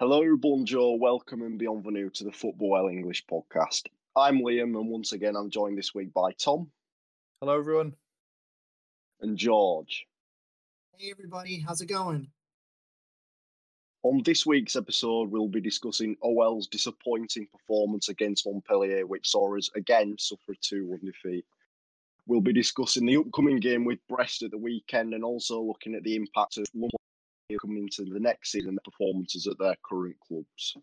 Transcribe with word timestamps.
Hello, 0.00 0.34
bonjour, 0.34 0.98
welcome 0.98 1.42
and 1.42 1.58
bienvenue 1.58 2.08
to 2.08 2.24
the 2.24 2.32
Football 2.32 2.70
Well 2.70 2.88
English 2.88 3.26
podcast. 3.26 3.82
I'm 4.16 4.40
Liam, 4.40 4.74
and 4.74 4.88
once 4.88 5.12
again, 5.12 5.36
I'm 5.36 5.50
joined 5.50 5.76
this 5.76 5.94
week 5.94 6.14
by 6.14 6.32
Tom 6.32 6.70
Hello, 7.38 7.58
everyone. 7.58 7.92
and 9.20 9.36
George. 9.36 10.06
Hey 10.96 11.10
everybody, 11.10 11.58
how's 11.60 11.82
it 11.82 11.90
going? 11.90 12.28
On 14.02 14.22
this 14.24 14.46
week's 14.46 14.74
episode, 14.74 15.30
we'll 15.30 15.48
be 15.48 15.60
discussing 15.60 16.16
OL's 16.22 16.66
disappointing 16.66 17.46
performance 17.52 18.08
against 18.08 18.46
Montpellier, 18.46 19.06
which 19.06 19.28
saw 19.28 19.54
us 19.54 19.68
again 19.76 20.16
suffer 20.18 20.52
a 20.52 20.56
2 20.62 20.86
1 20.86 21.00
defeat. 21.04 21.44
We'll 22.26 22.40
be 22.40 22.54
discussing 22.54 23.04
the 23.04 23.18
upcoming 23.18 23.60
game 23.60 23.84
with 23.84 23.98
Brest 24.08 24.44
at 24.44 24.50
the 24.50 24.56
weekend 24.56 25.12
and 25.12 25.24
also 25.24 25.60
looking 25.60 25.94
at 25.94 26.04
the 26.04 26.16
impact 26.16 26.56
of 26.56 26.64
Montpellier 26.72 26.99
coming 27.58 27.84
into 27.84 28.04
the 28.04 28.20
next 28.20 28.52
season, 28.52 28.74
the 28.74 28.90
performances 28.90 29.46
at 29.46 29.58
their 29.58 29.76
current 29.82 30.16
clubs. 30.20 30.76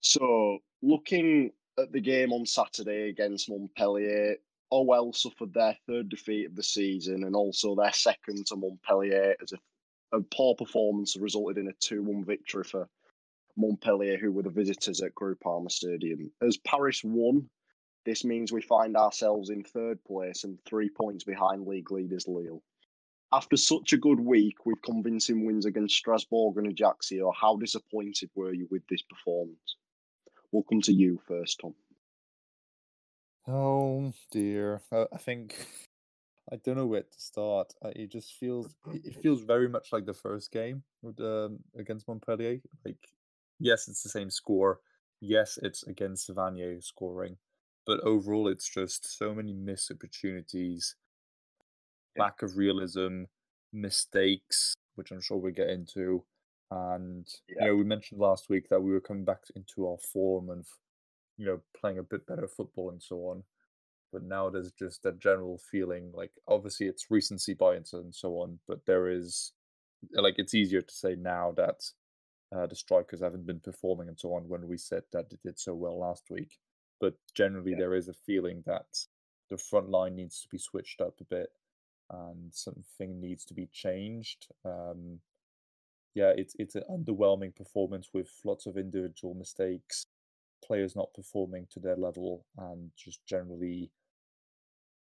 So, 0.00 0.58
looking 0.82 1.50
at 1.78 1.92
the 1.92 2.00
game 2.00 2.32
on 2.32 2.46
Saturday 2.46 3.08
against 3.08 3.48
Montpellier, 3.48 4.36
OL 4.70 5.12
suffered 5.12 5.54
their 5.54 5.76
third 5.86 6.08
defeat 6.08 6.46
of 6.46 6.56
the 6.56 6.62
season 6.62 7.24
and 7.24 7.36
also 7.36 7.74
their 7.74 7.92
second 7.92 8.46
to 8.46 8.56
Montpellier 8.56 9.36
as 9.42 9.52
a, 9.52 10.16
a 10.16 10.20
poor 10.20 10.54
performance 10.54 11.16
resulted 11.16 11.58
in 11.58 11.68
a 11.68 11.72
2 11.80 12.02
1 12.02 12.24
victory 12.24 12.64
for 12.64 12.88
Montpellier, 13.56 14.18
who 14.18 14.32
were 14.32 14.42
the 14.42 14.50
visitors 14.50 15.00
at 15.00 15.14
Groupama 15.14 15.70
Stadium. 15.70 16.30
As 16.42 16.56
Paris 16.58 17.02
won, 17.04 17.48
this 18.04 18.24
means 18.24 18.52
we 18.52 18.62
find 18.62 18.96
ourselves 18.96 19.50
in 19.50 19.62
third 19.62 20.02
place 20.04 20.44
and 20.44 20.58
three 20.64 20.90
points 20.90 21.24
behind 21.24 21.66
league 21.66 21.90
leaders 21.90 22.28
Lille. 22.28 22.62
After 23.32 23.56
such 23.56 23.92
a 23.92 23.98
good 23.98 24.20
week 24.20 24.64
with 24.64 24.80
convincing 24.82 25.44
wins 25.44 25.66
against 25.66 25.96
Strasbourg 25.96 26.56
and 26.58 26.68
Ajaccio, 26.68 27.32
how 27.32 27.56
disappointed 27.56 28.30
were 28.34 28.52
you 28.52 28.68
with 28.70 28.86
this 28.88 29.02
performance? 29.02 29.76
We'll 30.52 30.62
come 30.62 30.82
to 30.82 30.92
you 30.92 31.20
first, 31.26 31.60
Tom. 31.60 31.74
Oh 33.46 34.12
dear. 34.30 34.80
I 34.92 35.18
think 35.18 35.56
I 36.52 36.56
don't 36.56 36.76
know 36.76 36.86
where 36.86 37.02
to 37.02 37.20
start. 37.20 37.72
Uh, 37.82 37.90
it 37.96 38.10
just 38.10 38.34
feels 38.34 38.74
it 38.86 39.16
feels 39.22 39.42
very 39.42 39.68
much 39.68 39.92
like 39.92 40.06
the 40.06 40.14
first 40.14 40.52
game 40.52 40.82
with, 41.02 41.18
um, 41.20 41.58
against 41.76 42.06
Montpellier. 42.06 42.60
Like, 42.84 43.08
yes, 43.58 43.88
it's 43.88 44.02
the 44.02 44.08
same 44.08 44.30
score. 44.30 44.80
Yes, 45.20 45.58
it's 45.62 45.84
against 45.84 46.28
Savanier 46.28 46.82
scoring, 46.84 47.38
but 47.86 48.00
overall, 48.00 48.48
it's 48.48 48.68
just 48.68 49.18
so 49.18 49.34
many 49.34 49.54
missed 49.54 49.90
opportunities, 49.90 50.96
Yeah. 52.16 52.22
lack 52.24 52.42
of 52.42 52.56
realism, 52.56 53.24
mistakes, 53.72 54.74
which 54.94 55.10
I'm 55.10 55.20
sure 55.20 55.36
we'll 55.38 55.52
get 55.52 55.68
into. 55.70 56.24
And 56.70 57.26
you 57.48 57.56
Yeah. 57.58 57.66
know, 57.66 57.76
we 57.76 57.84
mentioned 57.84 58.20
last 58.20 58.48
week 58.48 58.68
that 58.68 58.80
we 58.80 58.90
were 58.92 59.00
coming 59.00 59.24
back 59.24 59.44
into 59.54 59.86
our 59.88 59.98
form 59.98 60.50
and 60.50 60.64
you 61.36 61.46
know 61.46 61.60
playing 61.74 61.98
a 61.98 62.02
bit 62.02 62.24
better 62.26 62.46
football 62.46 62.90
and 62.90 63.02
so 63.02 63.26
on 63.26 63.42
but 64.12 64.22
now 64.22 64.48
there's 64.48 64.70
just 64.70 65.02
that 65.02 65.18
general 65.18 65.58
feeling 65.58 66.12
like 66.12 66.30
obviously 66.46 66.86
it's 66.86 67.10
recency 67.10 67.54
bias 67.54 67.92
and 67.92 68.14
so 68.14 68.34
on 68.38 68.56
but 68.68 68.86
there 68.86 69.08
is 69.08 69.52
like 70.12 70.38
it's 70.38 70.54
easier 70.54 70.80
to 70.80 70.94
say 70.94 71.16
now 71.16 71.50
that 71.50 71.90
uh, 72.52 72.66
the 72.68 72.76
strikers 72.76 73.20
haven't 73.20 73.44
been 73.46 73.58
performing 73.58 74.06
and 74.06 74.16
so 74.20 74.32
on 74.32 74.48
when 74.48 74.68
we 74.68 74.76
said 74.78 75.02
that 75.12 75.28
they 75.28 75.36
did 75.42 75.58
so 75.58 75.74
well 75.74 75.98
last 75.98 76.30
week 76.30 76.56
but 77.00 77.14
generally 77.34 77.72
Yeah. 77.72 77.78
there 77.78 77.94
is 77.96 78.06
a 78.06 78.14
feeling 78.14 78.62
that 78.64 78.86
the 79.50 79.58
front 79.58 79.88
line 79.90 80.14
needs 80.14 80.40
to 80.42 80.48
be 80.48 80.58
switched 80.58 81.00
up 81.00 81.20
a 81.20 81.24
bit 81.24 81.50
and 82.10 82.52
something 82.52 83.20
needs 83.20 83.44
to 83.44 83.54
be 83.54 83.68
changed 83.72 84.46
um 84.64 85.18
yeah 86.14 86.32
it's 86.36 86.54
it's 86.58 86.74
an 86.74 86.82
underwhelming 86.90 87.54
performance 87.54 88.08
with 88.12 88.30
lots 88.44 88.66
of 88.66 88.76
individual 88.76 89.34
mistakes 89.34 90.06
players 90.64 90.96
not 90.96 91.12
performing 91.14 91.66
to 91.70 91.80
their 91.80 91.96
level 91.96 92.44
and 92.58 92.90
just 92.96 93.24
generally 93.26 93.90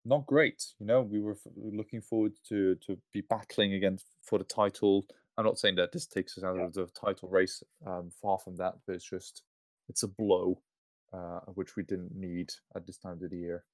not 0.04 0.26
great. 0.26 0.64
You 0.78 0.86
know, 0.86 1.02
we 1.02 1.20
were 1.20 1.32
f- 1.32 1.52
looking 1.56 2.00
forward 2.00 2.32
to 2.48 2.76
to 2.86 2.98
be 3.12 3.20
battling 3.20 3.74
again 3.74 3.98
for 4.22 4.38
the 4.38 4.44
title. 4.44 5.06
I'm 5.36 5.44
not 5.44 5.58
saying 5.58 5.76
that 5.76 5.92
this 5.92 6.06
takes 6.06 6.36
us 6.38 6.44
out 6.44 6.56
Yeah. 6.56 6.64
of 6.64 6.72
the 6.72 6.86
title 6.86 7.28
race. 7.28 7.62
Um, 7.86 8.10
far 8.10 8.38
from 8.38 8.56
that, 8.56 8.74
but 8.86 8.94
it's 8.94 9.08
just 9.08 9.42
it's 9.88 10.02
a 10.02 10.08
blow, 10.08 10.62
uh, 11.12 11.40
which 11.54 11.76
we 11.76 11.82
didn't 11.82 12.14
need 12.14 12.50
at 12.74 12.86
this 12.86 12.98
time 12.98 13.22
of 13.22 13.30
the 13.30 13.36
year. 13.36 13.64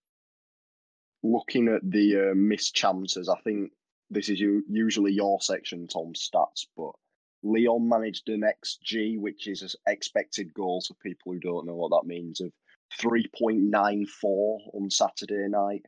Looking 1.33 1.69
at 1.69 1.89
the 1.89 2.31
uh, 2.31 2.35
missed 2.35 2.75
chances, 2.75 3.29
I 3.29 3.39
think 3.41 3.73
this 4.11 4.29
is 4.29 4.39
u- 4.39 4.65
usually 4.69 5.13
your 5.13 5.41
section, 5.41 5.89
Tom, 5.89 6.13
stats, 6.15 6.67
but 6.77 6.93
Lyon 7.43 7.89
managed 7.89 8.29
an 8.29 8.43
XG, 8.43 9.19
which 9.19 9.47
is 9.47 9.77
expected 9.87 10.55
goals 10.55 10.87
for 10.87 10.95
people 10.95 11.33
who 11.33 11.41
don't 11.41 11.67
know 11.67 11.75
what 11.75 11.91
that 11.91 12.09
means, 12.09 12.41
of 12.41 12.53
3.94 13.01 14.75
on 14.75 14.91
Saturday 14.91 15.49
night. 15.49 15.85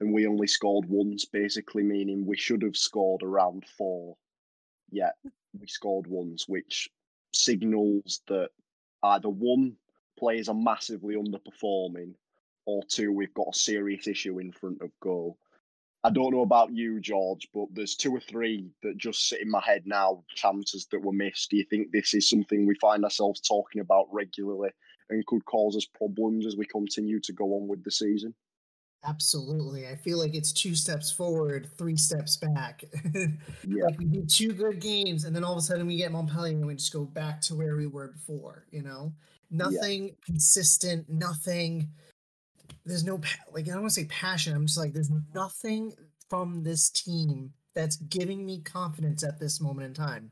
And 0.00 0.12
we 0.12 0.26
only 0.26 0.46
scored 0.46 0.86
once, 0.88 1.24
basically 1.24 1.82
meaning 1.82 2.26
we 2.26 2.36
should 2.36 2.62
have 2.62 2.76
scored 2.76 3.22
around 3.22 3.64
four. 3.78 4.16
Yet 4.90 5.14
we 5.58 5.66
scored 5.66 6.06
once, 6.06 6.46
which 6.46 6.90
signals 7.32 8.20
that 8.28 8.50
either 9.02 9.28
one, 9.30 9.76
players 10.18 10.48
are 10.48 10.54
massively 10.54 11.16
underperforming, 11.16 12.14
or 12.66 12.82
two, 12.88 13.12
we've 13.12 13.34
got 13.34 13.48
a 13.54 13.58
serious 13.58 14.06
issue 14.06 14.38
in 14.38 14.52
front 14.52 14.82
of 14.82 14.90
goal. 15.00 15.38
I 16.04 16.10
don't 16.10 16.32
know 16.32 16.42
about 16.42 16.72
you, 16.72 17.00
George, 17.00 17.48
but 17.52 17.66
there's 17.72 17.96
two 17.96 18.14
or 18.14 18.20
three 18.20 18.70
that 18.82 18.96
just 18.96 19.28
sit 19.28 19.40
in 19.40 19.50
my 19.50 19.60
head 19.60 19.82
now, 19.86 20.22
chances 20.34 20.86
that 20.92 21.02
were 21.02 21.12
missed. 21.12 21.50
Do 21.50 21.56
you 21.56 21.64
think 21.64 21.90
this 21.90 22.14
is 22.14 22.28
something 22.28 22.66
we 22.66 22.76
find 22.76 23.02
ourselves 23.02 23.40
talking 23.40 23.80
about 23.80 24.06
regularly 24.12 24.70
and 25.10 25.26
could 25.26 25.44
cause 25.46 25.76
us 25.76 25.86
problems 25.86 26.46
as 26.46 26.56
we 26.56 26.66
continue 26.66 27.20
to 27.20 27.32
go 27.32 27.56
on 27.56 27.66
with 27.66 27.82
the 27.82 27.90
season? 27.90 28.34
Absolutely. 29.04 29.86
I 29.86 29.94
feel 29.94 30.18
like 30.18 30.34
it's 30.34 30.52
two 30.52 30.74
steps 30.74 31.10
forward, 31.10 31.68
three 31.76 31.96
steps 31.96 32.36
back. 32.36 32.84
Yeah. 33.66 33.84
like 33.86 33.98
we 33.98 34.04
do 34.04 34.24
two 34.24 34.52
good 34.52 34.80
games, 34.80 35.24
and 35.24 35.34
then 35.34 35.42
all 35.42 35.52
of 35.52 35.58
a 35.58 35.62
sudden 35.62 35.86
we 35.86 35.96
get 35.96 36.12
Montpellier 36.12 36.54
and 36.54 36.66
we 36.66 36.74
just 36.74 36.92
go 36.92 37.04
back 37.04 37.40
to 37.42 37.54
where 37.54 37.76
we 37.76 37.86
were 37.86 38.08
before, 38.08 38.66
you 38.70 38.82
know? 38.82 39.12
Nothing 39.50 40.16
consistent, 40.24 41.08
nothing. 41.08 41.88
There's 42.84 43.04
no, 43.04 43.20
like, 43.52 43.66
I 43.66 43.72
don't 43.72 43.82
want 43.82 43.92
to 43.94 44.00
say 44.00 44.06
passion. 44.06 44.54
I'm 44.54 44.66
just 44.66 44.78
like, 44.78 44.92
there's 44.92 45.10
nothing 45.34 45.92
from 46.28 46.62
this 46.62 46.90
team 46.90 47.52
that's 47.74 47.96
giving 47.96 48.44
me 48.44 48.60
confidence 48.60 49.22
at 49.22 49.38
this 49.38 49.60
moment 49.60 49.86
in 49.86 49.94
time. 49.94 50.30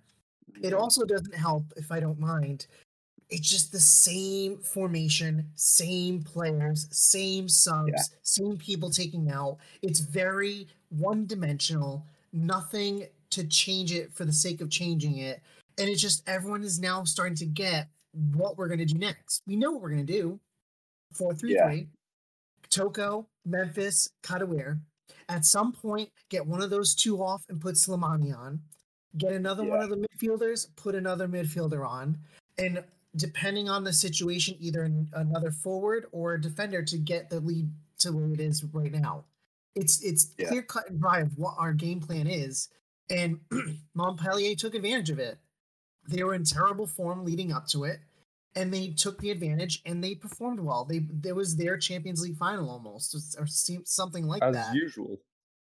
It 0.63 0.73
also 0.73 1.05
doesn't 1.05 1.35
help 1.35 1.65
if 1.77 1.91
I 1.91 2.01
don't 2.01 2.19
mind. 2.19 2.67
It's 3.31 3.49
just 3.49 3.73
the 3.73 3.81
same 3.81 4.59
formation, 4.59 5.51
same 5.55 6.23
players, 6.23 6.87
same 6.91 7.49
subs, 7.49 8.11
same 8.23 8.57
people 8.57 8.91
taking 8.91 9.31
out. 9.31 9.59
It's 9.83 10.01
very 10.01 10.69
one 10.91 11.27
dimensional, 11.27 12.07
nothing 12.33 13.07
to 13.31 13.45
change 13.47 13.93
it 13.93 14.13
for 14.13 14.25
the 14.25 14.33
sake 14.33 14.61
of 14.61 14.71
changing 14.71 15.19
it. 15.19 15.41
And 15.79 15.89
it's 15.89 16.01
just 16.01 16.29
everyone 16.29 16.63
is 16.63 16.79
now 16.79 17.03
starting 17.05 17.37
to 17.37 17.47
get 17.47 17.89
what 18.13 18.57
we're 18.57 18.69
going 18.69 18.79
to 18.79 18.85
do 18.85 18.99
next. 18.99 19.43
We 19.47 19.57
know 19.57 19.73
what 19.73 19.83
we're 19.83 19.91
going 19.91 20.07
to 20.07 20.13
do 20.13 20.41
4 21.15 21.35
3 21.35 21.55
Yeah. 21.55 21.67
3. 21.67 21.89
Toko, 22.75 23.29
Memphis, 23.45 24.11
Kadewere. 24.23 24.81
At 25.29 25.45
some 25.45 25.73
point, 25.73 26.11
get 26.29 26.47
one 26.47 26.61
of 26.63 26.71
those 26.71 26.95
two 26.95 27.23
off 27.23 27.45
and 27.49 27.61
put 27.61 27.77
Slimani 27.77 28.37
on. 28.37 28.61
Get 29.17 29.33
another 29.33 29.65
one 29.65 29.81
of 29.81 29.91
the 29.91 29.97
midfielders, 29.97 30.67
put 30.77 30.95
another 30.95 31.29
midfielder 31.29 31.89
on. 31.89 32.19
And 32.59 32.83
depending 33.17 33.69
on 33.69 33.85
the 33.85 33.93
situation, 33.93 34.57
either 34.59 34.91
another 35.13 35.51
forward 35.53 36.07
or 36.13 36.35
a 36.35 36.41
defender 36.41 36.83
to 36.83 36.99
get 36.99 37.31
the 37.31 37.41
lead 37.41 37.71
to 38.01 38.11
where 38.13 38.33
it 38.33 38.41
is 38.41 38.65
right 38.65 38.93
now. 38.93 39.25
It's 39.77 40.03
it's 40.03 40.35
Yeah. 40.37 40.49
clear 40.49 40.63
cut 40.63 40.91
and 40.91 41.01
dry 41.01 41.21
of 41.21 41.39
what 41.39 41.55
our 41.59 41.73
game 41.73 42.01
plan 42.01 42.27
is. 42.27 42.69
And 43.09 43.41
Montpellier 43.95 44.57
took 44.57 44.75
advantage 44.75 45.11
of 45.11 45.19
it. 45.19 45.39
They 46.09 46.23
were 46.25 46.35
in 46.35 46.45
terrible 46.45 46.87
form 46.87 47.25
leading 47.25 47.53
up 47.53 47.67
to 47.69 47.85
it, 47.85 48.01
and 48.57 48.73
they 48.73 48.89
took 48.89 49.19
the 49.21 49.31
advantage 49.31 49.83
and 49.85 50.03
they 50.03 50.15
performed 50.15 50.61
well. 50.61 50.85
They 50.85 51.01
there 51.11 51.35
was 51.35 51.57
their 51.57 51.77
Champions 51.77 52.23
League 52.23 52.37
final 52.37 52.71
almost, 52.71 53.15
or 53.39 53.47
something 53.47 54.27
like 54.27 54.41
that. 54.41 54.49
As 54.49 54.67
that. 54.67 54.75
usual, 54.75 55.21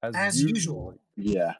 as, 0.03 0.15
As 0.15 0.41
usual. 0.41 0.99
Yeah. 1.15 1.53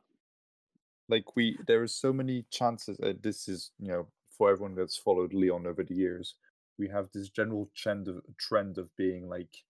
like 1.08 1.36
we 1.36 1.58
there 1.68 1.82
are 1.82 1.88
so 1.88 2.12
many 2.12 2.46
chances 2.52 3.00
uh, 3.02 3.14
this 3.22 3.48
is 3.48 3.72
you 3.80 3.88
know 3.88 4.08
for 4.38 4.52
everyone 4.52 4.76
that's 4.76 4.98
followed 4.98 5.34
leon 5.34 5.66
over 5.68 5.84
the 5.84 5.94
years 5.94 6.36
we 6.78 6.88
have 6.90 7.10
this 7.14 7.30
general 7.30 7.70
trend 7.76 8.08
of 8.08 8.22
trend 8.38 8.78
of 8.78 8.96
being 8.98 9.30
like 9.30 9.64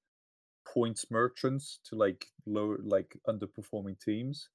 points 0.65 1.05
merchants 1.11 1.79
to 1.83 1.95
like 1.95 2.27
low 2.45 2.77
like 2.83 3.17
underperforming 3.27 3.99
teams 3.99 4.49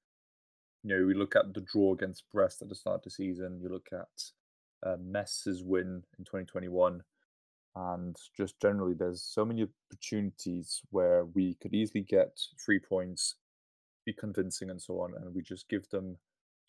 you 0.82 0.90
know 0.90 1.06
we 1.06 1.14
look 1.14 1.36
at 1.36 1.52
the 1.54 1.60
draw 1.60 1.92
against 1.92 2.24
brest 2.32 2.62
at 2.62 2.68
the 2.68 2.74
start 2.74 2.96
of 2.96 3.04
the 3.04 3.10
season 3.10 3.60
you 3.62 3.68
look 3.68 3.88
at 3.92 4.32
uh, 4.84 4.96
Metz's 5.00 5.62
win 5.62 6.02
in 6.18 6.24
2021 6.24 7.02
and 7.76 8.16
just 8.36 8.60
generally 8.60 8.94
there's 8.94 9.22
so 9.22 9.44
many 9.44 9.66
opportunities 9.88 10.80
where 10.90 11.24
we 11.24 11.54
could 11.54 11.72
easily 11.72 12.02
get 12.02 12.40
three 12.64 12.80
points 12.80 13.36
be 14.04 14.12
convincing 14.12 14.70
and 14.70 14.80
so 14.80 15.00
on 15.00 15.14
and 15.14 15.34
we 15.34 15.42
just 15.42 15.68
give 15.68 15.88
them 15.90 16.16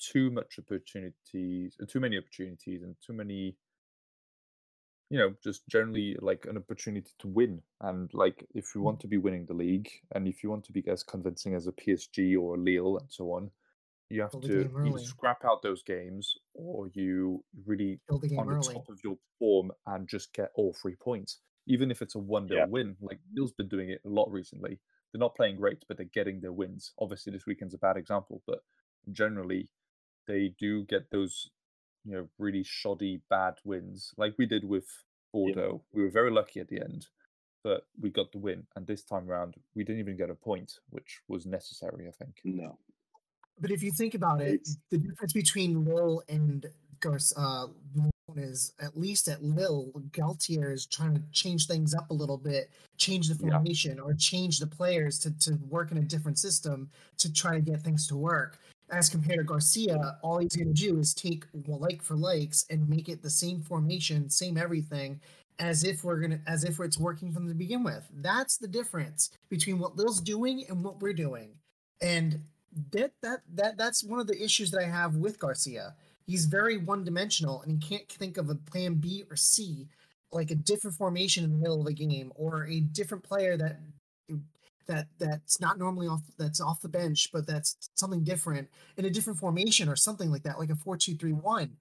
too 0.01 0.31
much 0.31 0.57
opportunities, 0.59 1.77
uh, 1.81 1.85
too 1.87 1.99
many 1.99 2.17
opportunities, 2.17 2.81
and 2.83 2.95
too 3.05 3.13
many 3.13 3.55
you 5.09 5.17
know, 5.17 5.33
just 5.43 5.67
generally 5.67 6.15
like 6.21 6.45
an 6.49 6.55
opportunity 6.55 7.11
to 7.19 7.27
win. 7.27 7.61
And 7.81 8.09
like, 8.13 8.45
if 8.55 8.73
you 8.73 8.81
want 8.81 9.01
to 9.01 9.07
be 9.07 9.17
winning 9.17 9.45
the 9.45 9.53
league, 9.53 9.89
and 10.15 10.25
if 10.25 10.41
you 10.41 10.49
want 10.49 10.63
to 10.65 10.71
be 10.71 10.87
as 10.87 11.03
convincing 11.03 11.53
as 11.53 11.67
a 11.67 11.73
PSG 11.73 12.41
or 12.41 12.55
a 12.55 12.57
Lille 12.57 12.97
and 12.97 13.11
so 13.11 13.33
on, 13.33 13.51
you 14.11 14.21
have 14.21 14.31
the 14.31 14.39
to 14.41 14.47
game 14.47 14.77
either 14.77 14.77
early. 14.77 15.05
scrap 15.05 15.43
out 15.45 15.61
those 15.61 15.83
games 15.83 16.35
or 16.53 16.87
you 16.93 17.43
really 17.65 17.99
Kill 18.09 18.19
the 18.19 18.27
game 18.27 18.39
on 18.39 18.47
the 18.47 18.53
early. 18.55 18.73
top 18.73 18.89
of 18.89 18.99
your 19.03 19.17
form 19.39 19.71
and 19.87 20.07
just 20.07 20.33
get 20.33 20.51
all 20.55 20.73
three 20.73 20.95
points. 20.95 21.39
Even 21.67 21.91
if 21.91 22.01
it's 22.01 22.15
a 22.15 22.19
one 22.19 22.47
0 22.47 22.61
Yeah. 22.61 22.65
win, 22.65 22.97
like 23.01 23.19
Lille's 23.33 23.53
been 23.53 23.67
doing 23.69 23.89
it 23.89 24.01
a 24.05 24.09
lot 24.09 24.31
recently. 24.31 24.79
They're 25.11 25.19
not 25.19 25.35
playing 25.35 25.57
great, 25.57 25.83
but 25.87 25.97
they're 25.97 26.05
getting 26.13 26.39
their 26.41 26.53
wins. 26.53 26.93
Obviously, 26.99 27.31
this 27.31 27.45
weekend's 27.45 27.73
a 27.73 27.77
bad 27.77 27.97
example, 27.97 28.41
but 28.47 28.59
generally, 29.11 29.69
they 30.27 30.49
do 30.59 30.83
get 30.85 31.11
those, 31.11 31.49
you 32.05 32.13
know, 32.13 32.29
really 32.37 32.63
shoddy 32.63 33.21
bad 33.29 33.55
wins, 33.63 34.13
like 34.17 34.35
we 34.37 34.45
did 34.45 34.63
with 34.63 34.87
Bordeaux. 35.33 35.83
We 35.93 36.01
were 36.03 36.09
very 36.09 36.31
lucky 36.31 36.59
at 36.59 36.67
the 36.69 36.81
end, 36.81 37.07
but 37.63 37.87
we 37.99 38.09
got 38.09 38.31
the 38.31 38.39
win. 38.39 38.67
And 38.75 38.87
this 38.87 39.03
time 39.03 39.29
around, 39.29 39.55
we 39.75 39.83
didn't 39.83 39.99
even 40.01 40.17
get 40.17 40.29
a 40.29 40.35
point, 40.35 40.79
which 40.89 41.21
was 41.27 41.45
necessary, 41.45 42.07
I 42.07 42.11
think. 42.11 42.41
No. 42.43 42.79
But 43.59 43.71
if 43.71 43.83
you 43.83 43.91
think 43.91 44.15
about 44.15 44.41
it, 44.41 44.55
It's- 44.55 44.77
the 44.89 44.97
difference 44.97 45.33
between 45.33 45.85
Lille 45.85 46.23
and 46.27 46.65
Garce 46.99 47.33
uh, 47.35 47.67
is 48.37 48.71
at 48.79 48.97
least 48.97 49.27
at 49.27 49.43
Lille 49.43 49.91
Galtier 50.11 50.71
is 50.71 50.85
trying 50.85 51.13
to 51.15 51.21
change 51.31 51.67
things 51.67 51.93
up 51.93 52.09
a 52.11 52.13
little 52.13 52.37
bit, 52.37 52.71
change 52.97 53.27
the 53.27 53.35
Yeah. 53.35 53.51
formation 53.51 53.99
or 53.99 54.13
change 54.13 54.59
the 54.59 54.67
players 54.67 55.19
to, 55.19 55.31
to 55.39 55.55
work 55.69 55.91
in 55.91 55.97
a 55.97 56.01
different 56.03 56.39
system 56.39 56.89
to 57.17 57.31
try 57.33 57.55
to 57.55 57.61
get 57.61 57.81
things 57.81 58.07
to 58.07 58.15
work. 58.15 58.57
As 58.89 59.09
compared 59.09 59.39
to 59.39 59.43
Garcia, 59.43 60.17
all 60.21 60.37
he's 60.37 60.55
going 60.55 60.73
to 60.73 60.81
do 60.81 60.97
is 60.99 61.13
take 61.13 61.45
like 61.67 62.01
for 62.01 62.15
likes 62.15 62.65
and 62.69 62.87
make 62.87 63.09
it 63.09 63.21
the 63.21 63.29
same 63.29 63.61
formation, 63.61 64.29
same 64.29 64.57
everything, 64.57 65.19
as 65.59 65.83
if 65.83 66.03
we're 66.03 66.19
gonna, 66.19 66.39
as 66.47 66.63
if 66.63 66.79
it's 66.79 66.97
working 66.97 67.31
from 67.33 67.47
the 67.47 67.53
begin 67.53 67.83
with. 67.83 68.07
That's 68.13 68.57
the 68.57 68.67
difference 68.67 69.29
between 69.49 69.77
what 69.77 69.95
Lille's 69.97 70.21
doing 70.21 70.65
and 70.69 70.83
what 70.83 71.01
we're 71.01 71.13
doing. 71.13 71.49
And 72.01 72.41
that 72.91 73.11
that 73.21 73.41
that 73.55 73.77
that's 73.77 74.03
one 74.03 74.19
of 74.19 74.27
the 74.27 74.41
issues 74.41 74.71
that 74.71 74.81
I 74.81 74.87
have 74.87 75.15
with 75.15 75.39
Garcia. 75.39 75.95
He's 76.25 76.45
very 76.45 76.77
one 76.77 77.03
dimensional 77.03 77.61
and 77.61 77.71
he 77.71 77.77
can't 77.77 78.07
think 78.09 78.37
of 78.37 78.49
a 78.49 78.55
plan 78.55 78.95
B 78.95 79.25
or 79.29 79.35
C, 79.35 79.87
like 80.31 80.51
a 80.51 80.55
different 80.55 80.95
formation 80.95 81.43
in 81.43 81.51
the 81.51 81.57
middle 81.57 81.81
of 81.81 81.87
a 81.87 81.93
game 81.93 82.31
or 82.35 82.65
a 82.67 82.79
different 82.79 83.23
player 83.23 83.57
that 83.57 83.79
that 84.87 85.07
that's 85.19 85.59
not 85.59 85.77
normally 85.77 86.07
off 86.07 86.21
that's 86.37 86.61
off 86.61 86.81
the 86.81 86.89
bench, 86.89 87.29
but 87.33 87.45
that's 87.45 87.89
something 87.95 88.23
different 88.23 88.69
in 88.97 89.05
a 89.05 89.09
different 89.09 89.39
formation 89.39 89.89
or 89.89 89.95
something 89.95 90.31
like 90.31 90.43
that, 90.43 90.59
like 90.59 90.69
a 90.69 90.75
four 90.75 90.97
two 90.97 91.15
three 91.15 91.33
one. 91.33 91.71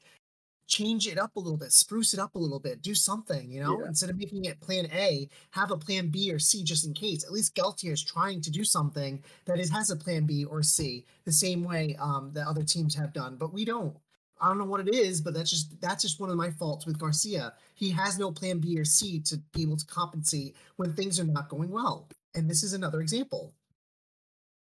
Change 0.70 1.08
it 1.08 1.18
up 1.18 1.34
a 1.34 1.40
little 1.40 1.56
bit, 1.58 1.72
spruce 1.72 2.14
it 2.14 2.20
up 2.20 2.36
a 2.36 2.38
little 2.38 2.60
bit, 2.60 2.80
do 2.80 2.94
something, 2.94 3.50
you 3.50 3.60
know, 3.60 3.80
Yeah. 3.80 3.88
instead 3.88 4.08
of 4.08 4.16
making 4.16 4.44
it 4.44 4.60
plan 4.60 4.86
A, 4.92 5.28
have 5.50 5.72
a 5.72 5.76
plan 5.76 6.10
B 6.10 6.32
or 6.32 6.38
C 6.38 6.62
just 6.62 6.86
in 6.86 6.94
case. 6.94 7.24
At 7.24 7.32
least 7.32 7.56
Galtier 7.56 7.90
is 7.92 8.02
trying 8.02 8.40
to 8.42 8.52
do 8.52 8.62
something 8.62 9.20
that 9.46 9.58
is 9.58 9.68
has 9.70 9.90
a 9.90 9.96
plan 9.96 10.26
B 10.26 10.44
or 10.44 10.62
C, 10.62 11.04
the 11.24 11.32
same 11.32 11.64
way 11.64 11.96
um, 11.96 12.30
that 12.34 12.46
other 12.46 12.62
teams 12.62 12.94
have 12.94 13.12
done, 13.12 13.34
but 13.36 13.52
we 13.52 13.64
don't. 13.64 13.96
I 14.40 14.48
don't 14.48 14.58
know 14.58 14.64
what 14.64 14.86
it 14.86 14.94
is, 14.94 15.20
but 15.20 15.34
that's 15.34 15.50
just 15.50 15.78
that's 15.80 16.02
just 16.02 16.20
one 16.20 16.30
of 16.30 16.36
my 16.36 16.50
faults 16.52 16.86
with 16.86 16.98
Garcia. 16.98 17.52
He 17.74 17.90
has 17.90 18.16
no 18.16 18.30
plan 18.30 18.60
B 18.60 18.78
or 18.78 18.84
C 18.84 19.18
to 19.22 19.38
be 19.52 19.62
able 19.62 19.76
to 19.76 19.86
compensate 19.86 20.54
when 20.76 20.94
things 20.94 21.18
are 21.18 21.24
not 21.24 21.48
going 21.48 21.70
well, 21.70 22.08
and 22.36 22.48
this 22.48 22.62
is 22.62 22.72
another 22.74 23.00
example. 23.02 23.52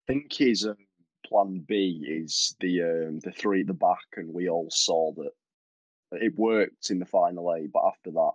I 0.08 0.14
think 0.14 0.32
his 0.32 0.66
um, 0.66 0.76
plan 1.24 1.64
B 1.68 2.02
is 2.08 2.56
the 2.60 2.82
um, 2.82 3.20
the 3.20 3.30
three 3.30 3.60
at 3.60 3.66
the 3.66 3.74
back, 3.74 4.06
and 4.16 4.32
we 4.32 4.48
all 4.48 4.68
saw 4.70 5.12
that 5.12 5.30
it 6.20 6.38
worked 6.38 6.90
in 6.90 6.98
the 6.98 7.06
final 7.06 7.54
eight. 7.54 7.72
But 7.72 7.86
after 7.86 8.10
that, 8.10 8.32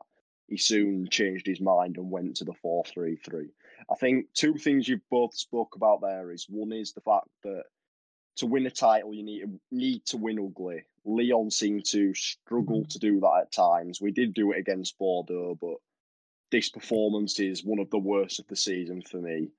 he 0.47 0.57
soon 0.57 1.07
changed 1.09 1.45
his 1.45 1.62
mind 1.62 1.97
and 1.97 2.09
went 2.09 2.38
to 2.38 2.45
the 2.45 2.53
four 2.53 2.83
three 2.85 3.18
three. 3.18 3.50
I 3.91 3.95
think 3.95 4.27
two 4.33 4.56
things 4.56 4.88
you've 4.88 5.09
both 5.09 5.35
spoke 5.35 5.75
about 5.75 6.01
there 6.01 6.31
is 6.31 6.47
one 6.50 6.71
is 6.71 6.94
the 6.94 7.01
fact 7.01 7.27
that 7.44 7.63
to 8.38 8.45
win 8.45 8.65
a 8.65 8.71
title 8.71 9.13
you 9.13 9.24
need 9.24 9.44
need 9.71 10.06
to 10.06 10.18
win 10.18 10.39
ugly. 10.39 10.83
Lyon 11.06 11.50
seemed 11.50 11.85
to 11.85 12.13
struggle 12.13 12.81
mm. 12.81 12.89
to 12.89 13.00
do 13.00 13.19
that 13.19 13.41
at 13.41 13.51
times. 13.51 14.01
We 14.01 14.12
did 14.12 14.33
do 14.33 14.51
it 14.51 14.59
against 14.59 14.97
Bordeaux, 14.97 15.57
but 15.59 15.77
this 16.51 16.69
performance 16.69 17.39
is 17.39 17.63
one 17.63 17.80
of 17.80 17.89
the 17.89 17.97
worst 17.97 18.39
of 18.39 18.47
the 18.47 18.56
season 18.56 19.01
for 19.01 19.18
me. 19.18 19.50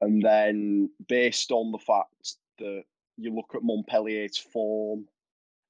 And 0.00 0.22
then 0.22 0.90
based 1.08 1.50
on 1.50 1.72
the 1.72 1.78
fact 1.78 2.36
that 2.58 2.84
you 3.16 3.34
look 3.34 3.52
at 3.54 3.62
Montpellier's 3.62 4.38
form, 4.38 5.06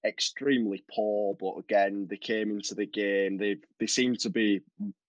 extremely 0.04 0.84
poor, 0.90 1.34
but 1.40 1.58
again, 1.58 2.06
they 2.08 2.16
came 2.16 2.50
into 2.50 2.74
the 2.74 2.86
game. 2.86 3.36
They 3.36 3.56
they 3.78 3.86
seem 3.86 4.16
to 4.16 4.30
be 4.30 4.62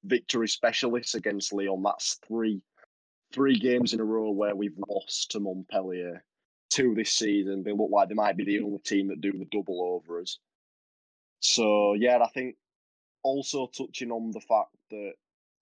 victory 0.04 0.48
specialists 0.48 1.16
against 1.16 1.54
Lyon. 1.54 1.84
That's 1.84 2.20
three 2.28 2.62
three 3.32 3.60
games 3.60 3.94
in 3.94 4.00
a 4.00 4.06
row 4.06 4.32
where 4.32 4.56
we've 4.56 4.78
lost 4.88 5.32
to 5.32 5.40
Montpellier. 5.40 6.24
Two 6.70 6.94
this 6.94 7.12
season. 7.12 7.64
They 7.64 7.72
look 7.72 7.90
like 7.92 8.10
they 8.10 8.16
might 8.16 8.38
be 8.38 8.46
the 8.46 8.60
only 8.60 8.80
team 8.80 9.08
that 9.08 9.22
do 9.22 9.32
the 9.32 9.46
double 9.46 9.82
over 9.82 10.22
us. 10.22 10.38
So 11.40 11.94
yeah, 11.94 12.20
I 12.22 12.30
think 12.30 12.56
also 13.24 13.68
touching 13.68 14.12
on 14.12 14.32
the 14.32 14.42
fact 14.42 14.76
that 14.92 15.14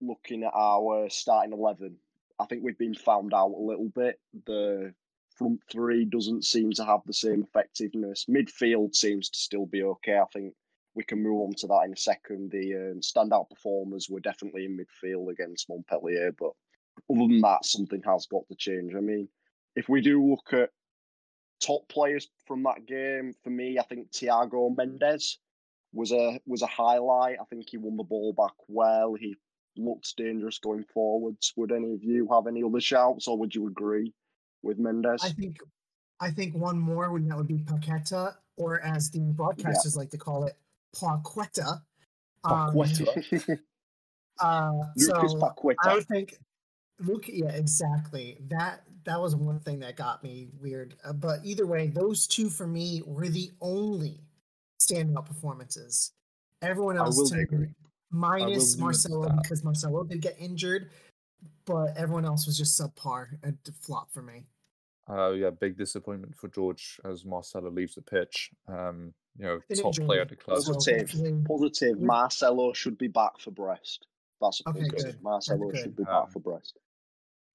looking 0.01 0.43
at 0.43 0.53
our 0.53 1.09
starting 1.09 1.53
eleven, 1.53 1.95
I 2.39 2.45
think 2.45 2.63
we've 2.63 2.77
been 2.77 2.93
found 2.93 3.33
out 3.33 3.53
a 3.57 3.61
little 3.61 3.89
bit. 3.89 4.19
The 4.45 4.93
front 5.37 5.61
three 5.71 6.05
doesn't 6.05 6.45
seem 6.45 6.71
to 6.71 6.85
have 6.85 7.01
the 7.05 7.13
same 7.13 7.43
effectiveness. 7.43 8.25
Midfield 8.29 8.95
seems 8.95 9.29
to 9.29 9.39
still 9.39 9.65
be 9.65 9.83
okay. 9.83 10.17
I 10.17 10.25
think 10.33 10.53
we 10.95 11.03
can 11.03 11.21
move 11.21 11.41
on 11.41 11.53
to 11.55 11.67
that 11.67 11.83
in 11.85 11.93
a 11.93 11.97
second. 11.97 12.51
The 12.51 12.73
um, 12.73 13.01
standout 13.01 13.49
performers 13.49 14.09
were 14.09 14.19
definitely 14.19 14.65
in 14.65 14.77
midfield 14.77 15.29
against 15.29 15.69
Montpellier, 15.69 16.31
but 16.31 16.51
other 17.11 17.27
than 17.27 17.41
that, 17.41 17.65
something 17.65 18.01
has 18.03 18.25
got 18.25 18.47
to 18.49 18.55
change. 18.55 18.95
I 18.95 18.99
mean, 18.99 19.27
if 19.75 19.87
we 19.87 20.01
do 20.01 20.23
look 20.25 20.53
at 20.53 20.71
top 21.61 21.87
players 21.87 22.27
from 22.45 22.63
that 22.63 22.87
game, 22.87 23.33
for 23.43 23.51
me, 23.51 23.77
I 23.77 23.83
think 23.83 24.11
Thiago 24.11 24.75
Mendes 24.75 25.37
was 25.93 26.11
a 26.11 26.39
was 26.47 26.63
a 26.63 26.67
highlight. 26.67 27.37
I 27.39 27.45
think 27.45 27.69
he 27.69 27.77
won 27.77 27.97
the 27.97 28.03
ball 28.03 28.33
back 28.33 28.55
well. 28.67 29.13
He 29.13 29.35
looked 29.77 30.17
dangerous 30.17 30.57
going 30.57 30.85
forwards. 30.93 31.53
Would 31.55 31.71
any 31.71 31.93
of 31.93 32.03
you 32.03 32.27
have 32.31 32.47
any 32.47 32.63
other 32.63 32.81
shouts, 32.81 33.27
or 33.27 33.37
would 33.37 33.53
you 33.53 33.67
agree 33.67 34.13
with 34.63 34.79
Mendes? 34.79 35.23
I 35.23 35.29
think 35.29 35.57
I 36.19 36.31
think 36.31 36.55
one 36.55 36.79
more 36.79 37.11
when 37.11 37.27
that 37.29 37.37
would 37.37 37.47
be 37.47 37.59
Paqueta, 37.59 38.35
or 38.57 38.81
as 38.81 39.09
the 39.11 39.19
broadcasters 39.19 39.95
like 39.95 40.09
to 40.11 40.17
call 40.17 40.45
it, 40.45 40.57
Paqueta. 40.95 41.81
Um, 42.43 42.73
Paqueta. 42.73 43.59
Uh, 44.39 44.83
Lucas 44.95 45.31
so 45.31 45.39
Paqueta. 45.39 45.75
I 45.83 45.95
would 45.95 46.05
think 46.05 46.35
Luke, 46.99 47.25
yeah, 47.27 47.49
exactly. 47.49 48.37
That 48.49 48.81
that 49.05 49.19
was 49.19 49.35
one 49.35 49.59
thing 49.59 49.79
that 49.79 49.95
got 49.95 50.23
me 50.23 50.47
weird. 50.59 50.95
Uh, 51.03 51.13
but 51.13 51.39
either 51.43 51.65
way, 51.65 51.87
those 51.87 52.27
two 52.27 52.49
for 52.49 52.67
me 52.67 53.01
were 53.05 53.29
the 53.29 53.51
only 53.61 54.21
standout 54.81 55.25
performances. 55.25 56.11
Everyone 56.61 56.97
I 56.97 57.01
else 57.01 57.17
will 57.17 57.29
to 57.29 57.39
agree. 57.39 57.69
minus 58.11 58.77
Marcelo 58.77 59.29
because 59.41 59.63
Marcelo 59.63 60.03
did 60.03 60.21
get 60.21 60.35
injured, 60.39 60.89
but 61.65 61.95
everyone 61.97 62.25
else 62.25 62.45
was 62.45 62.57
just 62.57 62.79
subpar 62.79 63.27
and 63.43 63.57
flop 63.81 64.11
for 64.11 64.21
me. 64.21 64.45
Uh, 65.09 65.31
yeah, 65.31 65.49
big 65.49 65.77
disappointment 65.77 66.35
for 66.35 66.47
George 66.49 66.99
as 67.05 67.23
Marcelo 67.25 67.69
leaves 67.69 67.95
the 67.95 68.01
pitch. 68.01 68.51
Um, 68.67 69.13
you 69.37 69.45
know, 69.45 69.59
top 69.75 69.93
player 69.95 70.21
injured, 70.21 70.21
at 70.21 70.29
the 70.29 70.35
club. 70.35 70.57
Positive. 70.57 71.09
hopefully- 71.11 71.43
Positive. 71.47 71.99
Marcelo 72.01 72.73
should 72.73 72.97
be 72.97 73.07
back 73.07 73.39
for 73.39 73.51
Brest. 73.51 74.05
That's 74.41 74.61
Okay, 74.67 74.81
positive. 74.81 75.13
good. 75.15 75.21
Marcelo 75.23 75.67
That's 75.71 75.79
should 75.83 75.95
good. 75.95 76.03
be 76.03 76.03
back 76.03 76.23
Um, 76.25 76.29
for 76.31 76.39
Brest. 76.39 76.77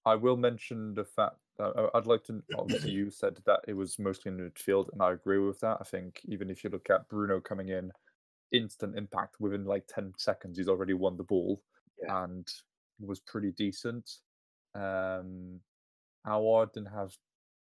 I 0.04 0.14
will 0.16 0.36
mention 0.36 0.94
the 0.94 1.04
fact 1.04 1.36
that 1.58 1.76
I- 1.76 1.98
I'd 1.98 2.06
like 2.06 2.24
to. 2.24 2.42
Obviously, 2.56 2.90
you 2.90 3.10
said 3.10 3.36
that 3.44 3.60
it 3.68 3.74
was 3.74 3.98
mostly 3.98 4.30
in 4.30 4.36
the 4.38 4.44
midfield, 4.50 4.90
and 4.92 5.02
I 5.02 5.12
agree 5.12 5.38
with 5.38 5.60
that. 5.60 5.78
I 5.80 5.84
think 5.84 6.20
even 6.24 6.48
if 6.50 6.64
you 6.64 6.70
look 6.70 6.88
at 6.90 7.08
Bruno 7.08 7.40
coming 7.40 7.68
in, 7.68 7.92
instant 8.52 8.96
impact 8.96 9.38
within 9.40 9.64
like 9.64 9.86
ten 9.86 10.12
seconds, 10.16 10.56
he's 10.58 10.68
already 10.68 10.94
won 10.94 11.16
the 11.16 11.22
ball, 11.24 11.62
Yeah. 12.02 12.24
and 12.24 12.48
was 13.00 13.20
pretty 13.20 13.52
decent. 13.52 14.18
Um, 14.74 15.60
Aouar 16.26 16.72
didn't 16.72 16.92
have 16.92 17.16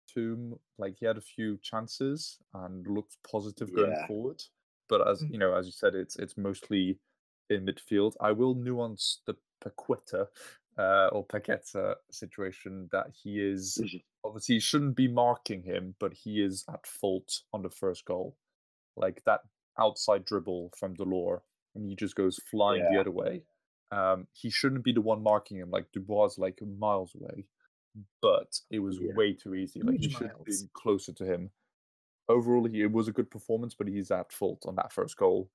too 0.07 0.59
like 0.77 0.97
he 0.99 1.05
had 1.05 1.17
a 1.17 1.21
few 1.21 1.57
chances 1.61 2.37
and 2.53 2.85
looked 2.87 3.17
positive 3.29 3.73
going 3.73 3.91
Yeah. 3.91 4.07
forward, 4.07 4.43
but 4.89 5.07
as 5.07 5.21
Mm. 5.23 5.31
you 5.31 5.37
know, 5.37 5.55
as 5.55 5.65
you 5.65 5.71
said, 5.71 5.95
it's 5.95 6.17
it's 6.17 6.37
mostly 6.37 6.99
in 7.49 7.65
midfield. 7.65 8.15
I 8.19 8.31
will 8.31 8.55
nuance 8.55 9.21
the 9.25 9.35
Paqueta 9.63 10.27
uh, 10.77 11.07
or 11.11 11.25
Paqueta 11.25 11.95
situation 12.11 12.89
that 12.91 13.07
he 13.23 13.39
is 13.39 13.77
Mhm. 13.77 14.03
obviously 14.23 14.55
you 14.55 14.61
shouldn't 14.61 14.95
be 14.95 15.07
marking 15.07 15.63
him, 15.63 15.95
but 15.99 16.13
he 16.13 16.41
is 16.43 16.65
at 16.69 16.85
fault 16.85 17.43
on 17.53 17.61
the 17.61 17.69
first 17.69 18.05
goal. 18.05 18.37
Like 18.97 19.23
that 19.23 19.41
outside 19.77 20.25
dribble 20.25 20.71
from 20.77 20.95
Delort, 20.95 21.41
and 21.75 21.87
he 21.89 21.95
just 21.95 22.15
goes 22.15 22.37
flying 22.37 22.87
the 22.89 22.99
other 22.99 23.11
way. 23.11 23.43
Um, 23.91 24.27
he 24.33 24.49
shouldn't 24.49 24.83
be 24.83 24.93
the 24.93 25.01
one 25.01 25.21
marking 25.21 25.57
him. 25.57 25.69
Like 25.69 25.91
Dubois 25.91 26.25
is 26.27 26.37
like 26.37 26.59
miles 26.79 27.13
away, 27.15 27.45
but 28.21 28.57
it 28.69 28.79
was 28.79 28.97
Yeah. 28.99 29.13
way 29.15 29.33
too 29.33 29.53
easy. 29.55 29.81
Like 29.81 29.99
he 29.99 30.09
should 30.09 30.27
have 30.29 30.43
been 30.45 30.69
closer 30.73 31.11
to 31.13 31.25
him. 31.25 31.51
Overall, 32.29 32.65
he, 32.65 32.81
it 32.81 32.91
was 32.91 33.07
a 33.07 33.11
good 33.11 33.29
performance, 33.29 33.75
but 33.75 33.87
he's 33.87 34.11
at 34.11 34.31
fault 34.31 34.65
on 34.65 34.75
that 34.75 34.93
first 34.93 35.17
goal, 35.17 35.49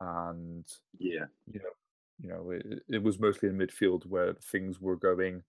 and 0.00 0.66
Yeah. 0.98 1.26
you 1.46 1.60
know, 1.60 1.70
you 2.20 2.28
know, 2.28 2.50
it, 2.50 2.82
it 2.88 3.02
was 3.02 3.18
mostly 3.18 3.48
in 3.48 3.56
midfield 3.56 4.04
where 4.06 4.34
things 4.34 4.80
were 4.80 4.96
going 4.96 5.42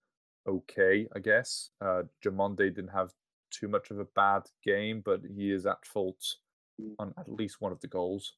okay, 0.48 1.08
I 1.16 1.20
guess. 1.20 1.72
Uh, 1.82 2.04
Diomande 2.24 2.58
didn't 2.74 2.88
have 2.90 3.14
too 3.52 3.68
much 3.68 3.92
of 3.92 4.00
a 4.00 4.06
bad 4.06 4.44
game, 4.64 5.02
but 5.02 5.22
he 5.26 5.52
is 5.52 5.66
at 5.66 5.86
fault 5.86 6.24
Mm. 6.82 6.96
on 6.98 7.14
at 7.18 7.28
least 7.30 7.60
one 7.60 7.74
of 7.74 7.82
the 7.82 7.88
goals, 7.90 8.36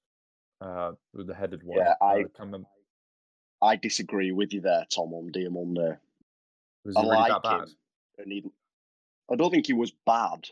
uh, 0.62 0.93
with 1.13 1.27
the 1.27 1.36
headed 1.36 1.62
one. 1.62 1.77
Yeah, 1.77 1.93
I- 2.01 2.24
uh, 2.24 2.27
remember- 2.39 2.67
I 3.61 3.75
disagree 3.75 4.31
with 4.31 4.53
you 4.53 4.61
there, 4.61 4.85
Tom, 4.89 5.13
on 5.13 5.31
Diomande. 5.31 5.97
was 6.83 6.95
I 6.95 7.01
really 7.01 7.15
like 7.15 7.31
that 7.31 7.43
bad? 7.43 7.61
him, 7.61 7.75
and 8.17 8.31
he, 8.31 8.43
I 9.31 9.35
don't 9.35 9.51
think 9.51 9.67
he 9.67 9.73
was 9.73 9.91
bad, 10.05 10.47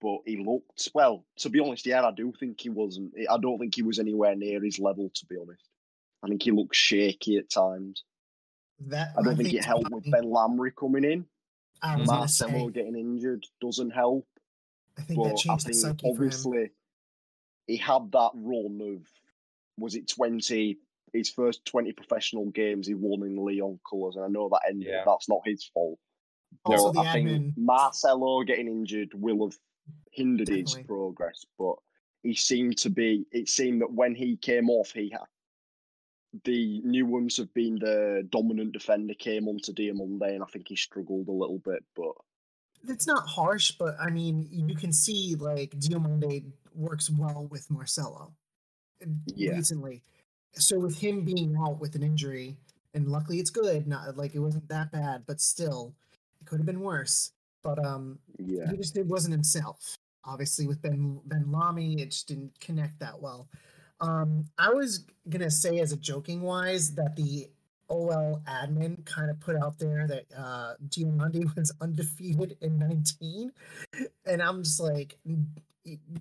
but 0.00 0.18
he 0.24 0.36
looked 0.36 0.88
well. 0.94 1.24
To 1.38 1.50
be 1.50 1.60
honest, 1.60 1.86
yeah, 1.86 2.04
I 2.04 2.12
do 2.12 2.32
think 2.38 2.60
he 2.60 2.70
wasn't. 2.70 3.12
I 3.30 3.36
don't 3.38 3.58
think 3.58 3.74
he 3.74 3.82
was 3.82 3.98
anywhere 3.98 4.34
near 4.34 4.62
his 4.62 4.78
level. 4.78 5.10
To 5.14 5.26
be 5.26 5.36
honest, 5.36 5.68
I 6.22 6.28
think 6.28 6.42
he 6.42 6.50
looked 6.50 6.74
shaky 6.74 7.36
at 7.36 7.50
times. 7.50 8.04
That 8.86 9.12
I 9.16 9.22
don't 9.22 9.36
think 9.36 9.52
it 9.52 9.58
it's 9.58 9.66
helped 9.66 9.90
with. 9.90 10.04
Benlamri 10.06 10.74
coming 10.74 11.04
in. 11.04 11.26
I 11.82 11.96
Marcelo 11.96 12.68
say, 12.68 12.72
getting 12.72 12.96
injured 12.96 13.44
doesn't 13.60 13.90
help. 13.90 14.26
I 14.98 15.02
think 15.02 15.22
that 15.22 15.30
But 15.30 15.32
I 15.32 15.34
changed 15.34 15.66
the 15.66 15.72
think 15.72 16.00
for 16.00 16.06
him. 16.06 16.12
obviously 16.12 16.70
he 17.66 17.76
had 17.76 18.10
that 18.12 18.30
run 18.34 18.80
of 18.80 19.06
was 19.78 19.94
it 19.94 20.08
twenty 20.08 20.78
his 21.12 21.30
first 21.30 21.64
twenty 21.64 21.92
professional 21.92 22.46
games 22.50 22.86
he 22.86 22.94
won 22.94 23.26
in 23.26 23.36
Lyon 23.36 23.78
colours, 23.88 24.16
and 24.16 24.24
I 24.24 24.28
know 24.28 24.48
that 24.50 24.62
ended. 24.68 24.88
Yeah. 24.88 25.02
That's 25.06 25.28
not 25.28 25.40
his 25.44 25.64
fault. 25.74 25.98
Also, 26.64 26.92
No, 26.92 27.02
the 27.02 27.08
I 27.08 27.12
think 27.12 27.28
admin. 27.28 27.52
Marcelo 27.56 28.42
getting 28.44 28.68
injured 28.68 29.10
will 29.14 29.46
have 29.48 29.58
hindered 30.12 30.48
his 30.48 30.74
progress, 30.86 31.44
but 31.58 31.74
he 32.22 32.34
seemed 32.34 32.78
to 32.78 32.90
be. 32.90 33.26
It 33.32 33.48
seemed 33.48 33.80
that 33.82 33.92
when 33.92 34.14
he 34.14 34.36
came 34.36 34.68
off, 34.70 34.92
he 34.92 35.10
had 35.10 35.20
the 36.44 36.80
new 36.82 37.04
ones 37.04 37.36
have 37.36 37.52
been 37.52 37.74
the 37.78 38.26
dominant 38.30 38.72
defender 38.72 39.12
came 39.14 39.48
onto 39.48 39.72
Diomande, 39.72 40.34
and 40.34 40.42
I 40.42 40.46
think 40.46 40.66
he 40.68 40.76
struggled 40.76 41.28
a 41.28 41.32
little 41.32 41.58
bit. 41.58 41.84
But 41.94 42.12
It's 42.88 43.06
not 43.06 43.26
harsh, 43.28 43.72
but 43.72 43.96
I 44.00 44.08
mean, 44.10 44.48
you 44.50 44.74
can 44.74 44.92
see 44.92 45.34
like 45.38 45.72
Diomande 45.78 46.44
works 46.74 47.10
well 47.10 47.48
with 47.50 47.70
Marcelo 47.70 48.32
Yeah. 49.34 49.52
recently. 49.52 50.02
So 50.54 50.78
with 50.78 50.98
him 50.98 51.24
being 51.24 51.56
out 51.56 51.80
with 51.80 51.94
an 51.94 52.02
injury, 52.02 52.56
and 52.94 53.08
luckily 53.08 53.38
it's 53.38 53.50
good, 53.50 53.86
not 53.86 54.16
like 54.16 54.34
it 54.34 54.40
wasn't 54.40 54.68
that 54.68 54.92
bad, 54.92 55.24
but 55.26 55.40
still, 55.40 55.94
it 56.40 56.46
could 56.46 56.58
have 56.58 56.66
been 56.66 56.80
worse. 56.80 57.32
But 57.62 57.84
um, 57.84 58.18
yeah, 58.38 58.70
he 58.70 58.76
just 58.76 58.96
it 58.96 59.06
wasn't 59.06 59.32
himself. 59.32 59.96
Obviously, 60.24 60.66
with 60.66 60.82
Ben 60.82 61.20
Benlamri, 61.28 62.00
it 62.00 62.10
just 62.10 62.28
didn't 62.28 62.58
connect 62.60 62.98
that 63.00 63.20
well. 63.20 63.48
Um, 64.00 64.44
I 64.58 64.70
was 64.70 65.06
gonna 65.28 65.50
say 65.50 65.78
as 65.78 65.92
a 65.92 65.96
joking 65.96 66.42
wise 66.42 66.94
that 66.96 67.16
the 67.16 67.48
OL 67.88 68.42
admin 68.48 69.04
kind 69.04 69.30
of 69.30 69.38
put 69.40 69.56
out 69.56 69.78
there 69.78 70.06
that 70.06 70.24
uh 70.36 70.74
Diomande 70.88 71.44
was 71.56 71.72
undefeated 71.80 72.56
in 72.60 72.78
19, 72.78 73.52
and 74.26 74.42
I'm 74.42 74.62
just 74.62 74.80
like 74.80 75.18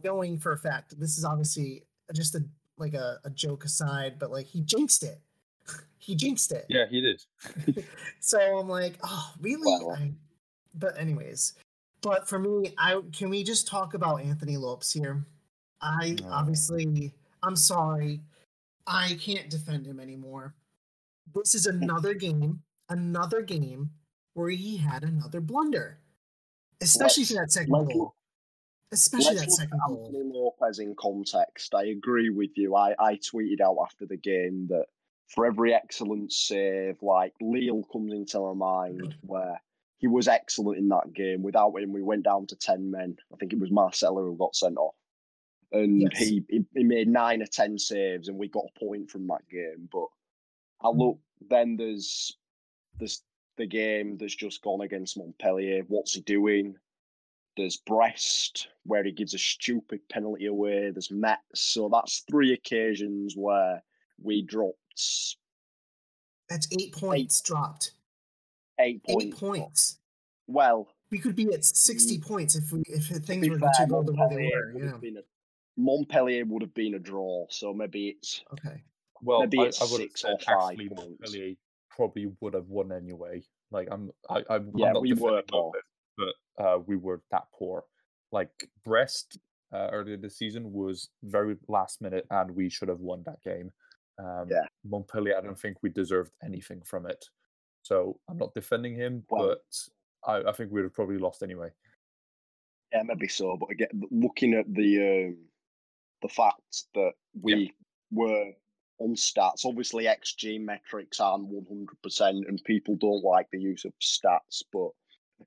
knowing 0.03 0.37
for 0.37 0.53
a 0.53 0.57
fact 0.57 0.99
this 0.99 1.17
is 1.17 1.25
obviously 1.25 1.83
just 2.13 2.35
a 2.35 2.43
like 2.81 2.93
a, 2.93 3.19
a 3.23 3.29
joke 3.29 3.63
aside, 3.63 4.19
but 4.19 4.31
like 4.31 4.47
he 4.47 4.61
jinxed 4.61 5.03
it. 5.03 5.21
he 5.97 6.15
jinxed 6.15 6.51
it. 6.51 6.65
Yeah, 6.67 6.85
he 6.89 7.01
did. 7.01 7.23
So 8.19 8.39
I'm 8.59 8.69
like, 8.69 8.97
oh, 9.03 9.33
really? 9.39 9.63
Well. 9.65 9.97
I, 9.99 10.11
but 10.75 10.97
anyways, 10.99 11.53
but 12.01 12.27
for 12.27 12.37
me, 12.39 12.73
I 12.77 13.01
can 13.11 13.29
we 13.29 13.43
just 13.43 13.67
talk 13.67 13.93
about 13.93 14.21
Anthony 14.21 14.57
Lopes 14.57 14.91
here? 14.91 15.23
I 15.81 16.17
No. 16.21 16.29
obviously, 16.29 17.13
I'm 17.41 17.55
sorry, 17.55 18.21
I 18.85 19.17
can't 19.19 19.49
defend 19.49 19.87
him 19.87 19.99
anymore. 19.99 20.53
This 21.33 21.55
is 21.55 21.65
another 21.65 22.13
game, 22.13 22.61
another 22.89 23.41
game 23.41 23.89
where 24.33 24.49
he 24.49 24.77
had 24.77 25.03
another 25.03 25.41
blunder, 25.41 25.97
especially 26.81 27.25
for 27.25 27.33
that 27.33 27.49
2nd 27.49 27.69
let's 27.69 27.93
goal. 27.93 28.15
Especially 28.91 29.35
that 29.35 29.41
Let's 29.41 29.59
look 29.59 29.69
second 29.69 29.79
goal. 29.87 30.05
Anthony 30.05 30.31
Lopes 30.33 30.79
in 30.79 30.95
context. 30.95 31.73
I 31.73 31.85
agree 31.85 32.29
with 32.29 32.51
you. 32.55 32.75
I, 32.75 32.93
I 32.99 33.15
tweeted 33.15 33.61
out 33.61 33.77
after 33.81 34.05
the 34.05 34.17
game 34.17 34.67
that 34.69 34.85
for 35.29 35.45
every 35.45 35.73
excellent 35.73 36.33
save, 36.33 37.01
like 37.01 37.33
Lille 37.39 37.83
comes 37.91 38.11
into 38.11 38.39
my 38.39 38.53
mind 38.53 39.15
where 39.21 39.61
he 39.99 40.07
was 40.07 40.27
excellent 40.27 40.79
in 40.79 40.89
that 40.89 41.13
game. 41.13 41.41
Without 41.41 41.73
him, 41.75 41.93
we 41.93 42.01
went 42.01 42.23
down 42.23 42.47
to 42.47 42.55
10 42.55 42.91
men. 42.91 43.15
I 43.33 43.37
think 43.37 43.53
it 43.53 43.59
was 43.59 43.71
Marcelo 43.71 44.23
who 44.23 44.35
got 44.35 44.55
sent 44.55 44.77
off. 44.77 44.95
And 45.71 46.01
Yes. 46.01 46.17
he, 46.17 46.43
he 46.49 46.65
he 46.75 46.83
made 46.83 47.07
nine 47.07 47.41
or 47.41 47.45
10 47.45 47.77
saves 47.77 48.27
and 48.27 48.37
we 48.37 48.49
got 48.49 48.65
a 48.75 48.79
point 48.79 49.09
from 49.09 49.25
that 49.27 49.47
game. 49.49 49.87
But 49.89 50.07
I 50.81 50.87
mm. 50.87 50.97
look, 50.97 51.19
then 51.49 51.77
there's, 51.77 52.35
there's 52.99 53.23
the 53.55 53.67
game 53.67 54.17
that's 54.17 54.35
just 54.35 54.61
gone 54.61 54.81
against 54.81 55.17
Montpellier. 55.17 55.83
What's 55.87 56.13
he 56.13 56.21
doing? 56.21 56.75
There's 57.61 57.77
Brest, 57.77 58.69
where 58.87 59.03
he 59.03 59.11
gives 59.11 59.35
a 59.35 59.37
stupid 59.37 59.99
penalty 60.09 60.47
away. 60.47 60.89
There's 60.89 61.11
Metz. 61.11 61.41
So 61.53 61.89
that's 61.93 62.23
three 62.27 62.53
occasions 62.53 63.35
where 63.37 63.83
we 64.19 64.41
dropped 64.41 65.35
That's 66.49 66.67
eight 66.71 66.91
points 66.91 67.39
dropped. 67.41 67.91
eight 68.79 69.03
points. 69.03 69.25
Eight 69.25 69.37
points. 69.37 69.99
Well, 70.47 70.87
We 71.11 71.19
could 71.19 71.35
be 71.35 71.53
at 71.53 71.63
60 71.63 72.17
mm, 72.17 72.27
points 72.27 72.55
if 72.55 72.71
we 72.71 72.81
if 72.87 73.05
things 73.25 73.41
be 73.41 73.51
were 73.51 73.59
fair, 73.59 73.69
to 73.77 73.85
go 73.85 74.01
the 74.01 74.11
way 74.13 74.17
they 74.17 74.35
Montpellier 74.35 74.65
were. 74.65 74.73
would 74.73 74.83
have 74.91 75.01
been 75.01 75.17
a, 75.17 75.21
Montpellier 75.77 76.45
would 76.45 76.61
have 76.63 76.73
been 76.73 76.95
a 76.95 76.99
draw. 76.99 77.45
So 77.51 77.75
maybe 77.75 78.09
it's 78.09 78.43
Okay. 78.53 78.81
Well, 79.21 79.41
Maybe 79.41 79.59
I, 79.59 79.65
it's 79.65 79.79
I 79.79 79.85
would 79.85 80.01
have 80.01 80.09
six 80.09 80.21
said 80.21 80.31
or 80.31 80.39
five 80.39 80.71
actually 80.71 80.89
points. 80.89 81.21
Montpellier 81.21 81.55
probably 81.91 82.31
would 82.41 82.55
have 82.55 82.69
won 82.69 82.91
anyway. 82.91 83.43
Like 83.69 83.87
I'm, 83.91 84.09
I, 84.27 84.43
I'm, 84.49 84.71
Yeah, 84.75 84.87
I'm 84.87 84.93
not 84.93 85.01
we 85.03 85.13
were 85.13 85.41
defending 85.41 85.45
poor. 85.51 85.71
Uh, 86.57 86.79
we 86.85 86.95
were 86.97 87.21
that 87.31 87.43
poor. 87.57 87.83
Like 88.31 88.69
Brest 88.85 89.37
uh, 89.73 89.89
earlier 89.91 90.17
this 90.17 90.37
season 90.37 90.71
was 90.71 91.09
very 91.23 91.55
last 91.67 92.01
minute, 92.01 92.25
and 92.29 92.51
we 92.55 92.69
should 92.69 92.89
have 92.89 92.99
won 92.99 93.23
that 93.25 93.41
game. 93.43 93.71
Um, 94.19 94.47
Yeah. 94.49 94.65
Montpellier, 94.85 95.37
I 95.37 95.41
don't 95.41 95.59
think 95.59 95.77
we 95.81 95.89
deserved 95.89 96.31
anything 96.43 96.81
from 96.83 97.05
it. 97.05 97.25
So 97.83 98.19
I'm 98.29 98.37
not 98.37 98.53
defending 98.53 98.95
him, 98.95 99.23
Well- 99.29 99.55
but 99.55 99.87
I, 100.45 100.49
I 100.49 100.51
think 100.53 100.71
we 100.71 100.75
would 100.81 100.83
have 100.85 100.93
probably 100.93 101.17
lost 101.17 101.41
anyway. 101.41 101.69
yeah, 102.93 103.03
maybe 103.03 103.27
so. 103.27 103.57
But 103.57 103.71
again, 103.71 104.03
looking 104.11 104.53
at 104.53 104.71
the 104.73 105.27
um, 105.29 105.37
the 106.21 106.29
fact 106.29 106.85
that 106.93 107.13
we 107.41 107.73
were 108.11 108.51
on 108.99 109.15
stats, 109.15 109.65
obviously 109.65 110.03
XG 110.05 110.59
metrics 110.61 111.19
aren't 111.19 111.47
one 111.47 111.65
hundred 111.67 111.99
percent, 112.03 112.45
and 112.47 112.63
people 112.65 112.95
don't 112.97 113.23
like 113.23 113.49
the 113.51 113.59
use 113.59 113.85
of 113.85 113.93
stats, 113.99 114.61
but 114.71 114.89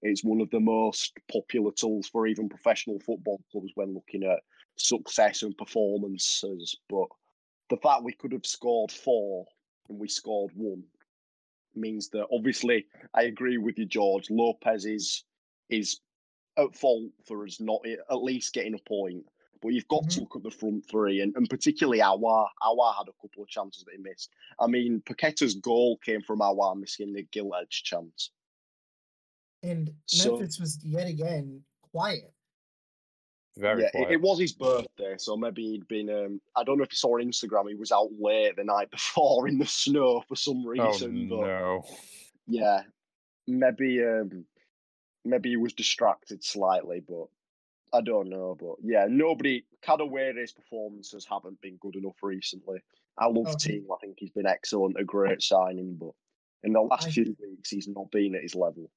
it's 0.02 0.24
one 0.24 0.40
of 0.40 0.50
the 0.50 0.60
most 0.60 1.12
popular 1.30 1.72
tools 1.72 2.08
for 2.08 2.26
even 2.26 2.48
professional 2.48 2.98
football 3.00 3.40
clubs 3.50 3.72
when 3.74 3.94
looking 3.94 4.24
at 4.24 4.40
success 4.76 5.42
and 5.42 5.56
performances. 5.56 6.76
But 6.88 7.06
the 7.70 7.76
fact 7.78 8.04
we 8.04 8.12
could 8.12 8.32
have 8.32 8.46
scored 8.46 8.92
four 8.92 9.46
and 9.88 9.98
we 9.98 10.08
scored 10.08 10.52
one 10.54 10.84
means 11.74 12.08
that 12.10 12.26
obviously 12.32 12.86
I 13.14 13.24
agree 13.24 13.58
with 13.58 13.78
you, 13.78 13.86
George. 13.86 14.30
Lopes 14.30 14.84
is 14.84 15.24
is 15.68 16.00
at 16.56 16.74
fault 16.74 17.10
for 17.26 17.44
us 17.44 17.60
not 17.60 17.80
at 17.86 18.22
least 18.22 18.54
getting 18.54 18.74
a 18.74 18.88
point. 18.88 19.24
But 19.60 19.72
you've 19.72 19.88
got 19.88 20.10
to 20.10 20.18
Mhm. 20.18 20.20
look 20.20 20.36
at 20.36 20.42
the 20.42 20.50
front 20.50 20.84
three, 20.84 21.20
and, 21.20 21.34
and 21.36 21.48
particularly 21.48 22.00
Aouar. 22.00 22.48
Aouar 22.62 22.94
had 22.96 23.08
a 23.08 23.12
couple 23.22 23.42
of 23.42 23.48
chances 23.48 23.82
that 23.84 23.92
he 23.94 23.98
missed. 23.98 24.30
I 24.58 24.66
mean, 24.66 25.00
Paqueta's 25.00 25.54
goal 25.54 25.96
came 25.96 26.20
from 26.20 26.40
Aouar 26.40 26.78
missing 26.78 27.14
the 27.14 27.22
gilt 27.22 27.54
edge 27.58 27.82
chance. 27.82 28.30
And 29.64 29.90
So- 30.06 30.36
Memphis 30.38 30.60
was 30.60 30.78
yet 30.84 31.06
again 31.08 31.62
quiet. 31.92 32.30
Very 33.56 33.82
yeah, 33.82 33.90
quiet. 33.92 34.08
it, 34.10 34.14
it 34.14 34.20
was 34.20 34.40
his 34.40 34.52
birthday, 34.52 35.14
so 35.16 35.36
maybe 35.36 35.62
he'd 35.62 35.86
been. 35.86 36.10
Um, 36.10 36.40
I 36.56 36.64
don't 36.64 36.76
know 36.76 36.82
if 36.82 36.92
you 36.92 36.96
saw 36.96 37.14
on 37.18 37.24
Instagram. 37.24 37.68
He 37.68 37.76
was 37.76 37.92
out 37.92 38.08
late 38.18 38.56
the 38.56 38.64
night 38.64 38.90
before 38.90 39.46
in 39.46 39.58
the 39.58 39.66
snow 39.66 40.22
for 40.26 40.34
some 40.34 40.64
oh 40.66 40.70
reason. 40.70 41.28
but 41.28 41.40
no! 41.40 41.84
yeah, 42.48 42.82
maybe 43.46 44.02
um, 44.02 44.44
maybe 45.24 45.50
he 45.50 45.56
was 45.56 45.72
distracted 45.72 46.42
slightly, 46.42 47.00
but 47.08 47.26
I 47.96 48.00
don't 48.00 48.28
know. 48.28 48.56
But 48.58 48.74
yeah, 48.82 49.06
nobody 49.08 49.64
Kadewere's 49.86 50.50
performances 50.52 51.24
haven't 51.24 51.60
been 51.60 51.76
good 51.76 51.94
enough 51.94 52.16
recently. 52.24 52.80
I 53.16 53.26
love 53.26 53.46
Okay. 53.46 53.74
Team. 53.74 53.86
I 53.92 53.96
think 54.00 54.16
he's 54.18 54.30
been 54.32 54.46
excellent, 54.48 54.98
a 54.98 55.04
great 55.04 55.40
signing, 55.42 55.94
but 55.94 56.10
in 56.64 56.72
the 56.72 56.80
last 56.80 57.06
I- 57.06 57.10
few 57.12 57.36
weeks 57.40 57.70
he's 57.70 57.86
not 57.86 58.10
been 58.10 58.34
at 58.34 58.42
his 58.42 58.56
level. 58.56 58.90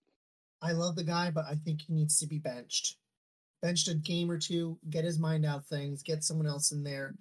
I 0.61 0.71
love 0.71 0.95
the 0.95 1.03
guy, 1.03 1.31
but 1.31 1.45
I 1.49 1.55
think 1.55 1.81
he 1.81 1.93
needs 1.93 2.19
to 2.19 2.27
be 2.27 2.39
benched. 2.39 2.97
Benched 3.61 3.87
a 3.87 3.95
game 3.95 4.29
or 4.29 4.37
two, 4.37 4.77
get 4.89 5.03
his 5.03 5.19
mind 5.19 5.45
out 5.45 5.59
of 5.59 5.65
things, 5.65 6.03
get 6.03 6.23
someone 6.23 6.47
else 6.47 6.71
in 6.71 6.83
there, 6.83 7.15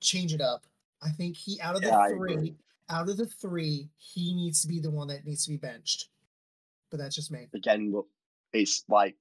change 0.00 0.34
it 0.34 0.40
up. 0.40 0.64
I 1.02 1.10
think 1.10 1.36
he 1.36 1.60
out 1.60 1.76
of 1.76 1.82
the 1.82 1.88
Yeah, 1.88 1.98
I 1.98 2.10
three, 2.10 2.56
out 2.90 3.08
of 3.08 3.16
the 3.16 3.26
three, 3.26 3.88
he 3.96 4.34
needs 4.34 4.62
to 4.62 4.68
be 4.68 4.80
the 4.80 4.90
one 4.90 5.08
that 5.08 5.24
needs 5.24 5.44
to 5.44 5.50
be 5.50 5.56
benched. 5.56 6.08
But 6.90 6.98
that's 6.98 7.14
just 7.14 7.30
me. 7.30 7.48
Again, 7.54 7.90
but 7.92 8.04
it's 8.52 8.84
like 8.88 9.14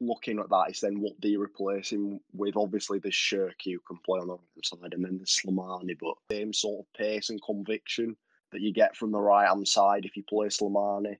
looking 0.00 0.38
at 0.38 0.50
that. 0.50 0.66
It's 0.68 0.80
then 0.80 1.00
what 1.00 1.18
do 1.20 1.28
you 1.28 1.42
replace 1.42 1.90
him 1.90 2.20
with? 2.32 2.56
Obviously, 2.56 2.98
there's 2.98 3.14
Cherki 3.14 3.72
who 3.72 3.80
can 3.86 3.98
play 4.04 4.20
on 4.20 4.28
the 4.28 4.34
right 4.34 4.64
side, 4.64 4.92
and 4.94 5.04
then 5.04 5.16
there's 5.16 5.40
Slimani, 5.44 5.96
but 6.00 6.14
same 6.30 6.52
sort 6.52 6.80
of 6.80 6.92
pace 6.92 7.30
and 7.30 7.40
conviction. 7.42 8.16
that 8.54 8.62
you 8.62 8.72
get 8.72 8.96
from 8.96 9.10
the 9.10 9.20
right 9.20 9.48
hand 9.48 9.66
side 9.68 10.04
if 10.04 10.16
you 10.16 10.22
play 10.22 10.46
Slimani. 10.46 11.16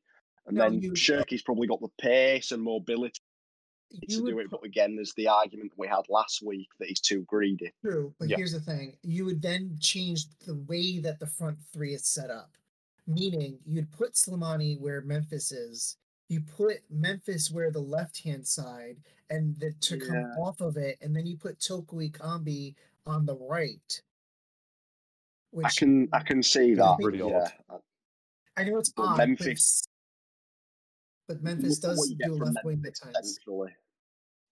And 0.46 0.56
No, 0.56 0.64
then 0.70 0.80
you- 0.80 0.92
Cherki's 0.94 1.42
probably 1.42 1.66
got 1.66 1.80
the 1.80 1.88
pace 1.98 2.52
and 2.52 2.62
mobility 2.62 3.20
to 3.92 4.06
do 4.06 4.38
it. 4.40 4.50
But 4.50 4.64
again, 4.64 4.96
there's 4.96 5.14
the 5.14 5.28
argument 5.28 5.72
we 5.76 5.86
had 5.86 6.02
last 6.08 6.42
week 6.42 6.68
that 6.78 6.88
he's 6.88 7.00
too 7.00 7.22
greedy. 7.22 7.72
True, 7.82 8.14
but 8.18 8.28
Yeah. 8.28 8.36
here's 8.36 8.52
the 8.52 8.60
thing: 8.60 8.96
you 9.02 9.24
would 9.24 9.40
then 9.40 9.78
change 9.80 10.26
the 10.40 10.56
way 10.56 10.98
that 11.00 11.18
the 11.20 11.26
front 11.26 11.58
three 11.72 11.94
is 11.94 12.06
set 12.06 12.30
up, 12.30 12.56
meaning 13.06 13.58
you'd 13.64 13.90
put 13.92 14.12
Slimani 14.14 14.78
where 14.78 15.00
Memphis 15.00 15.52
is. 15.52 15.96
You 16.28 16.40
put 16.40 16.82
Memphis 16.90 17.50
where 17.50 17.70
the 17.70 17.80
left-hand 17.82 18.46
side, 18.46 18.96
and 19.30 19.58
the, 19.60 19.72
to 19.72 19.98
come 19.98 20.14
Yeah. 20.16 20.34
off 20.38 20.60
of 20.60 20.76
it, 20.76 20.98
and 21.00 21.14
then 21.14 21.26
you 21.26 21.36
put 21.36 21.60
Toko 21.60 21.98
Ekambi 22.00 22.74
on 23.06 23.26
the 23.26 23.36
right. 23.36 24.02
Which 25.50 25.66
I 25.66 25.70
can 25.70 26.08
I 26.12 26.20
can 26.20 26.42
see 26.42 26.74
that. 26.74 26.96
really 27.00 27.18
yeah. 27.18 27.50
I 28.56 28.64
know 28.64 28.78
it's 28.78 28.92
odd, 28.96 29.18
Memphis- 29.18 29.86
but, 31.28 31.42
Memphis 31.42 31.82
Look 31.82 31.96
does 31.96 32.14
do 32.18 32.34
left 32.34 32.64
wing 32.64 32.82
at 32.86 32.94
times. 32.96 33.36
centrally. 33.36 33.72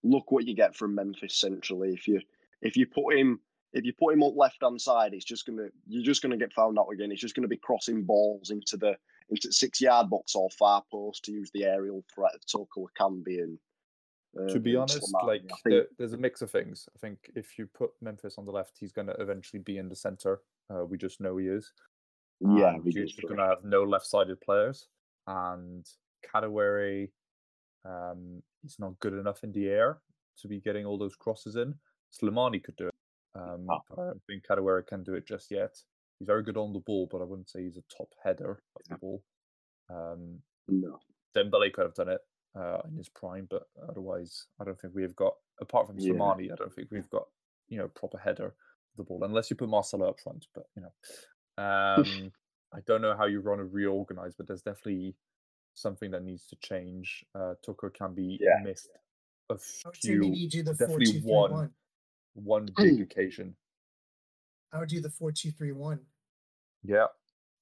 Look 0.03 0.33
what 0.33 0.47
you 0.47 0.55
get 0.55 0.75
from 0.75 0.95
Memphis 0.95 1.35
centrally. 1.35 1.93
If 1.93 2.09
you 2.09 2.21
if 2.61 2.77
you 2.77 2.87
put 2.87 3.17
him 3.17 3.41
if 3.73 3.85
you 3.85 3.93
put 3.93 4.15
him 4.15 4.23
up 4.23 4.35
left 4.37 4.59
hand 4.63 4.81
side, 4.81 5.15
it's 5.15 5.25
just 5.25 5.47
gonna 5.47 5.69
you're 5.87 6.03
just 6.03 6.23
gonna 6.23 6.37
get 6.37 6.53
found 6.53 6.79
out 6.79 6.89
again. 6.93 7.13
It's 7.13 7.21
just 7.21 7.35
gonna 7.35 7.49
be 7.49 7.57
crossing 7.57 8.03
balls 8.03 8.51
into 8.51 8.77
the 8.77 8.97
into 9.31 9.49
the 9.49 9.53
six 9.53 9.81
yard 9.81 10.11
box 10.11 10.35
or 10.35 10.51
far 10.51 10.83
post 10.91 11.25
to 11.25 11.33
use 11.33 11.51
the 11.53 11.65
aerial 11.65 12.05
threat 12.15 12.35
of 12.35 12.47
Toko 12.47 12.89
Ekambi 12.89 13.43
and. 13.43 13.59
Uh, 14.35 14.51
to 14.51 14.59
be 14.59 14.75
honest, 14.77 15.13
Slimani. 15.13 15.27
like 15.27 15.43
think 15.43 15.63
there, 15.65 15.87
there's 15.99 16.15
a 16.15 16.19
mix 16.19 16.41
of 16.41 16.51
things. 16.51 16.89
I 16.97 16.99
think 16.99 17.31
if 17.37 17.59
you 17.59 17.67
put 17.67 17.91
Memphis 18.01 18.37
on 18.39 18.47
the 18.47 18.51
left, 18.51 18.79
he's 18.81 18.91
going 18.91 19.09
to 19.09 19.13
eventually 19.21 19.61
be 19.61 19.77
in 19.77 19.91
the 19.91 19.95
center. 19.95 20.41
Uh, 20.71 20.87
we 20.87 20.97
just 20.97 21.21
know 21.21 21.37
he 21.37 21.49
is. 21.49 21.71
yeah, 22.41 22.71
and 22.71 22.83
we 22.83 22.93
you're 22.93 23.05
just 23.05 23.17
just 23.17 23.29
going 23.29 23.37
to 23.37 23.47
have 23.47 23.63
no 23.63 23.83
left-sided 23.83 24.41
players, 24.41 24.89
and 25.27 25.87
Kadewere, 26.23 27.09
um, 27.85 28.43
he's 28.63 28.79
not 28.79 28.99
good 29.01 29.15
enough 29.15 29.43
in 29.45 29.53
the 29.53 29.69
air 29.69 30.01
to 30.39 30.49
be 30.49 30.61
getting 30.61 30.87
all 30.87 30.99
those 30.99 31.17
crosses 31.17 31.57
in. 31.57 31.75
Slimani 32.13 32.63
could 32.63 32.77
do 32.77 32.89
it. 32.89 32.95
Um, 33.35 33.67
Ah. 33.71 33.81
I 33.93 33.97
don't 33.97 34.23
think 34.27 34.45
Kadewere 34.47 34.87
can 34.87 35.03
do 35.03 35.15
it 35.15 35.27
just 35.27 35.51
yet. 35.51 35.75
He's 36.19 36.27
very 36.27 36.43
good 36.43 36.57
on 36.57 36.73
the 36.73 36.81
ball, 36.81 37.09
but 37.11 37.21
I 37.21 37.25
wouldn't 37.25 37.51
say 37.51 37.63
he's 37.63 37.77
a 37.79 37.83
top 37.97 38.09
header 38.23 38.63
of 38.77 38.83
the 38.89 38.97
ball. 38.97 39.23
Um, 39.91 40.39
no. 40.69 41.01
Dembele 41.37 41.73
could 41.73 41.85
have 41.85 41.95
done 41.95 42.09
it 42.11 42.21
uh, 42.55 42.79
in 42.89 42.97
his 42.97 43.09
prime, 43.09 43.47
but 43.51 43.65
otherwise, 43.89 44.47
I 44.61 44.65
don't 44.65 44.79
think 44.79 44.95
we've 44.95 45.17
got 45.17 45.35
apart 45.61 45.87
from 45.87 45.99
Yeah. 45.99 46.13
Slimani, 46.13 46.53
I 46.53 46.57
don't 46.57 46.73
think 46.73 46.89
we've 46.91 47.09
got 47.11 47.27
you 47.69 47.79
know 47.79 47.89
proper 47.89 48.19
header 48.19 48.47
of 48.47 48.97
the 48.97 49.05
ball 49.05 49.25
unless 49.25 49.49
you 49.49 49.57
put 49.57 49.69
Marcelo 49.71 50.09
up 50.09 50.21
front. 50.21 50.47
But 50.55 50.67
you 50.77 50.83
know, 50.83 50.93
um, 51.65 52.33
I 52.75 52.81
don't 52.87 53.03
know 53.03 53.17
how 53.17 53.27
you 53.27 53.41
want 53.41 53.61
to 53.61 53.65
reorganize, 53.65 54.35
but 54.37 54.47
there's 54.47 54.63
definitely 54.63 55.17
something 55.75 56.11
that 56.11 56.23
needs 56.23 56.47
to 56.49 56.57
change. 56.57 57.25
Uh, 57.35 57.55
Toko 57.65 57.89
can 57.91 58.15
be 58.15 58.39
Yeah. 58.41 58.63
missed 58.63 58.89
a 59.51 59.55
I 59.55 59.57
would 59.57 59.61
say 59.61 59.89
few, 60.01 60.21
maybe 60.21 60.47
do 60.49 60.63
the 60.63 60.75
four 60.75 60.87
definitely 60.87 61.07
two 61.07 61.21
three 61.21 61.31
one. 61.31 61.51
one. 61.53 61.75
one 62.35 62.69
big 62.77 63.01
occasion. 63.01 63.57
I 64.73 64.79
would 64.79 64.89
do 64.89 65.01
the 65.01 65.11
four 65.11 65.33
two 65.33 65.51
three 65.51 65.73
one. 65.73 66.01
Yeah, 66.83 67.07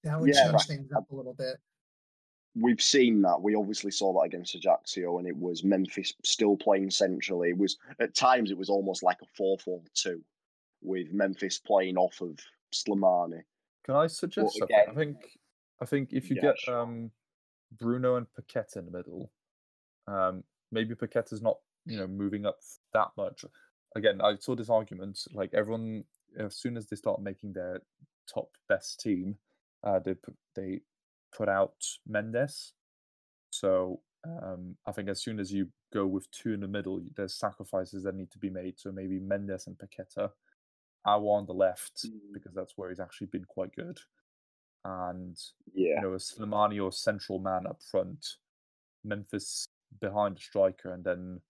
That 0.05 0.21
would 0.21 0.29
Yeah, 0.31 0.43
change 0.43 0.53
right. 0.55 0.63
things 0.67 0.93
up 0.93 1.11
a 1.11 1.15
little 1.15 1.35
bit. 1.35 1.57
we've 2.57 2.81
seen 2.83 3.23
that. 3.23 3.41
We 3.41 3.55
obviously 3.55 3.91
saw 3.91 4.13
that 4.15 4.27
against 4.27 4.55
Ajaccio, 4.55 5.19
and 5.19 5.27
it 5.29 5.37
was 5.37 5.63
Memphis 5.63 6.15
still 6.25 6.57
playing 6.57 6.91
centrally. 6.91 7.51
It 7.51 7.59
was 7.59 7.79
at 8.01 8.15
times 8.15 8.51
it 8.51 8.59
was 8.59 8.69
almost 8.71 9.03
like 9.03 9.19
a 9.23 9.27
4-4-2 9.41 10.23
with 10.83 11.13
Memphis 11.13 11.59
playing 11.59 11.97
off 11.97 12.21
of 12.21 12.39
Slimani. 12.73 13.43
Can 13.85 13.95
I 13.95 14.07
suggest 14.09 14.57
something? 14.59 14.77
I 14.89 14.95
think 14.95 15.17
I 15.81 15.85
think 15.87 16.13
if 16.13 16.29
you 16.31 16.37
Yeah, 16.37 16.43
get 16.43 16.59
sure. 16.59 16.79
um 16.81 17.11
Bruno 17.79 18.17
and 18.17 18.27
Paqueta 18.39 18.77
in 18.77 18.87
the 18.87 18.91
middle, 18.91 19.31
um 20.07 20.45
maybe 20.73 20.95
is 21.33 21.43
not 21.43 21.59
you 21.87 21.99
know 21.99 22.07
moving 22.07 22.47
up 22.47 22.59
that 22.93 23.09
much. 23.17 23.45
Again, 23.97 24.21
I 24.21 24.37
saw 24.37 24.55
this 24.55 24.71
argument 24.71 25.19
like 25.33 25.53
everyone 25.55 26.05
as 26.39 26.57
soon 26.57 26.77
as 26.77 26.87
they 26.87 26.97
start 26.97 27.21
making 27.21 27.53
their 27.53 27.83
top 28.33 28.51
best 28.69 29.01
team, 29.01 29.37
uh, 29.85 29.99
they 29.99 30.15
put, 30.15 30.37
they 30.55 30.81
put 31.37 31.49
out 31.49 31.75
Mendes. 32.07 32.73
So 33.51 34.01
um, 34.25 34.77
I 34.87 34.93
think 34.93 35.09
as 35.09 35.21
soon 35.21 35.41
as 35.41 35.53
you 35.53 35.69
go 35.93 36.07
with 36.07 36.31
two 36.31 36.53
in 36.53 36.61
the 36.61 36.69
middle, 36.69 37.01
there's 37.17 37.35
sacrifices 37.35 38.05
that 38.05 38.15
need 38.15 38.31
to 38.31 38.39
be 38.39 38.51
made. 38.51 38.79
So 38.79 38.93
maybe 38.93 39.19
Mendes 39.19 39.67
and 39.67 39.77
Paqueta, 39.77 40.31
Awa 41.05 41.33
on 41.33 41.47
the 41.47 41.55
left 41.55 42.05
Mm. 42.07 42.33
because 42.33 42.55
that's 42.55 42.77
where 42.77 42.91
he's 42.91 43.01
actually 43.01 43.29
been 43.29 43.45
quite 43.45 43.75
good, 43.75 43.99
and 44.85 45.37
Yeah, 45.75 45.97
you 45.97 46.01
know 46.03 46.13
a 46.15 46.17
Slimani 46.19 46.83
or 46.83 46.93
central 46.93 47.39
man 47.39 47.67
up 47.67 47.81
front, 47.83 48.25
Memphis 49.05 49.67
behind 50.01 50.37
the 50.37 50.41
striker, 50.41 50.93
and 50.93 51.05
then 51.05 51.41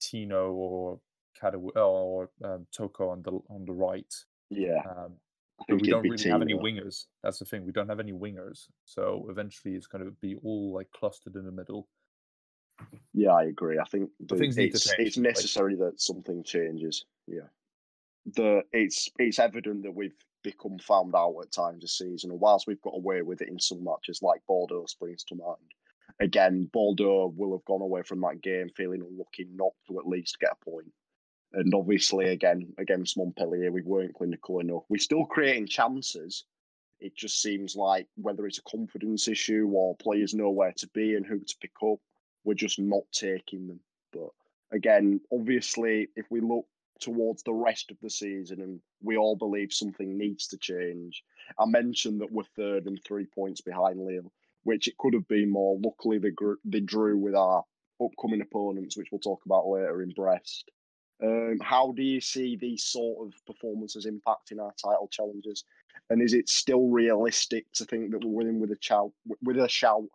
Tino 0.00 0.52
or 0.52 1.00
Kadaw- 1.40 1.76
or 1.76 2.30
um, 2.44 2.66
Toko 2.72 3.10
on 3.10 3.22
the 3.22 3.32
on 3.48 3.64
the 3.64 3.72
right. 3.72 4.12
yeah. 4.50 4.82
Um, 4.96 5.14
but 5.68 5.80
we 5.82 5.90
don't 5.90 6.02
really 6.08 6.30
have 6.30 6.40
any 6.40 6.54
wingers. 6.54 7.04
That's 7.22 7.38
the 7.38 7.44
thing. 7.44 7.66
We 7.66 7.72
don't 7.72 7.88
have 7.88 8.00
any 8.00 8.12
wingers. 8.12 8.68
So 8.86 9.26
eventually, 9.28 9.74
it's 9.74 9.86
going 9.86 10.02
to 10.04 10.10
be 10.22 10.34
all 10.36 10.72
like 10.72 10.90
clustered 10.92 11.36
in 11.36 11.44
the 11.44 11.52
middle. 11.52 11.86
Yeah, 13.12 13.32
I 13.32 13.44
agree. 13.44 13.78
I 13.78 13.84
think 13.84 14.08
The 14.20 14.36
things 14.36 14.56
need 14.56 14.68
to 14.70 14.76
it's, 14.76 14.84
change, 14.96 15.08
it's 15.08 15.16
like- 15.18 15.24
necessary 15.24 15.74
that 15.76 16.00
something 16.00 16.42
changes. 16.44 17.04
Yeah, 17.26 17.48
the 18.34 18.62
it's 18.72 19.10
it's 19.18 19.38
evident 19.38 19.82
that 19.82 19.94
we've 19.94 20.16
become 20.42 20.78
found 20.78 21.14
out 21.14 21.36
at 21.42 21.52
times 21.52 21.82
this 21.82 21.98
season, 21.98 22.30
and 22.30 22.40
whilst 22.40 22.66
we've 22.66 22.80
got 22.82 22.94
away 22.94 23.22
with 23.22 23.40
it 23.40 23.48
in 23.48 23.58
some 23.58 23.84
matches, 23.84 24.22
like 24.22 24.40
Bordeaux 24.46 24.86
springs 24.86 25.24
to 25.24 25.34
mind. 25.34 25.56
Again, 26.20 26.68
Bordeaux 26.72 27.32
will 27.36 27.52
have 27.52 27.64
gone 27.64 27.80
away 27.80 28.02
from 28.02 28.20
that 28.20 28.42
game 28.42 28.68
feeling 28.76 29.02
unlucky 29.02 29.46
not 29.54 29.72
to 29.88 29.98
at 29.98 30.06
least 30.06 30.38
get 30.38 30.52
a 30.52 30.64
point. 30.64 30.92
And 31.52 31.74
obviously, 31.74 32.28
again 32.28 32.72
against 32.78 33.16
Montpellier, 33.16 33.72
we 33.72 33.82
weren't 33.82 34.14
clinical 34.14 34.60
enough. 34.60 34.84
We're 34.88 34.98
still 34.98 35.24
creating 35.24 35.66
chances. 35.66 36.44
It 37.00 37.16
just 37.16 37.40
seems 37.40 37.74
like 37.74 38.06
whether 38.16 38.46
it's 38.46 38.58
a 38.58 38.70
confidence 38.70 39.26
issue 39.26 39.68
or 39.72 39.96
players 39.96 40.34
know 40.34 40.50
where 40.50 40.74
to 40.76 40.86
be 40.88 41.16
and 41.16 41.24
who 41.24 41.40
to 41.40 41.56
pick 41.60 41.72
up, 41.82 41.98
we're 42.44 42.54
just 42.54 42.78
not 42.78 43.02
taking 43.12 43.66
them. 43.66 43.80
But 44.12 44.28
again, 44.70 45.20
obviously, 45.32 46.08
if 46.14 46.26
we 46.30 46.40
look 46.40 46.66
towards 47.00 47.42
the 47.42 47.52
rest 47.52 47.90
of 47.90 47.96
the 48.02 48.10
season 48.10 48.60
and 48.60 48.80
we 49.02 49.16
all 49.16 49.36
believe 49.36 49.72
something 49.72 50.16
needs 50.16 50.46
to 50.48 50.58
change, 50.58 51.22
I 51.58 51.66
mentioned 51.66 52.20
that 52.20 52.32
we're 52.32 52.44
third 52.56 52.86
and 52.86 52.98
three 53.04 53.26
points 53.26 53.60
behind 53.60 54.04
Lille, 54.04 54.32
which 54.64 54.88
it 54.88 54.98
could 54.98 55.14
have 55.14 55.26
been 55.28 55.50
more. 55.50 55.78
Luckily, 55.82 56.18
they, 56.18 56.30
gr- 56.30 56.54
they 56.64 56.80
drew 56.80 57.16
with 57.18 57.34
our 57.34 57.64
upcoming 58.02 58.40
opponents, 58.40 58.96
which 58.96 59.08
we'll 59.10 59.20
talk 59.20 59.40
about 59.44 59.66
later 59.66 60.02
in 60.02 60.10
Brest. 60.10 60.70
Um, 61.22 61.58
how 61.60 61.92
do 61.92 62.02
you 62.02 62.20
see 62.20 62.56
these 62.56 62.84
sort 62.84 63.26
of 63.26 63.34
performances 63.46 64.06
impacting 64.06 64.60
our 64.60 64.72
title 64.82 65.08
challenges? 65.10 65.64
And 66.08 66.22
is 66.22 66.32
it 66.32 66.48
still 66.48 66.88
realistic 66.88 67.70
to 67.74 67.84
think 67.84 68.10
that 68.10 68.24
we're 68.24 68.30
winning 68.30 68.60
with 68.60 68.70
a 68.70 68.78
shout, 68.80 69.12
with 69.42 69.58
a 69.58 69.68
shout 69.68 70.06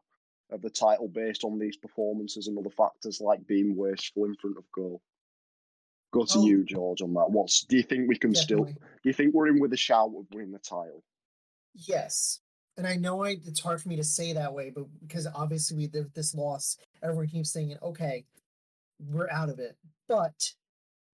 of 0.51 0.61
the 0.61 0.69
title 0.69 1.07
based 1.07 1.43
on 1.43 1.59
these 1.59 1.77
performances 1.77 2.47
and 2.47 2.57
other 2.57 2.69
factors 2.69 3.21
like 3.21 3.45
being 3.45 3.75
wasteful 3.75 4.25
in 4.25 4.35
front 4.35 4.57
of 4.57 4.63
goal? 4.71 5.01
Go 6.15 6.23
to 6.23 6.37
Well- 6.39 6.47
you, 6.47 6.63
George, 6.63 7.01
on 7.01 7.13
that. 7.15 7.29
What's 7.29 7.65
do 7.65 7.75
you 7.75 7.83
think 7.83 8.07
we 8.07 8.17
can 8.17 8.33
still? 8.33 8.63
Do 8.63 8.73
you 9.03 9.11
think 9.11 9.33
we're 9.33 9.47
in 9.47 9.59
with 9.59 9.73
a 9.73 9.77
shout 9.77 10.13
of 10.15 10.25
winning 10.33 10.51
the 10.53 10.59
title? 10.59 11.03
Yes. 11.73 12.39
And 12.77 12.87
I 12.87 12.95
know 12.95 13.25
I, 13.25 13.31
it's 13.45 13.59
hard 13.59 13.81
for 13.81 13.89
me 13.89 13.97
to 13.97 14.03
say 14.03 14.31
that 14.31 14.53
way, 14.53 14.69
but 14.69 14.85
because 15.01 15.27
obviously 15.27 15.75
we 15.75 15.87
this 15.87 16.33
loss, 16.33 16.77
everyone 17.03 17.27
keeps 17.27 17.51
saying, 17.51 17.75
okay, 17.83 18.23
we're 18.97 19.29
out 19.29 19.49
of 19.49 19.59
it. 19.59 19.75
But 20.07 20.53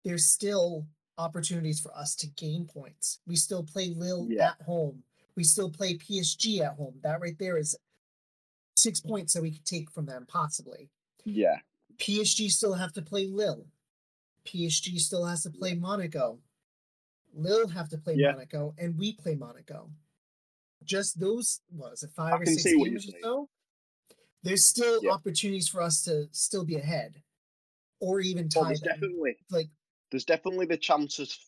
there's 0.04 0.26
still 0.26 0.86
opportunities 1.16 1.80
for 1.80 1.96
us 1.96 2.14
to 2.16 2.26
gain 2.28 2.66
points. 2.66 3.20
We 3.26 3.36
still 3.36 3.62
play 3.62 3.94
Lille 3.96 4.26
Yeah. 4.28 4.50
at 4.50 4.62
home. 4.66 5.02
We 5.34 5.44
still 5.44 5.70
play 5.70 5.94
PSG 5.96 6.60
at 6.60 6.76
home. 6.76 7.00
That 7.02 7.22
right 7.22 7.38
there 7.38 7.56
is 7.56 7.74
six 8.76 9.00
points 9.00 9.32
that 9.32 9.40
we 9.42 9.52
could 9.52 9.64
take 9.64 9.90
from 9.90 10.04
them, 10.04 10.26
possibly. 10.28 10.90
Yeah, 11.24 11.60
PSG 11.96 12.50
still 12.50 12.74
have 12.74 12.92
to 12.94 13.02
play 13.02 13.26
Lille. 13.26 13.64
PSG 14.44 14.98
still 14.98 15.24
has 15.24 15.42
to 15.42 15.50
play 15.50 15.74
Monaco. 15.74 16.38
Lille 17.32 17.68
have 17.68 17.88
to 17.90 17.98
play 17.98 18.14
Yeah. 18.16 18.32
Monaco, 18.32 18.74
and 18.78 18.98
we 18.98 19.12
play 19.12 19.34
Monaco. 19.34 19.90
Just 20.84 21.20
those, 21.20 21.60
what 21.68 21.92
is 21.92 22.02
it, 22.02 22.10
five 22.10 22.34
I 22.34 22.36
or 22.38 22.46
six 22.46 22.64
games 22.64 23.08
or 23.08 23.12
so? 23.20 23.48
There's 24.42 24.64
still 24.64 25.00
Yeah. 25.04 25.12
opportunities 25.12 25.68
for 25.68 25.82
us 25.82 26.02
to 26.04 26.28
still 26.32 26.64
be 26.64 26.76
ahead, 26.76 27.22
or 28.00 28.20
even 28.20 28.48
well, 28.54 28.64
tie 28.64 28.68
there's 28.70 28.80
them. 28.80 28.94
definitely 29.00 29.36
Like 29.50 29.68
there's 30.10 30.24
definitely 30.24 30.66
the 30.66 30.76
chances 30.78 31.38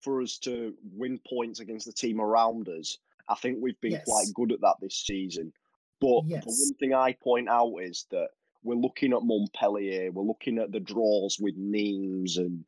for 0.00 0.20
us 0.20 0.38
to 0.38 0.76
win 0.82 1.18
points 1.26 1.60
against 1.60 1.86
the 1.86 1.92
team 1.92 2.20
around 2.20 2.68
us. 2.68 2.98
I 3.28 3.34
think 3.36 3.58
we've 3.60 3.80
been 3.80 4.00
quite 4.04 4.26
good 4.34 4.52
at 4.52 4.60
that 4.60 4.76
this 4.80 4.96
season. 4.96 5.52
But 6.00 6.28
the 6.28 6.40
one 6.44 6.74
thing 6.74 6.92
I 6.92 7.12
point 7.14 7.48
out 7.48 7.76
is 7.78 8.06
that 8.10 8.30
we're 8.62 8.74
looking 8.76 9.12
at 9.12 9.22
Montpellier, 9.22 10.10
we're 10.12 10.22
looking 10.22 10.58
at 10.58 10.72
the 10.72 10.80
draws 10.80 11.38
with 11.40 11.54
Nimes, 11.56 12.36
and 12.36 12.64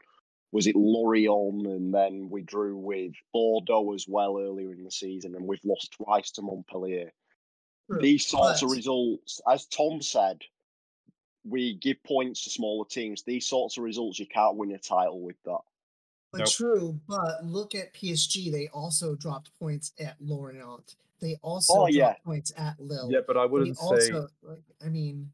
was 0.53 0.67
it 0.67 0.77
Lorient, 0.77 1.67
and 1.67 1.93
then 1.95 2.29
we 2.31 2.43
drew 2.43 2.77
with 2.77 3.13
Bordeaux 3.33 3.93
as 3.95 4.07
well 4.09 4.39
earlier 4.39 4.73
in 4.73 4.85
the 4.85 4.91
season, 4.91 5.35
and 5.35 5.47
we've 5.47 5.65
lost 5.65 5.93
twice 5.93 6.31
to 6.33 6.43
Montpellier. 6.43 7.13
True, 7.91 8.01
These 8.01 8.27
sorts 8.27 8.63
of 8.63 8.71
results, 8.71 9.41
as 9.51 9.67
Tom 9.67 10.01
said, 10.01 10.41
we 11.45 11.75
give 11.75 12.03
points 12.05 12.45
to 12.45 12.51
smaller 12.51 12.87
teams. 12.87 13.23
These 13.23 13.47
sorts 13.47 13.77
of 13.77 13.85
results, 13.85 14.19
you 14.19 14.27
can't 14.27 14.57
win 14.57 14.73
a 14.73 14.79
title 14.79 15.21
with 15.21 15.37
that. 15.45 15.59
But 16.33 16.39
Nope. 16.39 16.49
true, 16.51 17.01
but 17.07 17.45
look 17.45 17.75
at 17.75 17.93
PSG. 17.95 18.51
They 18.51 18.69
also 18.69 19.15
dropped 19.15 19.57
points 19.59 19.93
at 20.01 20.17
Lorient. 20.21 20.97
They 21.21 21.37
also 21.43 21.75
Oh, 21.75 21.77
dropped 21.83 21.93
yeah. 21.93 22.15
points 22.25 22.53
at 22.57 22.81
Lille. 22.81 23.11
Yeah, 23.13 23.21
but 23.27 23.37
I 23.37 23.45
wouldn't 23.45 23.77
say 23.77 23.85
also, 23.85 24.29
like, 24.43 24.63
I 24.85 24.89
mean, 24.89 25.31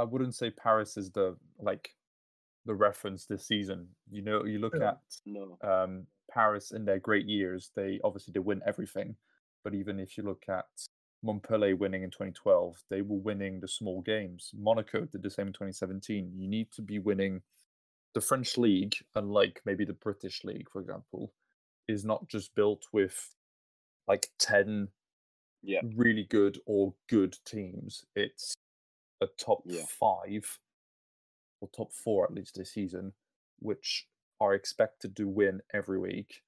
I 0.00 0.04
wouldn't 0.04 0.34
say 0.34 0.50
Paris 0.50 0.96
is 0.96 1.10
the 1.10 1.36
like 1.58 1.90
the 2.66 2.74
reference 2.74 3.26
this 3.26 3.46
season. 3.46 3.88
You 4.10 4.22
know, 4.22 4.44
you 4.44 4.58
look 4.58 4.74
at 4.76 5.00
No. 5.26 5.58
um, 5.62 6.06
Paris 6.30 6.72
in 6.72 6.84
their 6.84 6.98
great 6.98 7.26
years. 7.26 7.70
They 7.74 8.00
obviously 8.04 8.32
they 8.32 8.40
win 8.40 8.62
everything, 8.66 9.16
but 9.64 9.74
even 9.74 9.98
if 10.00 10.16
you 10.16 10.24
look 10.24 10.44
at 10.48 10.66
Montpellier 11.22 11.76
winning 11.76 12.02
in 12.02 12.10
2012, 12.10 12.82
they 12.88 13.02
were 13.02 13.18
winning 13.18 13.60
the 13.60 13.68
small 13.68 14.00
games. 14.00 14.50
Monaco 14.56 15.04
did 15.04 15.22
the 15.22 15.30
same 15.30 15.48
in 15.48 15.52
2017. 15.52 16.32
You 16.34 16.48
need 16.48 16.70
to 16.72 16.82
be 16.82 16.98
winning 16.98 17.42
the 18.14 18.20
French 18.22 18.56
league, 18.56 18.94
unlike 19.14 19.60
maybe 19.66 19.84
the 19.84 19.92
British 19.92 20.44
league, 20.44 20.68
for 20.70 20.80
example, 20.80 21.32
is 21.88 22.04
not 22.04 22.26
just 22.28 22.54
built 22.54 22.86
with 22.92 23.34
like 24.08 24.28
10 24.38 24.88
Yeah. 25.62 25.80
really 25.94 26.24
good 26.24 26.58
or 26.66 26.94
good 27.08 27.36
teams. 27.44 28.04
It's 28.16 28.54
a 29.20 29.26
top 29.38 29.62
Yeah. 29.64 29.84
five 29.86 30.58
or 31.60 31.68
top 31.68 31.92
four 31.92 32.24
at 32.24 32.32
least 32.32 32.54
this 32.54 32.72
season, 32.72 33.12
which 33.58 34.08
are 34.40 34.54
expected 34.54 35.14
to 35.16 35.28
win 35.28 35.60
every 35.74 35.98
week, 35.98 36.42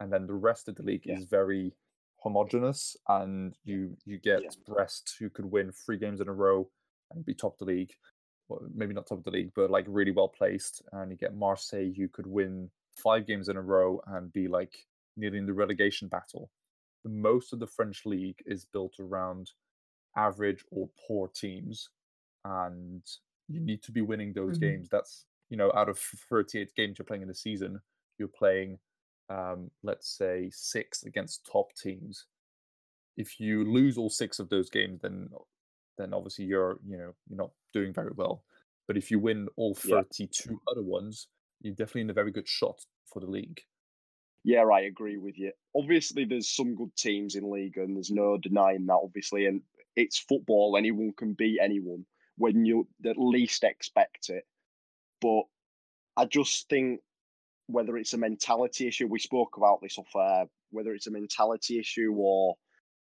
and 0.00 0.12
then 0.12 0.26
the 0.26 0.34
rest 0.34 0.68
of 0.68 0.74
the 0.76 0.82
league 0.82 1.06
Yeah. 1.06 1.16
is 1.18 1.24
very 1.24 1.74
homogenous, 2.18 2.96
and 3.08 3.56
you 3.64 3.96
you 4.04 4.18
get 4.18 4.42
Yeah. 4.42 4.50
Brest 4.66 5.16
who 5.18 5.30
could 5.30 5.46
win 5.46 5.72
three 5.72 5.96
games 5.98 6.20
in 6.20 6.28
a 6.28 6.32
row 6.32 6.70
and 7.10 7.24
be 7.24 7.34
top 7.34 7.54
of 7.54 7.58
the 7.60 7.64
league, 7.64 7.94
well, 8.48 8.60
maybe 8.74 8.92
not 8.92 9.06
top 9.06 9.18
of 9.18 9.24
the 9.24 9.30
league, 9.30 9.52
but 9.54 9.70
like 9.70 9.86
really 9.88 10.10
well 10.12 10.28
placed, 10.28 10.82
and 10.92 11.10
you 11.10 11.16
get 11.16 11.34
Marseille 11.34 11.92
who 11.92 12.08
could 12.08 12.26
win 12.26 12.70
five 12.96 13.26
games 13.26 13.48
in 13.48 13.56
a 13.56 13.62
row 13.62 14.00
and 14.08 14.32
be 14.32 14.48
like 14.48 14.86
nearly 15.16 15.38
in 15.38 15.46
the 15.46 15.54
relegation 15.54 16.08
battle. 16.08 16.50
Most 17.04 17.52
of 17.52 17.60
the 17.60 17.66
French 17.66 18.04
league 18.04 18.42
is 18.44 18.64
built 18.66 18.98
around 19.00 19.52
average 20.16 20.64
or 20.70 20.88
poor 21.06 21.28
teams, 21.28 21.90
and 22.48 23.06
you 23.48 23.60
need 23.60 23.82
to 23.84 23.92
be 23.92 24.00
winning 24.02 24.32
those 24.32 24.58
Mhm. 24.58 24.58
games. 24.58 24.88
That's 24.90 25.26
you 25.50 25.56
know, 25.56 25.72
out 25.74 25.88
of 25.88 25.98
38 25.98 26.74
games 26.76 26.98
you're 26.98 27.06
playing 27.06 27.22
in 27.22 27.30
a 27.30 27.34
season, 27.34 27.80
you're 28.18 28.28
playing, 28.28 28.78
um, 29.30 29.70
let's 29.82 30.08
say, 30.16 30.50
six 30.52 31.04
against 31.04 31.46
top 31.50 31.74
teams. 31.74 32.26
If 33.16 33.40
you 33.40 33.64
lose 33.64 33.98
all 33.98 34.10
six 34.10 34.38
of 34.40 34.48
those 34.50 34.70
games, 34.70 35.00
then 35.02 35.30
then 35.98 36.14
obviously 36.14 36.46
you're 36.46 36.80
you 36.86 36.98
know 36.98 37.14
you're 37.28 37.38
not 37.38 37.52
doing 37.74 37.92
very 37.94 38.12
well. 38.12 38.44
But 38.88 38.96
if 38.98 39.10
you 39.10 39.18
win 39.20 39.48
all 39.56 39.74
Yeah. 39.82 40.02
32 40.02 40.60
other 40.68 40.82
ones, 40.84 41.28
you're 41.60 41.74
definitely 41.74 42.02
in 42.02 42.10
a 42.10 42.14
very 42.14 42.32
good 42.32 42.48
shot 42.48 42.86
for 43.06 43.20
the 43.20 43.26
league. 43.30 43.62
Yeah, 44.44 44.64
I 44.64 44.80
agree 44.80 45.16
with 45.16 45.38
you. 45.38 45.52
Obviously, 45.76 46.24
there's 46.24 46.48
some 46.54 46.74
good 46.74 46.94
teams 46.96 47.34
in 47.34 47.50
league, 47.50 47.76
and 47.76 47.96
there's 47.96 48.10
no 48.10 48.38
denying 48.38 48.86
that. 48.86 48.94
Obviously, 49.02 49.46
and 49.46 49.62
it's 49.96 50.18
football; 50.18 50.76
anyone 50.76 51.12
can 51.16 51.34
beat 51.34 51.58
anyone 51.60 52.06
when 52.38 52.64
you 52.64 52.88
at 53.04 53.18
least 53.18 53.62
expect 53.64 54.30
it. 54.30 54.44
But 55.20 55.42
I 56.16 56.24
just 56.24 56.68
think 56.68 57.00
whether 57.66 57.96
it's 57.98 58.14
a 58.14 58.18
mentality 58.18 58.88
issue, 58.88 59.06
we 59.06 59.18
spoke 59.18 59.56
about 59.58 59.80
this 59.82 59.98
off 59.98 60.08
air, 60.16 60.46
whether 60.70 60.94
it's 60.94 61.06
a 61.06 61.10
mentality 61.10 61.78
issue 61.78 62.14
or 62.16 62.54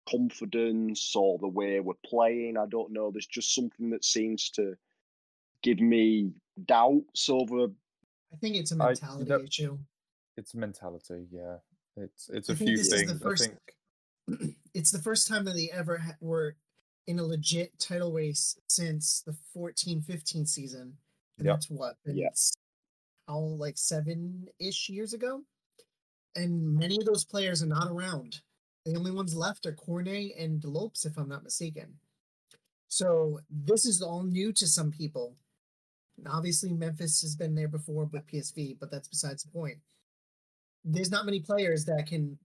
confidence 0.08 1.14
or 1.14 1.38
the 1.38 1.48
way 1.48 1.80
we're 1.80 1.94
playing, 2.04 2.56
I 2.56 2.66
don't 2.68 2.92
know. 2.92 3.10
There's 3.10 3.26
just 3.26 3.54
something 3.54 3.90
that 3.90 4.04
seems 4.04 4.50
to 4.50 4.74
give 5.62 5.80
me 5.80 6.32
doubts 6.66 7.28
over. 7.28 7.64
I 8.32 8.36
think 8.40 8.56
it's 8.56 8.72
a 8.72 8.74
you 8.74 8.78
mentality 8.78 9.24
know- 9.28 9.40
issue. 9.42 9.78
It's 10.36 10.54
mentality, 10.54 11.26
yeah. 11.30 11.56
It's 11.96 12.28
it's 12.28 12.50
I 12.50 12.52
a 12.52 12.56
think 12.56 12.68
few 12.68 12.76
this 12.76 12.86
is 12.92 12.92
the 12.92 13.06
things. 13.06 13.22
first- 13.22 13.50
I 14.28 14.36
think 14.36 14.56
it's 14.74 14.90
the 14.90 14.98
first 14.98 15.28
time 15.28 15.44
that 15.46 15.54
they 15.54 15.70
ever 15.72 15.96
ha- 15.98 16.16
were 16.20 16.56
in 17.06 17.18
a 17.18 17.24
legit 17.24 17.78
title 17.78 18.12
race 18.12 18.58
since 18.68 19.22
the 19.22 19.36
14-15 19.54 20.46
season. 20.46 20.98
And 21.38 21.46
Yep. 21.46 21.54
that's 21.56 21.70
what 21.70 22.02
been 22.04 22.16
Yeah. 22.16 22.28
s- 22.28 22.54
how 23.28 23.38
like 23.40 23.76
seven-ish 23.78 24.88
years 24.88 25.12
ago? 25.12 25.44
And 26.34 26.74
many 26.76 26.98
of 26.98 27.06
those 27.06 27.24
players 27.24 27.62
are 27.62 27.66
not 27.66 27.90
around. 27.90 28.42
The 28.84 28.94
only 28.96 29.10
ones 29.10 29.34
left 29.34 29.66
are 29.66 29.72
cornet 29.74 30.32
and 30.36 30.62
Lopes, 30.64 31.04
if 31.06 31.16
i'm 31.18 31.28
not 31.28 31.42
mistaken. 31.42 31.98
So 32.88 33.40
this 33.50 33.84
is 33.84 34.00
all 34.02 34.22
new 34.22 34.52
to 34.54 34.66
some 34.66 34.90
people. 34.92 35.36
And 36.18 36.28
obviously 36.28 36.72
memphis 36.72 37.20
has 37.22 37.36
been 37.36 37.54
there 37.54 37.68
before 37.68 38.04
with 38.06 38.26
psv 38.26 38.78
but 38.78 38.90
that's 38.90 39.08
besides 39.08 39.42
the 39.42 39.50
point. 39.50 39.80
There's 40.84 41.10
not 41.10 41.26
many 41.26 41.40
players 41.40 41.84
that 41.86 42.06
can 42.06 42.38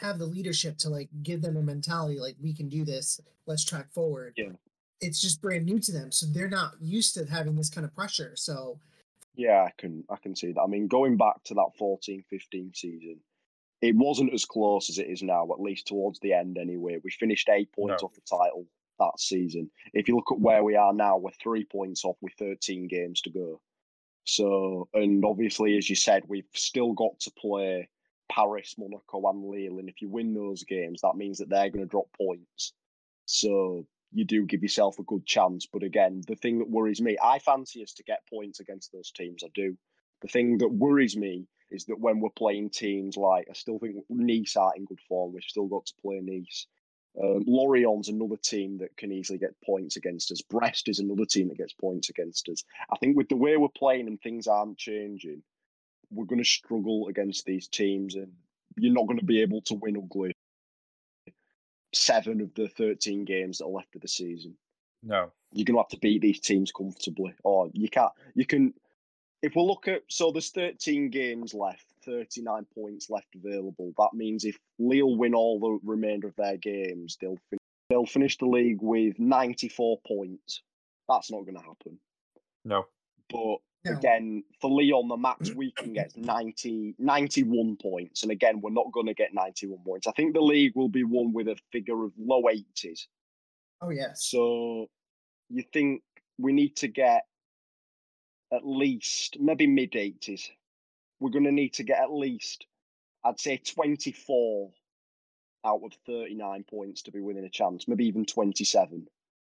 have 0.00 0.18
the 0.18 0.26
leadership 0.26 0.78
to 0.78 0.88
like 0.88 1.08
give 1.22 1.42
them 1.42 1.56
a 1.56 1.62
mentality 1.62 2.18
like 2.18 2.36
we 2.42 2.52
can 2.54 2.68
do 2.68 2.84
this 2.84 3.20
let's 3.46 3.64
track 3.64 3.90
forward 3.92 4.32
Yeah. 4.36 4.52
it's 5.00 5.20
just 5.20 5.42
brand 5.42 5.66
new 5.66 5.78
to 5.80 5.92
them 5.92 6.10
so 6.10 6.26
they're 6.26 6.48
not 6.48 6.72
used 6.80 7.14
to 7.14 7.24
having 7.26 7.54
this 7.54 7.68
kind 7.70 7.84
of 7.84 7.94
pressure 7.94 8.32
so 8.36 8.78
Yeah, 9.36 9.62
I 9.68 9.72
can 9.76 10.04
I 10.08 10.16
can 10.16 10.34
see 10.36 10.52
that. 10.52 10.60
I 10.62 10.66
mean, 10.68 10.86
going 10.86 11.16
back 11.16 11.42
to 11.44 11.54
that 11.54 11.70
14-15 11.80 12.74
season, 12.76 13.16
it 13.82 13.94
wasn't 13.96 14.32
as 14.32 14.44
close 14.44 14.88
as 14.88 14.98
it 14.98 15.08
is 15.08 15.22
now, 15.24 15.42
at 15.52 15.60
least 15.60 15.86
towards 15.88 16.20
the 16.20 16.32
end 16.32 16.56
anyway. 16.56 17.00
We 17.02 17.10
finished 17.10 17.48
eight 17.50 17.70
points 17.72 18.00
No. 18.02 18.06
off 18.06 18.14
the 18.14 18.20
title 18.22 18.64
that 19.00 19.18
season. 19.18 19.70
If 19.92 20.06
you 20.08 20.14
look 20.14 20.30
at 20.30 20.38
where 20.40 20.62
we 20.62 20.76
are 20.76 20.92
now, 20.94 21.16
we're 21.18 21.32
three 21.42 21.64
points 21.64 22.04
off 22.04 22.16
with 22.22 22.32
13 22.38 22.86
games 22.86 23.20
to 23.22 23.30
go. 23.30 23.60
So, 24.24 24.88
and 24.94 25.24
obviously, 25.24 25.76
as 25.76 25.90
you 25.90 25.96
said, 25.96 26.22
we've 26.28 26.48
still 26.54 26.92
got 26.92 27.18
to 27.20 27.30
play 27.32 27.88
Paris, 28.34 28.74
Monaco, 28.78 29.28
and 29.28 29.44
Lille. 29.44 29.78
And 29.78 29.88
if 29.88 30.02
you 30.02 30.08
win 30.08 30.34
those 30.34 30.64
games, 30.64 31.00
that 31.02 31.16
means 31.16 31.38
that 31.38 31.48
they're 31.48 31.70
going 31.70 31.84
to 31.84 31.90
drop 31.90 32.08
points. 32.16 32.72
So 33.26 33.86
you 34.12 34.24
do 34.24 34.44
give 34.44 34.62
yourself 34.62 34.98
a 34.98 35.04
good 35.04 35.26
chance. 35.26 35.66
But 35.66 35.82
again, 35.82 36.22
the 36.26 36.36
thing 36.36 36.58
that 36.58 36.70
worries 36.70 37.00
me, 37.00 37.16
I 37.22 37.38
fancy 37.38 37.82
us 37.82 37.92
to 37.94 38.02
get 38.04 38.26
points 38.28 38.60
against 38.60 38.92
those 38.92 39.10
teams. 39.10 39.42
I 39.44 39.48
do. 39.54 39.76
The 40.22 40.28
thing 40.28 40.58
that 40.58 40.68
worries 40.68 41.16
me 41.16 41.46
is 41.70 41.84
that 41.86 42.00
when 42.00 42.20
we're 42.20 42.30
playing 42.30 42.70
teams 42.70 43.16
like, 43.16 43.46
I 43.50 43.54
still 43.54 43.78
think 43.78 43.96
Nice 44.08 44.56
aren't 44.56 44.78
in 44.78 44.84
good 44.84 45.00
form. 45.08 45.32
We've 45.32 45.42
still 45.42 45.66
got 45.66 45.86
to 45.86 45.94
play 46.02 46.20
Nice. 46.22 46.66
Um, 47.22 47.44
Lorient's 47.46 48.08
another 48.08 48.36
team 48.36 48.78
that 48.78 48.96
can 48.96 49.12
easily 49.12 49.38
get 49.38 49.60
points 49.64 49.96
against 49.96 50.32
us. 50.32 50.42
Brest 50.42 50.88
is 50.88 50.98
another 50.98 51.24
team 51.24 51.48
that 51.48 51.58
gets 51.58 51.72
points 51.72 52.08
against 52.08 52.48
us. 52.48 52.64
I 52.92 52.96
think 52.96 53.16
with 53.16 53.28
the 53.28 53.36
way 53.36 53.56
we're 53.56 53.68
playing 53.68 54.08
and 54.08 54.20
things 54.20 54.48
aren't 54.48 54.78
changing, 54.78 55.42
we're 56.14 56.24
going 56.24 56.42
to 56.42 56.48
struggle 56.48 57.08
against 57.08 57.44
these 57.44 57.68
teams, 57.68 58.14
and 58.14 58.32
you're 58.76 58.92
not 58.92 59.06
going 59.06 59.18
to 59.18 59.24
be 59.24 59.42
able 59.42 59.60
to 59.62 59.74
win 59.74 59.96
ugly 59.96 60.32
seven 61.92 62.40
of 62.40 62.52
the 62.54 62.68
13 62.68 63.24
games 63.24 63.58
that 63.58 63.66
are 63.66 63.70
left 63.70 63.94
of 63.94 64.02
the 64.02 64.08
season. 64.08 64.56
no. 65.02 65.30
You're 65.56 65.64
going 65.66 65.76
to 65.76 65.82
have 65.82 65.88
to 65.90 65.98
beat 65.98 66.20
these 66.20 66.40
teams 66.40 66.72
comfortably, 66.72 67.32
or 67.44 67.70
you 67.74 67.88
can't. 67.88 68.10
You 68.34 68.44
can. 68.44 68.74
If 69.40 69.54
we 69.54 69.62
look 69.62 69.86
at 69.86 70.02
so 70.08 70.32
there's 70.32 70.50
13 70.50 71.10
games 71.10 71.54
left, 71.54 71.86
39 72.04 72.66
points 72.74 73.08
left 73.08 73.28
available. 73.36 73.92
That 73.96 74.14
means 74.14 74.44
if 74.44 74.58
Lille 74.80 75.16
win 75.16 75.32
all 75.32 75.60
the 75.60 75.78
remainder 75.88 76.26
of 76.26 76.34
their 76.34 76.56
games, 76.56 77.18
they'll 77.20 77.38
fin- 77.50 77.60
they'll 77.88 78.04
finish 78.04 78.36
the 78.36 78.46
league 78.46 78.82
with 78.82 79.16
94 79.20 80.00
points. 80.04 80.62
That's 81.08 81.30
not 81.30 81.42
going 81.42 81.56
to 81.56 81.62
happen. 81.62 82.00
No. 82.64 82.86
But 83.30 83.58
No. 83.84 83.92
again, 83.92 84.42
for 84.60 84.70
Lyon, 84.70 85.08
the 85.08 85.16
max 85.16 85.52
we 85.54 85.70
can 85.72 85.92
get 85.92 86.08
is 86.08 86.16
90, 86.16 86.94
91 86.98 87.76
points. 87.76 88.22
And 88.22 88.32
again, 88.32 88.60
we're 88.60 88.70
not 88.70 88.90
going 88.92 89.06
to 89.06 89.14
get 89.14 89.34
91 89.34 89.78
points. 89.84 90.06
I 90.06 90.12
think 90.12 90.32
the 90.32 90.40
league 90.40 90.72
will 90.74 90.88
be 90.88 91.04
won 91.04 91.32
with 91.32 91.48
a 91.48 91.56
figure 91.70 92.04
of 92.04 92.12
low 92.18 92.42
80s. 92.42 93.06
oh 93.82 93.90
yes 93.90 94.24
So 94.24 94.88
you 95.50 95.64
think 95.72 96.02
we 96.38 96.52
need 96.52 96.76
to 96.76 96.88
get 96.88 97.24
at 98.52 98.66
least 98.66 99.36
maybe 99.38 99.66
mid 99.66 99.92
80s. 99.92 100.48
We're 101.20 101.30
going 101.30 101.44
to 101.44 101.52
need 101.52 101.74
to 101.74 101.82
get 101.82 102.00
at 102.00 102.12
least, 102.12 102.66
I'd 103.24 103.40
say, 103.40 103.58
24 103.58 104.70
out 105.66 105.80
of 105.84 105.92
39 106.06 106.64
points 106.64 107.02
to 107.02 107.10
be 107.10 107.20
winning 107.20 107.44
a 107.44 107.50
chance, 107.50 107.88
maybe 107.88 108.06
even 108.06 108.24
27. 108.24 109.06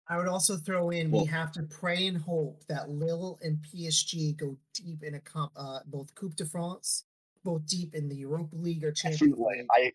I 0.08 0.16
would 0.16 0.28
also 0.28 0.56
throw 0.56 0.90
in 0.90 1.10
Well- 1.10 1.22
we 1.22 1.28
have 1.28 1.52
to 1.52 1.62
pray 1.62 2.06
and 2.06 2.18
hope 2.18 2.64
that 2.66 2.90
Lille 2.90 3.38
and 3.42 3.62
PSG 3.62 4.32
go 4.36 4.56
deep 4.74 5.02
in 5.02 5.14
a 5.14 5.20
comp, 5.20 5.52
uh, 5.56 5.80
both 5.86 6.14
Coupe 6.14 6.36
de 6.36 6.44
France, 6.44 7.04
both 7.44 7.66
deep 7.66 7.94
in 7.94 8.08
the 8.08 8.16
Europa 8.16 8.56
League 8.56 8.84
or 8.84 8.92
Champions 8.92 9.38
League. 9.38 9.66
I, 9.70 9.92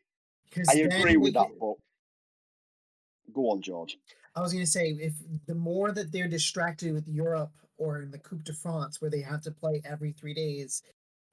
I 0.70 0.74
agree 0.76 1.18
with 1.18 1.34
that, 1.34 1.50
but 1.60 1.76
go 3.34 3.50
on, 3.52 3.62
George. 3.62 3.98
I 4.36 4.42
was 4.42 4.54
going 4.54 4.64
to 4.64 4.72
say 4.72 4.92
if 4.92 5.14
the 5.46 5.56
more 5.56 5.92
that 5.92 6.12
they're 6.12 6.28
distracted 6.28 6.94
with 6.94 7.08
Europe 7.08 7.52
or 7.78 8.02
in 8.02 8.12
the 8.12 8.20
Coupe 8.20 8.44
de 8.44 8.54
France, 8.54 9.02
where 9.02 9.12
they 9.12 9.22
have 9.22 9.42
to 9.42 9.52
play 9.52 9.82
every 9.84 10.12
three 10.12 10.34
days, 10.34 10.84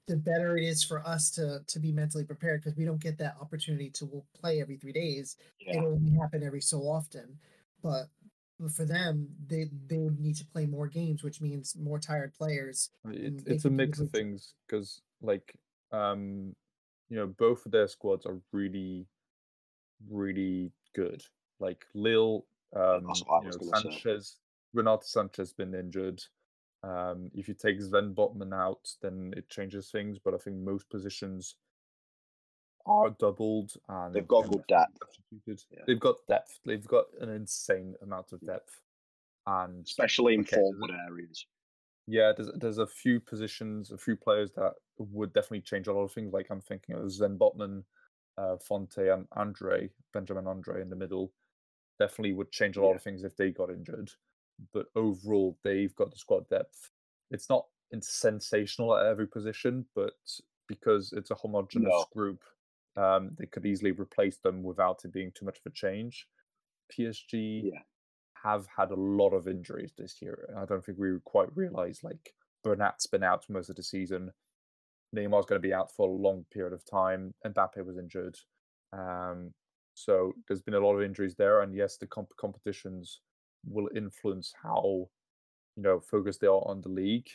the 0.07 0.17
better 0.17 0.57
it 0.57 0.63
is 0.63 0.83
for 0.83 1.05
us 1.07 1.31
to 1.31 1.63
to 1.65 1.79
be 1.79 1.91
mentally 1.91 2.23
prepared 2.23 2.61
because 2.61 2.77
we 2.77 2.85
don't 2.85 3.01
get 3.01 3.17
that 3.17 3.35
opportunity 3.41 3.89
to 3.89 4.23
play 4.39 4.61
every 4.61 4.77
three 4.77 4.91
days. 4.91 5.37
Yeah. 5.59 5.77
It 5.77 5.85
only 5.85 6.11
happen 6.19 6.43
every 6.43 6.61
so 6.61 6.81
often. 6.81 7.39
But 7.81 8.09
for 8.75 8.85
them, 8.85 9.27
they 9.47 9.69
they 9.87 9.97
would 9.97 10.19
need 10.19 10.35
to 10.37 10.45
play 10.45 10.65
more 10.65 10.87
games, 10.87 11.23
which 11.23 11.41
means 11.41 11.75
more 11.75 11.99
tired 11.99 12.33
players. 12.33 12.89
I 13.05 13.09
mean, 13.09 13.25
and 13.25 13.39
It, 13.41 13.53
it's 13.53 13.65
a 13.65 13.69
mix 13.69 13.99
of 13.99 14.09
things 14.11 14.53
because, 14.65 15.01
like, 15.21 15.55
um, 15.91 16.55
you 17.09 17.17
know, 17.17 17.27
both 17.27 17.65
of 17.65 17.71
their 17.71 17.87
squads 17.87 18.25
are 18.25 18.39
really, 18.51 19.07
really 20.09 20.71
good. 20.93 21.23
Like 21.59 21.85
Lille, 21.93 22.45
um, 22.75 23.05
that's 23.07 23.21
you 23.21 23.49
know. 23.49 23.79
Sanches, 23.79 24.35
Renato 24.73 25.03
Sanches 25.03 25.55
been 25.55 25.73
injured. 25.73 26.21
Um, 26.83 27.31
if 27.33 27.47
you 27.47 27.53
take 27.53 27.81
Sven 27.81 28.13
Botman 28.13 28.53
out, 28.53 28.87
then 29.01 29.33
it 29.35 29.49
changes 29.49 29.89
things. 29.89 30.17
But 30.23 30.33
I 30.33 30.37
think 30.37 30.57
most 30.57 30.89
positions 30.89 31.55
are 32.85 33.09
doubled, 33.11 33.73
and 33.89 34.13
They've 34.13 34.27
got 34.27 34.49
good 34.49 34.67
depth. 34.67 35.01
Yeah. 35.71 35.79
They've 35.87 35.99
got 35.99 36.17
depth. 36.27 36.59
They've 36.65 36.85
got 36.87 37.05
an 37.19 37.29
insane 37.29 37.95
amount 38.01 38.31
of 38.31 38.43
depth, 38.45 38.81
and 39.45 39.85
especially 39.85 40.35
in 40.35 40.41
Okay, 40.41 40.57
forward 40.57 40.91
areas. 41.07 41.45
yeah, 42.07 42.33
there's 42.35 42.51
there's 42.55 42.77
a 42.77 42.87
few 42.87 43.19
positions, 43.19 43.91
a 43.91 43.97
few 43.97 44.15
players 44.15 44.51
that 44.55 44.73
would 44.97 45.33
definitely 45.33 45.61
change 45.61 45.87
a 45.87 45.93
lot 45.93 46.03
of 46.03 46.11
things. 46.11 46.33
Like 46.33 46.47
I'm 46.49 46.61
thinking 46.61 46.95
of 46.95 47.11
Sven 47.11 47.37
Botman, 47.37 47.83
uh, 48.37 48.57
Fonte, 48.57 48.97
and 49.09 49.27
Andre, 49.33 49.89
Benjamin 50.13 50.47
Andre 50.47 50.81
in 50.81 50.89
the 50.89 50.95
middle. 50.95 51.33
Definitely 51.99 52.33
would 52.33 52.51
change 52.51 52.77
a 52.77 52.81
lot 52.81 52.91
Yeah. 52.91 52.95
of 52.95 53.03
things 53.03 53.23
if 53.23 53.35
they 53.37 53.51
got 53.51 53.69
injured. 53.71 54.11
But 54.73 54.87
overall, 54.95 55.57
they've 55.63 55.95
got 55.95 56.11
the 56.11 56.17
squad 56.17 56.47
depth. 56.49 56.91
It's 57.31 57.49
not 57.49 57.67
sensational 58.01 58.95
at 58.97 59.05
every 59.05 59.27
position, 59.27 59.85
but 59.95 60.13
because 60.67 61.13
it's 61.13 61.31
a 61.31 61.35
homogenous 61.35 61.83
No. 61.89 62.05
group, 62.13 62.43
um, 62.97 63.31
they 63.37 63.45
could 63.45 63.65
easily 63.65 63.91
replace 63.91 64.37
them 64.37 64.63
without 64.63 65.03
it 65.03 65.11
being 65.13 65.31
too 65.33 65.45
much 65.45 65.57
of 65.57 65.65
a 65.65 65.75
change. 65.75 66.27
PSG 66.91 67.63
Yeah. 67.65 67.79
have 68.43 68.67
had 68.77 68.91
a 68.91 68.95
lot 68.95 69.31
of 69.33 69.47
injuries 69.47 69.93
this 69.97 70.21
year. 70.21 70.53
I 70.57 70.65
don't 70.65 70.85
think 70.85 70.97
we 70.97 71.17
quite 71.25 71.55
realize 71.55 72.03
like 72.03 72.33
Bernat's 72.63 73.07
been 73.07 73.23
out 73.23 73.45
most 73.49 73.69
of 73.69 73.75
the 73.75 73.83
season. 73.83 74.31
Neymar's 75.15 75.45
going 75.45 75.61
to 75.61 75.67
be 75.67 75.73
out 75.73 75.91
for 75.95 76.07
a 76.07 76.11
long 76.11 76.45
period 76.51 76.73
of 76.73 76.83
time. 76.85 77.33
Mbappe 77.45 77.83
was 77.85 77.97
injured. 77.97 78.37
Um, 78.93 79.53
so 79.93 80.33
there's 80.47 80.61
been 80.61 80.73
a 80.73 80.79
lot 80.79 80.95
of 80.95 81.03
injuries 81.03 81.35
there. 81.35 81.61
And 81.61 81.73
yes, 81.73 81.97
the 81.97 82.07
comp- 82.07 82.35
competitions 82.37 83.21
will 83.65 83.89
influence 83.95 84.53
how, 84.61 85.07
you 85.75 85.83
know, 85.83 85.99
focused 85.99 86.41
they 86.41 86.47
are 86.47 86.67
on 86.67 86.81
the 86.81 86.89
league. 86.89 87.27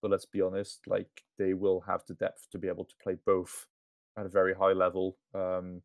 But 0.00 0.10
let's 0.10 0.26
be 0.26 0.40
honest, 0.40 0.80
like 0.86 1.24
they 1.38 1.54
will 1.54 1.80
have 1.80 2.02
the 2.06 2.14
depth 2.14 2.48
to 2.52 2.58
be 2.58 2.68
able 2.68 2.84
to 2.84 2.94
play 3.02 3.16
both 3.26 3.66
at 4.16 4.26
a 4.26 4.28
very 4.28 4.54
high 4.54 4.72
level. 4.72 5.18
Um, 5.34 5.82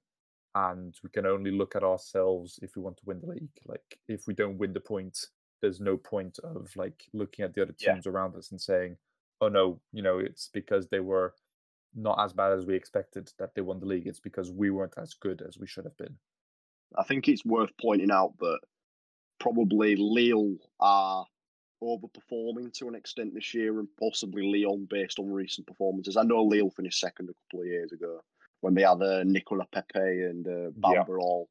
and 0.56 0.96
we 1.04 1.10
can 1.10 1.26
only 1.26 1.52
look 1.52 1.76
at 1.76 1.84
ourselves 1.84 2.60
if 2.62 2.76
we 2.76 2.82
want 2.84 2.98
to 2.98 3.06
win 3.06 3.20
the 3.20 3.28
league. 3.28 3.50
Like 3.66 4.00
if 4.08 4.28
we 4.28 4.34
don't 4.36 4.58
win 4.60 4.74
the 4.74 4.80
point, 4.80 5.18
there's 5.62 5.80
no 5.80 5.98
point 5.98 6.38
of 6.44 6.76
like 6.76 7.06
looking 7.14 7.44
at 7.44 7.54
the 7.54 7.64
other 7.64 7.74
Yeah. 7.80 7.94
teams 7.94 8.06
around 8.08 8.36
us 8.36 8.52
and 8.52 8.62
saying, 8.62 8.98
"Oh 9.42 9.48
no, 9.50 9.82
you 9.92 10.04
know, 10.04 10.20
it's 10.20 10.50
because 10.54 10.88
they 10.88 11.00
were 11.00 11.34
not 11.96 12.20
as 12.24 12.34
bad 12.34 12.52
as 12.54 12.66
we 12.66 12.76
expected 12.76 13.32
that 13.40 13.56
they 13.56 13.62
won 13.62 13.80
the 13.80 13.86
league. 13.88 14.08
It's 14.08 14.20
because 14.20 14.52
we 14.52 14.70
weren't 14.70 14.98
as 14.98 15.14
good 15.16 15.42
as 15.42 15.58
we 15.58 15.66
should 15.68 15.86
have 15.86 15.98
been." 15.98 16.20
I 16.96 17.04
think 17.04 17.28
it's 17.28 17.44
worth 17.46 17.72
pointing 17.82 18.12
out 18.12 18.38
that 18.40 18.60
probably 19.40 19.96
Lille 19.96 20.58
are 20.80 21.26
overperforming 21.84 22.74
to 22.74 22.88
an 22.88 22.96
extent 22.96 23.34
this 23.34 23.54
year, 23.54 23.80
and 23.80 23.88
possibly 24.00 24.44
Lyon 24.44 24.88
based 24.90 25.20
on 25.20 25.32
recent 25.32 25.68
performances. 25.68 26.18
I 26.18 26.24
know 26.24 26.44
Lille 26.44 26.70
finished 26.70 27.00
second 27.00 27.30
a 27.30 27.34
couple 27.34 27.62
of 27.62 27.68
years 27.68 27.92
ago 27.92 28.22
when 28.62 28.74
they 28.74 28.84
had 28.84 29.02
uh, 29.02 29.24
Nicolas 29.24 29.68
Pepe 29.72 30.00
and 30.00 30.48
uh, 30.48 30.90
Yeah. 30.90 31.04
All 31.08 31.50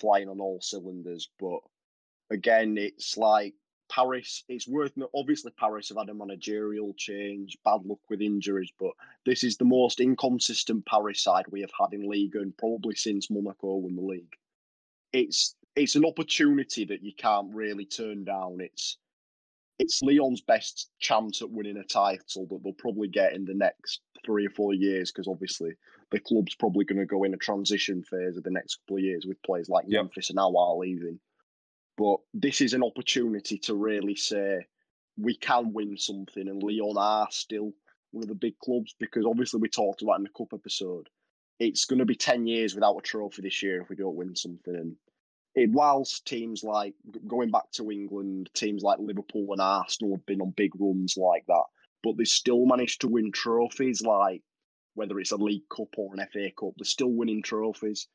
flying 0.00 0.28
on 0.28 0.40
all 0.40 0.58
cylinders. 0.60 1.28
But 1.38 1.60
again, 2.30 2.76
it's 2.76 3.16
like 3.16 3.54
Paris. 3.90 4.44
It's 4.48 4.66
worth 4.66 4.92
obviously 5.14 5.52
Paris 5.52 5.88
have 5.90 5.98
had 5.98 6.08
a 6.08 6.14
managerial 6.14 6.94
change, 6.96 7.56
bad 7.64 7.84
luck 7.84 8.00
with 8.08 8.22
injuries, 8.22 8.72
but 8.78 8.92
this 9.26 9.44
is 9.44 9.56
the 9.56 9.64
most 9.64 10.00
inconsistent 10.00 10.86
Paris 10.86 11.22
side 11.22 11.44
we 11.50 11.60
have 11.60 11.72
had 11.78 11.92
in 11.92 12.08
league 12.08 12.36
and 12.36 12.56
probably 12.56 12.94
since 12.94 13.30
Monaco 13.30 13.76
won 13.76 13.96
the 13.96 14.02
league. 14.02 14.34
It's 15.12 15.54
it's 15.76 15.96
an 15.96 16.04
opportunity 16.04 16.84
that 16.84 17.02
you 17.02 17.12
can't 17.16 17.54
really 17.54 17.84
turn 17.84 18.24
down. 18.24 18.58
It's 18.60 18.98
it's 19.80 20.02
Lyon's 20.02 20.42
best 20.42 20.90
chance 20.98 21.40
at 21.40 21.50
winning 21.50 21.78
a 21.78 21.84
title 21.84 22.46
that 22.50 22.60
they'll 22.62 22.72
probably 22.74 23.08
get 23.08 23.32
in 23.32 23.46
the 23.46 23.54
next 23.54 24.02
three 24.26 24.46
or 24.46 24.50
four 24.50 24.74
years 24.74 25.10
because 25.10 25.26
obviously 25.26 25.70
the 26.10 26.20
club's 26.20 26.54
probably 26.54 26.84
going 26.84 26.98
to 26.98 27.06
go 27.06 27.24
in 27.24 27.32
a 27.32 27.38
transition 27.38 28.02
phase 28.02 28.36
of 28.36 28.44
the 28.44 28.50
next 28.50 28.76
couple 28.76 28.98
of 28.98 29.02
years 29.02 29.24
with 29.26 29.42
players 29.42 29.70
like 29.70 29.86
Yep. 29.88 30.02
Memphis 30.02 30.28
and 30.28 30.38
Aouar 30.38 30.78
leaving. 30.78 31.18
But 31.96 32.18
this 32.34 32.60
is 32.60 32.74
an 32.74 32.82
opportunity 32.84 33.56
to 33.60 33.74
really 33.74 34.16
say 34.16 34.66
we 35.16 35.34
can 35.34 35.72
win 35.72 35.96
something, 35.96 36.46
and 36.46 36.62
Leon 36.62 36.96
are 36.98 37.28
still 37.30 37.72
one 38.10 38.22
of 38.22 38.28
the 38.28 38.34
big 38.34 38.58
clubs 38.58 38.94
because 39.00 39.24
obviously 39.24 39.60
we 39.60 39.68
talked 39.70 40.02
about 40.02 40.18
in 40.18 40.24
the 40.24 40.30
cup 40.36 40.48
episode. 40.52 41.08
It's 41.58 41.86
going 41.86 42.00
to 42.00 42.06
be 42.06 42.14
ten 42.14 42.46
years 42.46 42.74
without 42.74 42.98
a 42.98 43.02
trophy 43.02 43.42
this 43.42 43.62
year 43.62 43.80
if 43.80 43.88
we 43.88 43.96
don't 43.96 44.16
win 44.16 44.36
something, 44.36 44.74
and 44.74 44.96
it, 45.54 45.70
whilst 45.70 46.26
teams 46.26 46.62
like 46.62 46.94
going 47.26 47.50
back 47.50 47.70
to 47.72 47.90
England, 47.90 48.50
teams 48.54 48.82
like 48.82 48.98
Liverpool 49.00 49.48
and 49.52 49.60
Arsenal 49.60 50.14
have 50.16 50.26
been 50.26 50.40
on 50.40 50.50
big 50.56 50.70
runs 50.78 51.16
like 51.16 51.44
that, 51.48 51.64
but 52.02 52.16
they 52.16 52.24
still 52.24 52.66
managed 52.66 53.00
to 53.02 53.08
win 53.08 53.32
trophies 53.32 54.02
like 54.02 54.42
whether 54.94 55.18
it's 55.20 55.32
a 55.32 55.36
League 55.36 55.68
Cup 55.74 55.88
or 55.96 56.12
an 56.14 56.26
FA 56.32 56.50
Cup, 56.58 56.72
they're 56.76 56.84
still 56.84 57.10
winning 57.12 57.42
trophies. 57.42 58.08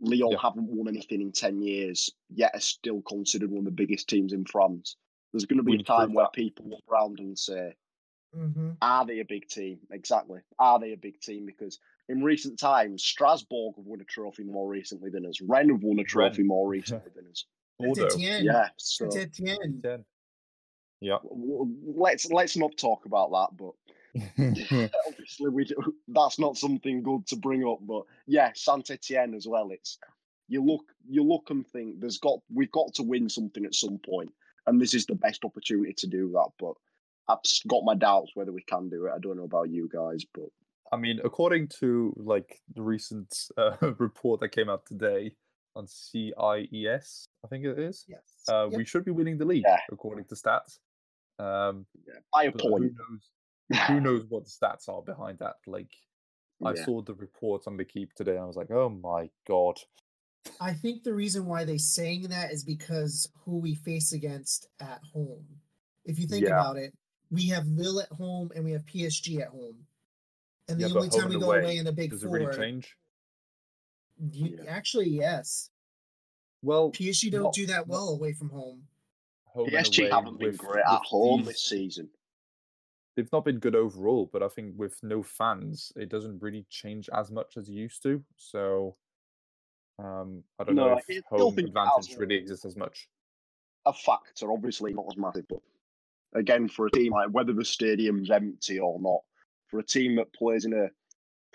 Lyon 0.00 0.30
Yeah. 0.32 0.38
haven't 0.40 0.66
won 0.68 0.88
anything 0.88 1.20
in 1.20 1.30
10 1.30 1.60
years, 1.62 2.10
yet 2.30 2.50
are 2.54 2.60
still 2.60 3.02
considered 3.02 3.50
one 3.50 3.60
of 3.60 3.64
the 3.66 3.70
biggest 3.70 4.08
teams 4.08 4.32
in 4.32 4.44
France. 4.46 4.96
There's 5.32 5.44
going 5.44 5.58
to 5.58 5.62
be 5.62 5.74
a 5.74 5.76
We've 5.76 5.86
time 5.86 6.12
where 6.14 6.24
that. 6.24 6.32
people 6.32 6.68
look 6.68 6.82
around 6.90 7.20
and 7.20 7.38
say, 7.38 7.74
Mm-hmm. 8.34 8.70
are 8.80 9.04
they 9.04 9.20
a 9.20 9.24
big 9.26 9.46
team? 9.48 9.78
Exactly. 9.90 10.40
Are 10.58 10.80
they 10.80 10.92
a 10.92 10.96
big 10.96 11.20
team? 11.20 11.44
Because 11.44 11.78
in 12.12 12.22
recent 12.22 12.58
times, 12.58 13.02
Strasbourg 13.02 13.72
have 13.76 13.86
won 13.86 14.00
a 14.00 14.04
trophy 14.04 14.44
more 14.44 14.68
recently 14.68 15.08
than 15.08 15.24
us. 15.24 15.40
Rennes 15.40 15.70
have 15.72 15.82
won 15.82 15.98
a 15.98 16.04
trophy 16.04 16.42
more 16.42 16.68
recently 16.76 17.10
than 17.16 17.26
us. 17.30 17.46
Bordeaux, 17.78 18.04
Yeah. 18.44 18.68
So 18.76 19.06
Yeah. 21.00 21.18
w- 21.24 21.64
w- 21.64 21.94
let's 21.96 22.30
let's 22.30 22.56
not 22.56 22.76
talk 22.76 23.06
about 23.06 23.30
that. 23.32 23.56
But 23.56 23.72
obviously, 25.08 25.48
we 25.48 25.64
do, 25.64 25.74
that's 26.08 26.38
not 26.38 26.58
something 26.58 27.02
good 27.02 27.26
to 27.28 27.36
bring 27.36 27.66
up. 27.66 27.78
But 27.80 28.02
yeah, 28.26 28.52
Saint 28.54 28.90
Etienne 28.90 29.34
as 29.34 29.48
well. 29.48 29.70
It's 29.70 29.98
you 30.48 30.62
look 30.62 30.84
you 31.08 31.24
look 31.24 31.48
and 31.48 31.66
think 31.66 31.98
there's 31.98 32.18
got 32.18 32.40
we've 32.52 32.70
got 32.72 32.92
to 32.94 33.02
win 33.02 33.30
something 33.30 33.64
at 33.64 33.74
some 33.74 33.98
point, 33.98 34.32
and 34.66 34.78
this 34.78 34.92
is 34.92 35.06
the 35.06 35.14
best 35.14 35.46
opportunity 35.46 35.94
to 35.94 36.06
do 36.06 36.30
that. 36.32 36.50
But 36.58 36.74
I've 37.26 37.38
got 37.68 37.84
my 37.84 37.94
doubts 37.94 38.32
whether 38.34 38.52
we 38.52 38.62
can 38.64 38.90
do 38.90 39.06
it. 39.06 39.12
I 39.16 39.18
don't 39.18 39.38
know 39.38 39.44
about 39.44 39.70
you 39.70 39.88
guys, 39.90 40.26
but 40.34 40.50
I 40.92 40.98
mean, 40.98 41.20
according 41.24 41.68
to 41.80 42.12
like 42.16 42.60
the 42.74 42.82
recent 42.82 43.34
uh, 43.56 43.76
report 43.98 44.40
that 44.40 44.50
came 44.50 44.68
out 44.68 44.84
today 44.86 45.34
on 45.74 45.86
CIES, 45.86 47.24
I 47.44 47.48
think 47.48 47.64
it 47.64 47.78
is, 47.78 48.04
Yes. 48.06 48.20
uh, 48.48 48.68
Yep. 48.70 48.76
we 48.76 48.84
should 48.84 49.04
be 49.06 49.10
winning 49.10 49.38
the 49.38 49.46
league 49.46 49.64
Yeah. 49.66 49.80
according 49.90 50.26
to 50.26 50.34
stats. 50.34 50.78
Um, 51.38 51.86
yeah, 52.06 52.20
by 52.32 52.44
a 52.44 52.52
but 52.52 52.60
who 52.62 52.90
knows? 52.90 53.30
Who 53.88 54.00
knows 54.06 54.26
what 54.26 54.44
the 54.44 54.50
stats 54.50 54.86
are 54.88 55.00
behind 55.02 55.38
that? 55.38 55.56
Like, 55.66 55.90
I 56.62 56.74
Yeah. 56.74 56.84
saw 56.84 57.00
the 57.00 57.14
report 57.14 57.62
on 57.66 57.78
the 57.78 57.86
keep 57.86 58.12
today, 58.12 58.32
and 58.32 58.40
I 58.40 58.44
was 58.44 58.56
like, 58.56 58.70
oh 58.70 58.90
my 58.90 59.30
god. 59.46 59.78
I 60.60 60.74
think 60.74 61.02
the 61.04 61.14
reason 61.14 61.46
why 61.46 61.64
they're 61.64 61.78
saying 61.78 62.24
that 62.28 62.52
is 62.52 62.64
because 62.64 63.32
who 63.44 63.56
we 63.58 63.76
face 63.76 64.12
against 64.12 64.66
at 64.78 65.00
home. 65.14 65.46
If 66.04 66.18
you 66.18 66.26
think 66.26 66.46
about 66.48 66.76
it, 66.76 66.92
we 67.30 67.46
have 67.48 67.66
Lille 67.66 68.00
at 68.00 68.10
home 68.10 68.50
and 68.54 68.62
we 68.64 68.72
have 68.72 68.84
PSG 68.84 69.40
at 69.40 69.48
home. 69.48 69.86
And 70.72 70.80
the 70.80 70.88
Yeah, 70.88 70.94
only 70.94 71.08
time 71.10 71.28
we 71.28 71.38
go 71.38 71.46
away, 71.52 71.58
away 71.60 71.76
in 71.76 71.84
the 71.84 71.92
big 71.92 72.10
Does 72.10 72.22
it 72.22 72.26
four, 72.26 72.38
really 72.38 72.56
change? 72.56 72.96
you, 74.32 74.56
Yeah. 74.56 74.64
actually, 74.70 75.10
yes. 75.10 75.70
Well, 76.62 76.90
PSG 76.92 77.30
don't 77.30 77.42
not- 77.44 77.54
do 77.54 77.66
that 77.66 77.86
not 77.86 77.88
well 77.88 78.08
away 78.10 78.32
from 78.32 78.48
home. 78.48 78.88
home 79.44 79.68
PSG 79.68 80.04
away 80.04 80.10
haven't 80.10 80.38
been 80.38 80.48
with- 80.52 80.58
great 80.58 80.84
at 80.86 81.02
home 81.02 81.40
these- 81.40 81.48
this 81.48 81.62
season. 81.62 82.10
they've 83.14 83.30
not 83.32 83.44
been 83.44 83.58
good 83.58 83.74
overall, 83.74 84.24
but 84.32 84.42
I 84.42 84.48
think 84.48 84.78
with 84.78 85.02
no 85.02 85.22
fans, 85.22 85.92
it 85.96 86.08
doesn't 86.08 86.38
really 86.38 86.64
change 86.70 87.10
as 87.10 87.30
much 87.30 87.58
as 87.58 87.68
it 87.68 87.72
used 87.72 88.02
to. 88.04 88.24
So 88.36 88.96
um, 89.98 90.42
I 90.58 90.64
don't 90.64 90.74
No, 90.74 90.88
know 90.88 90.96
if 90.96 91.04
still 91.04 91.22
home 91.28 91.54
think 91.54 91.68
advantage 91.68 92.06
has 92.08 92.16
really 92.16 92.36
exists 92.36 92.64
as 92.64 92.74
much. 92.76 93.10
a 93.84 93.92
factor, 93.92 94.50
obviously 94.50 94.94
not 94.94 95.04
as 95.10 95.18
massive, 95.18 95.46
but 95.48 95.60
again, 96.32 96.66
for 96.68 96.86
a 96.86 96.90
team 96.90 97.12
like 97.12 97.28
whether 97.28 97.52
the 97.52 97.64
stadium's 97.64 98.30
empty 98.30 98.78
or 98.80 98.98
not, 98.98 99.22
for 99.72 99.80
a 99.80 99.82
team 99.82 100.16
that 100.16 100.32
plays 100.34 100.66
in 100.66 100.74
a 100.74 100.90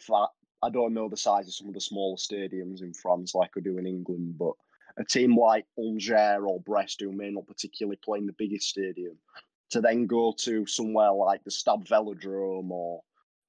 flat, 0.02 0.30
I 0.64 0.72
don't 0.72 0.96
know 0.96 1.08
the 1.08 1.16
size 1.16 1.48
of 1.48 1.54
some 1.54 1.68
of 1.68 1.76
the 1.76 1.80
smaller 1.80 2.18
stadiums 2.18 2.82
in 2.82 2.92
France 2.92 3.36
like 3.36 3.56
we 3.56 3.62
do 3.62 3.78
in 3.78 3.86
England, 3.86 4.40
but 4.40 4.54
a 4.98 5.06
team 5.06 5.38
like 5.38 5.68
Angers 5.78 6.42
or 6.44 6.60
Brest, 6.62 7.00
who 7.00 7.12
may 7.12 7.30
not 7.30 7.46
particularly 7.46 8.00
play 8.04 8.18
in 8.18 8.26
the 8.26 8.34
biggest 8.34 8.70
stadium, 8.70 9.16
to 9.70 9.82
then 9.82 10.08
go 10.08 10.34
to 10.40 10.66
somewhere 10.66 11.12
like 11.12 11.44
the 11.44 11.52
Stade 11.52 11.86
Velodrome 11.86 12.72
or 12.72 13.02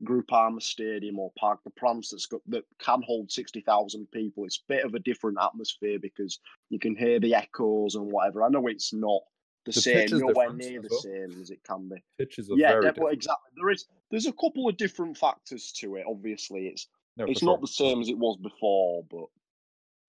Groupama 0.04 0.60
Stadium 0.60 1.18
or 1.18 1.32
Parc 1.38 1.64
des 1.64 1.70
Princes 1.70 2.10
that's 2.10 2.26
got 2.26 2.42
that 2.48 2.64
can 2.78 3.00
hold 3.02 3.32
sixty 3.32 3.62
thousand 3.62 4.10
people. 4.10 4.44
It's 4.44 4.58
a 4.58 4.72
bit 4.72 4.84
of 4.84 4.94
a 4.94 5.00
different 5.00 5.38
atmosphere 5.40 5.98
because 5.98 6.40
you 6.68 6.78
can 6.78 6.94
hear 6.94 7.18
the 7.18 7.34
echoes 7.34 7.94
and 7.94 8.12
whatever. 8.12 8.42
I 8.42 8.50
know 8.50 8.66
it's 8.66 8.92
not 8.92 9.22
the, 9.68 9.72
The 9.74 9.80
same, 9.80 9.94
pitch 9.96 10.12
is 10.12 10.20
nowhere 10.20 10.52
near 10.52 10.80
as 10.80 10.82
the 10.82 10.88
well. 10.90 11.00
same 11.00 11.40
as 11.40 11.50
it 11.50 11.62
can 11.64 11.88
be. 11.88 11.96
Pitches 12.18 12.50
are 12.50 12.56
yeah, 12.56 12.72
very 12.72 12.86
different. 12.86 13.12
exactly. 13.12 13.50
There 13.56 13.70
is 13.70 13.86
there's 14.10 14.26
a 14.26 14.32
couple 14.32 14.68
of 14.68 14.76
different 14.76 15.16
factors 15.16 15.72
to 15.80 15.96
it. 15.96 16.04
Obviously, 16.08 16.66
it's 16.68 16.88
No, 17.16 17.24
for 17.26 17.30
it's 17.30 17.40
sure. 17.40 17.48
not 17.50 17.60
the 17.60 17.66
same 17.66 18.00
as 18.00 18.08
it 18.08 18.18
was 18.18 18.36
before, 18.38 19.04
but 19.10 19.26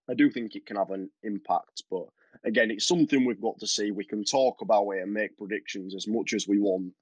I 0.10 0.14
do 0.16 0.30
think 0.30 0.56
it 0.56 0.66
can 0.66 0.78
have 0.78 0.92
an 0.92 1.10
impact. 1.24 1.84
But 1.92 2.06
again, 2.44 2.72
it's 2.72 2.88
something 2.88 3.26
we've 3.26 3.42
got 3.42 3.60
to 3.60 3.68
see. 3.68 3.92
We 3.92 4.06
can 4.06 4.24
talk 4.24 4.62
about 4.62 4.90
it 4.92 5.04
and 5.04 5.14
make 5.14 5.38
predictions 5.38 5.94
as 5.96 6.08
much 6.08 6.34
as 6.34 6.48
we 6.48 6.60
want. 6.60 6.94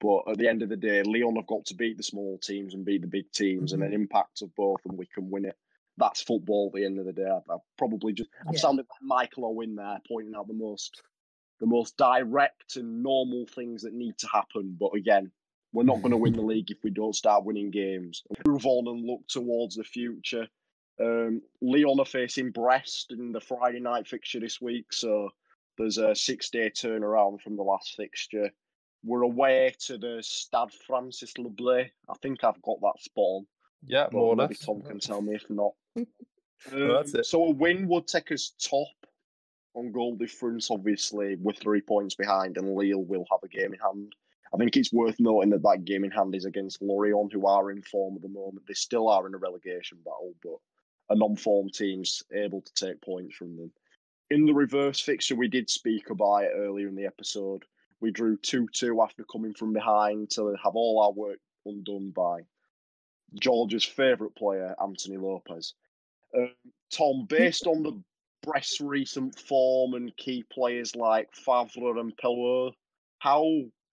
But 0.00 0.22
at 0.30 0.38
the 0.38 0.48
end 0.48 0.62
of 0.62 0.68
the 0.68 0.76
day, 0.76 1.02
Lyon 1.02 1.36
have 1.36 1.46
got 1.48 1.66
to 1.66 1.74
beat 1.74 1.96
the 1.96 2.02
small 2.02 2.38
teams 2.38 2.74
and 2.74 2.84
beat 2.84 3.02
the 3.02 3.08
big 3.08 3.30
teams, 3.32 3.72
and 3.72 3.82
an 3.82 3.88
mm-hmm. 3.90 4.02
impact 4.02 4.42
of 4.42 4.54
both, 4.54 4.80
and 4.86 4.96
we 4.96 5.06
can 5.06 5.28
win 5.30 5.44
it. 5.44 5.56
That's 5.98 6.22
football 6.22 6.68
at 6.72 6.78
the 6.78 6.86
end 6.86 6.98
of 6.98 7.04
the 7.06 7.12
day. 7.12 7.28
I've, 7.28 7.42
I've 7.50 7.60
probably 7.76 8.12
just 8.12 8.30
I'm 8.46 8.54
Yeah. 8.54 8.60
sounding 8.60 8.86
like 8.88 9.02
Michael 9.02 9.44
Owen 9.46 9.74
there, 9.74 10.00
pointing 10.08 10.34
out 10.34 10.46
the 10.48 10.54
most 10.54 11.02
the 11.60 11.66
most 11.66 11.96
direct 11.96 12.76
and 12.76 13.02
normal 13.02 13.46
things 13.46 13.82
that 13.82 13.92
need 13.94 14.16
to 14.18 14.26
happen. 14.28 14.76
But 14.78 14.94
again, 14.94 15.30
we're 15.72 15.84
not 15.84 16.00
going 16.02 16.10
to 16.12 16.16
win 16.16 16.32
the 16.32 16.42
league 16.52 16.70
if 16.70 16.78
we 16.82 16.90
don't 16.90 17.14
start 17.14 17.44
winning 17.44 17.70
games. 17.70 18.22
Move 18.46 18.64
on 18.66 18.88
and 18.88 19.06
look 19.06 19.20
towards 19.28 19.76
the 19.76 19.84
future. 19.84 20.48
Um, 21.00 21.40
Lyon 21.62 22.00
are 22.00 22.04
facing 22.04 22.50
Brest 22.50 23.12
in 23.12 23.32
the 23.32 23.40
Friday 23.40 23.80
night 23.80 24.06
fixture 24.06 24.40
this 24.40 24.60
week, 24.60 24.92
so 24.92 25.30
there's 25.78 25.96
a 25.98 26.14
six-day 26.14 26.70
turnaround 26.70 27.40
from 27.40 27.56
the 27.56 27.62
last 27.62 27.94
fixture. 27.96 28.50
We're 29.02 29.22
away 29.22 29.74
to 29.86 29.96
the 29.96 30.18
Stade 30.22 30.72
Francis 30.86 31.38
Le 31.38 31.48
Blé. 31.48 31.88
I 32.08 32.14
think 32.20 32.44
I've 32.44 32.60
got 32.60 32.80
that 32.82 33.00
spot 33.00 33.24
on, 33.24 33.46
Yeah, 33.86 34.08
more 34.12 34.32
or 34.32 34.36
maybe 34.36 34.48
less. 34.54 34.58
Tom 34.66 34.82
can 34.82 34.98
tell 34.98 35.22
me 35.22 35.36
if 35.36 35.48
not. 35.48 35.72
Well, 36.70 36.96
that's 36.96 37.14
Um, 37.14 37.20
it. 37.20 37.24
So 37.26 37.44
a 37.44 37.50
win 37.52 37.88
would 37.88 38.06
take 38.06 38.30
us 38.32 38.52
top 38.62 38.88
on 39.74 39.92
goal 39.92 40.16
difference, 40.16 40.70
obviously, 40.70 41.36
with 41.36 41.58
three 41.58 41.80
points 41.80 42.14
behind, 42.14 42.56
and 42.56 42.74
Lille 42.74 43.04
will 43.04 43.24
have 43.30 43.40
a 43.42 43.48
game 43.48 43.72
in 43.72 43.80
hand. 43.80 44.14
I 44.52 44.56
think 44.56 44.76
it's 44.76 44.92
worth 44.92 45.20
noting 45.20 45.50
that 45.50 45.62
that 45.62 45.84
game 45.84 46.04
in 46.04 46.10
hand 46.10 46.34
is 46.34 46.44
against 46.44 46.82
Lorient, 46.82 47.32
who 47.32 47.46
are 47.46 47.70
in 47.70 47.82
form 47.82 48.16
at 48.16 48.22
the 48.22 48.28
moment. 48.28 48.66
They 48.66 48.74
still 48.74 49.08
are 49.08 49.26
in 49.26 49.34
a 49.34 49.38
relegation 49.38 49.98
battle, 50.04 50.34
but 50.42 50.56
a 51.14 51.16
non-form 51.16 51.70
team's 51.70 52.22
able 52.34 52.62
to 52.62 52.74
take 52.74 53.00
points 53.00 53.36
from 53.36 53.56
them. 53.56 53.72
In 54.30 54.46
the 54.46 54.54
reverse 54.54 55.00
fixture, 55.00 55.36
we 55.36 55.48
did 55.48 55.70
speak 55.70 56.10
about 56.10 56.44
it 56.44 56.52
earlier 56.54 56.88
in 56.88 56.96
the 56.96 57.06
episode. 57.06 57.64
We 58.00 58.10
drew 58.10 58.38
2-2 58.38 59.02
after 59.02 59.24
coming 59.24 59.52
from 59.54 59.72
behind 59.72 60.30
to 60.30 60.56
have 60.62 60.74
all 60.74 61.02
our 61.02 61.12
work 61.12 61.38
undone 61.66 62.10
by 62.10 62.40
George's 63.38 63.84
favourite 63.84 64.34
player, 64.34 64.74
Anthony 64.82 65.16
Lopes. 65.16 65.74
Um, 66.36 66.52
Tom, 66.92 67.26
based 67.28 67.66
on 67.66 67.82
the 67.82 68.02
Brest's 68.42 68.80
recent 68.80 69.38
form 69.38 69.94
and 69.94 70.16
key 70.16 70.44
players 70.50 70.96
like 70.96 71.28
Faivre 71.34 72.00
and 72.00 72.16
Pelot, 72.16 72.72
how 73.18 73.44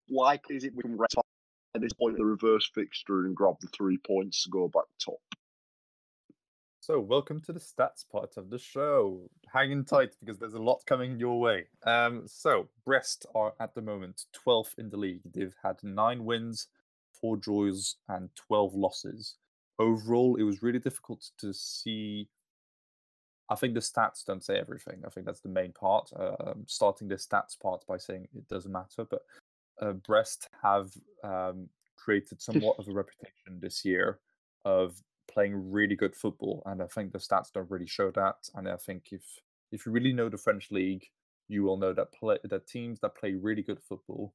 likely 0.09 0.55
is 0.55 0.63
it 0.63 0.73
we 0.75 0.83
can 0.83 0.97
at 1.75 1.81
this 1.81 1.93
point 1.93 2.17
the 2.17 2.25
reverse 2.25 2.69
fixture 2.73 3.25
and 3.25 3.35
grab 3.35 3.55
the 3.61 3.67
three 3.67 3.97
points 3.97 4.43
to 4.43 4.49
go 4.49 4.67
back 4.67 4.85
top? 5.03 5.19
So, 6.79 7.01
welcome 7.01 7.41
to 7.41 7.51
the 7.51 7.59
stats 7.59 8.05
part 8.09 8.37
of 8.37 8.49
the 8.49 8.57
show. 8.57 9.29
Hang 9.53 9.71
in 9.71 9.83
tight 9.83 10.15
because 10.21 10.39
there's 10.39 10.53
a 10.53 10.61
lot 10.61 10.79
coming 10.85 11.19
your 11.19 11.37
way. 11.37 11.65
Um, 11.85 12.23
so, 12.25 12.69
Brest 12.85 13.25
are 13.35 13.53
at 13.59 13.75
the 13.75 13.81
moment 13.81 14.23
12th 14.45 14.79
in 14.79 14.89
the 14.89 14.95
league. 14.95 15.19
They've 15.25 15.55
had 15.61 15.83
nine 15.83 16.23
wins, 16.23 16.67
four 17.19 17.35
draws, 17.35 17.97
and 18.07 18.29
12 18.35 18.73
losses. 18.73 19.35
Overall, 19.79 20.37
it 20.37 20.43
was 20.43 20.63
really 20.63 20.79
difficult 20.79 21.29
to 21.39 21.53
see. 21.53 22.29
I 23.49 23.55
think 23.55 23.73
the 23.73 23.79
stats 23.79 24.25
don't 24.25 24.43
say 24.43 24.57
everything. 24.57 25.03
I 25.05 25.09
think 25.09 25.25
that's 25.25 25.39
the 25.39 25.49
main 25.49 25.71
part. 25.71 26.11
Um, 26.15 26.65
starting 26.67 27.07
the 27.07 27.15
stats 27.15 27.59
part 27.59 27.85
by 27.87 27.97
saying 27.97 28.27
it 28.35 28.47
doesn't 28.47 28.71
matter, 28.71 29.05
but 29.09 29.21
uh, 29.81 29.93
Brest 29.93 30.49
have 30.61 30.91
um, 31.23 31.69
created 31.95 32.41
somewhat 32.41 32.77
of 32.79 32.87
a 32.87 32.91
reputation 32.91 33.59
this 33.59 33.85
year 33.85 34.19
of 34.65 35.01
playing 35.31 35.71
really 35.71 35.95
good 35.95 36.15
football, 36.15 36.63
and 36.65 36.81
I 36.81 36.87
think 36.87 37.11
the 37.11 37.19
stats 37.19 37.51
don't 37.53 37.71
really 37.71 37.87
show 37.87 38.11
that. 38.11 38.49
And 38.55 38.67
I 38.67 38.77
think 38.77 39.09
if 39.11 39.23
if 39.71 39.85
you 39.85 39.91
really 39.91 40.13
know 40.13 40.29
the 40.29 40.37
French 40.37 40.71
league, 40.71 41.05
you 41.47 41.63
will 41.63 41.77
know 41.77 41.93
that 41.93 42.13
play 42.13 42.37
that 42.43 42.67
teams 42.67 42.99
that 42.99 43.15
play 43.15 43.33
really 43.33 43.61
good 43.61 43.79
football, 43.81 44.33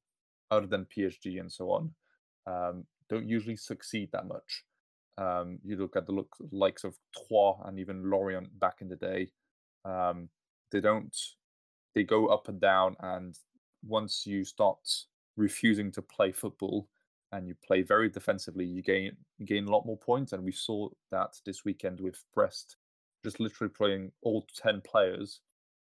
other 0.49 0.67
than 0.67 0.85
PSG 0.85 1.39
and 1.39 1.51
so 1.51 1.69
on, 1.71 1.91
um, 2.47 2.85
don't 3.09 3.27
usually 3.27 3.55
succeed 3.55 4.09
that 4.11 4.27
much. 4.27 4.63
Um, 5.17 5.59
you 5.63 5.77
look 5.77 5.95
at 5.95 6.05
the 6.05 6.11
look 6.11 6.35
likes 6.51 6.83
of 6.83 6.95
Troyes 7.15 7.61
and 7.65 7.79
even 7.79 8.09
Lorient 8.09 8.59
back 8.59 8.77
in 8.81 8.89
the 8.89 8.95
day. 8.95 9.31
Um, 9.85 10.29
they 10.71 10.81
don't. 10.81 11.15
They 11.93 12.03
go 12.03 12.27
up 12.27 12.47
and 12.47 12.59
down, 12.59 12.95
and 12.99 13.37
once 13.85 14.25
you 14.25 14.43
start 14.43 14.79
refusing 15.37 15.91
to 15.91 16.01
play 16.01 16.31
football 16.31 16.87
and 17.31 17.47
you 17.47 17.55
play 17.65 17.81
very 17.81 18.09
defensively, 18.09 18.65
you 18.65 18.81
gain 18.81 19.11
you 19.37 19.45
gain 19.45 19.67
a 19.67 19.71
lot 19.71 19.85
more 19.85 19.97
points. 19.97 20.33
And 20.33 20.43
we 20.43 20.51
saw 20.51 20.89
that 21.11 21.35
this 21.45 21.63
weekend 21.63 21.99
with 21.99 22.23
Brest, 22.33 22.77
just 23.23 23.39
literally 23.39 23.71
playing 23.71 24.11
all 24.23 24.47
ten 24.55 24.81
players 24.81 25.41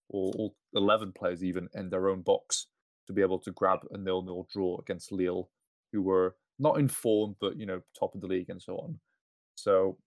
or 0.09 0.31
all 0.35 0.55
eleven 0.73 1.11
players 1.11 1.43
even 1.43 1.69
in 1.75 1.89
their 1.89 2.09
own 2.09 2.21
box 2.21 2.67
to 3.05 3.13
be 3.13 3.21
able 3.21 3.39
to 3.39 3.51
grab 3.51 3.79
a 3.91 3.97
nil-nil 3.97 4.47
draw 4.51 4.77
against 4.79 5.11
Lille, 5.11 5.49
who 5.91 6.01
were 6.01 6.35
not 6.59 6.77
in 6.79 6.87
form 6.87 7.35
but 7.39 7.57
you 7.57 7.65
know 7.65 7.81
top 7.97 8.13
of 8.15 8.21
the 8.21 8.27
league 8.27 8.49
and 8.49 8.61
so 8.61 8.77
on. 8.77 8.99
So 9.61 9.97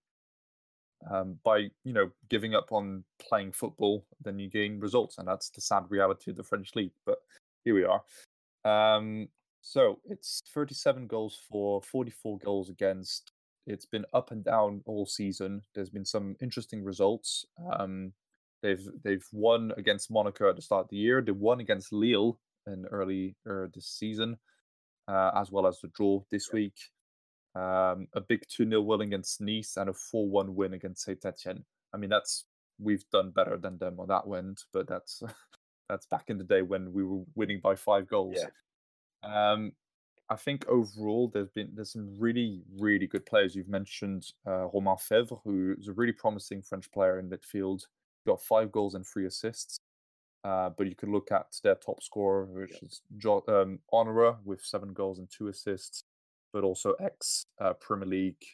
um, 1.11 1.39
by 1.45 1.71
you 1.85 1.93
know 1.93 2.11
giving 2.29 2.55
up 2.55 2.73
on 2.73 3.05
playing 3.21 3.53
football, 3.53 4.05
then 4.23 4.39
you 4.39 4.49
gain 4.49 4.81
results, 4.81 5.19
and 5.19 5.27
that's 5.27 5.51
the 5.51 5.61
sad 5.61 5.85
reality 5.89 6.31
of 6.31 6.37
the 6.37 6.45
French 6.45 6.75
league. 6.75 6.93
But 7.07 7.19
here 7.65 7.75
we 7.75 7.85
are. 7.85 8.03
Um, 8.65 9.29
so 9.61 10.01
it's 10.05 10.43
37 10.53 11.07
goals 11.07 11.39
for, 11.51 11.81
44 11.83 12.39
goals 12.39 12.69
against. 12.69 13.33
It's 13.67 13.87
been 13.87 14.05
up 14.13 14.33
and 14.33 14.45
down 14.45 14.83
all 14.87 15.07
season. 15.07 15.63
There's 15.75 15.91
been 15.91 16.05
some 16.05 16.35
interesting 16.41 16.83
results. 16.83 17.47
Um, 17.79 18.13
they've 18.63 18.87
they've 19.05 19.27
won 19.33 19.73
against 19.77 20.11
Monaco 20.11 20.51
at 20.51 20.57
the 20.57 20.63
start 20.63 20.87
of 20.87 20.91
the 20.91 20.97
year. 20.97 21.23
They 21.23 21.33
won 21.33 21.61
against 21.61 21.93
Lille 21.93 22.39
in 22.67 22.87
early 22.87 23.37
er, 23.47 23.71
this 23.73 23.87
season, 23.87 24.37
uh, 25.09 25.31
as 25.37 25.51
well 25.51 25.67
as 25.67 25.81
the 25.81 25.89
draw 25.89 26.23
this 26.31 26.53
week. 26.53 26.75
Um, 27.55 28.09
a 28.15 28.21
big 28.21 28.45
2 28.49 28.69
0 28.69 28.81
win 28.81 29.03
against 29.03 29.41
Nice 29.41 29.77
and 29.77 29.91
a 29.91 29.93
4 29.93 30.29
1 30.29 30.55
win 30.55 30.75
against 30.75 31.05
Saint 31.05 31.25
Etienne. 31.25 31.65
I 31.93 31.99
mean, 31.99 32.11
that's 32.11 32.47
we've 32.79 33.05
done 33.11 33.31
better 33.31 33.59
than 33.59 33.79
them 33.79 34.01
on 34.01 34.09
that 34.09 34.25
end, 34.35 34.59
but 34.73 34.89
that's 34.89 35.23
that's 35.89 36.07
back 36.07 36.25
in 36.29 36.39
the 36.39 36.45
day 36.45 36.63
when 36.63 36.93
we 36.93 37.05
were 37.05 37.23
winning 37.35 37.61
by 37.61 37.75
five 37.75 38.09
goals. 38.09 38.39
Um, 39.23 39.73
I 40.29 40.37
think 40.37 40.67
overall 40.67 41.31
there's 41.33 41.51
been 41.51 41.71
there's 41.75 41.93
some 41.93 42.19
really 42.19 42.63
really 42.79 43.07
good 43.07 43.27
players. 43.27 43.55
You've 43.55 43.69
mentioned 43.69 44.33
uh, 44.47 44.69
Romain 44.73 44.97
Faivre, 44.97 45.41
who 45.45 45.75
is 45.79 45.89
a 45.89 45.93
really 45.93 46.13
promising 46.13 46.63
French 46.63 46.91
player 46.91 47.19
in 47.19 47.29
midfield. 47.29 47.83
Got 48.27 48.43
five 48.43 48.73
goals 48.73 48.95
and 48.95 49.07
three 49.07 49.27
assists. 49.27 49.79
Uh, 50.45 50.71
but 50.71 50.89
you 50.89 50.95
could 50.97 51.09
look 51.09 51.31
at 51.31 51.47
their 51.63 51.77
top 51.77 52.03
scorer, 52.03 52.47
which 52.47 52.83
is 52.83 53.03
jo- 53.17 53.45
um, 53.47 53.79
Honorat 53.93 54.39
with 54.45 54.61
seven 54.65 54.93
goals 54.93 55.21
and 55.21 55.31
two 55.31 55.47
assists, 55.47 56.03
but 56.53 56.65
also 56.65 56.95
ex 57.01 57.47
uh, 57.61 57.73
Premier 57.75 58.09
League, 58.09 58.45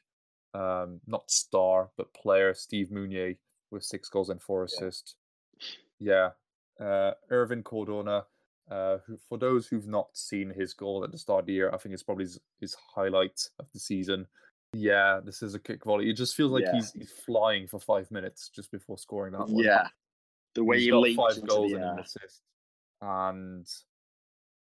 um, 0.54 1.00
not 1.06 1.30
star 1.30 1.90
but 1.96 2.12
player 2.14 2.54
Steve 2.54 2.88
Mounié 2.90 3.36
with 3.70 3.82
six 3.82 4.08
goals 4.08 4.30
and 4.30 4.40
four 4.40 4.62
Yeah. 4.62 4.64
assists. 4.66 5.16
Yeah, 5.98 6.30
uh, 6.80 7.12
Irvin 7.30 7.62
Cardona. 7.62 8.26
Uh, 8.70 8.98
who, 9.06 9.16
for 9.30 9.38
those 9.38 9.66
who've 9.66 9.86
not 9.86 10.08
seen 10.12 10.50
his 10.50 10.74
goal 10.74 11.02
at 11.02 11.10
the 11.10 11.16
start 11.16 11.40
of 11.40 11.46
the 11.46 11.54
year, 11.54 11.70
I 11.72 11.78
think 11.78 11.94
it's 11.94 12.02
probably 12.02 12.24
his, 12.24 12.38
his 12.60 12.74
highlight 12.94 13.40
of 13.58 13.66
the 13.72 13.80
season. 13.80 14.26
Yeah, 14.74 15.20
this 15.24 15.40
is 15.42 15.54
a 15.54 15.58
kick 15.58 15.84
volley. 15.86 16.10
It 16.10 16.18
just 16.18 16.34
feels 16.36 16.52
like 16.52 16.64
Yeah. 16.64 16.74
he's 16.74 16.92
he's 16.92 17.10
flying 17.10 17.66
for 17.66 17.80
five 17.80 18.10
minutes 18.10 18.50
just 18.50 18.70
before 18.70 18.98
scoring 18.98 19.32
that 19.32 19.48
one. 19.48 19.64
Yeah, 19.64 19.88
the 20.54 20.62
way 20.62 20.76
He's 20.76 20.84
he 20.84 20.90
got 20.90 21.32
five 21.32 21.46
goals 21.46 21.72
and 21.72 21.82
an 21.82 21.98
assist. 21.98 22.42
And 23.00 23.66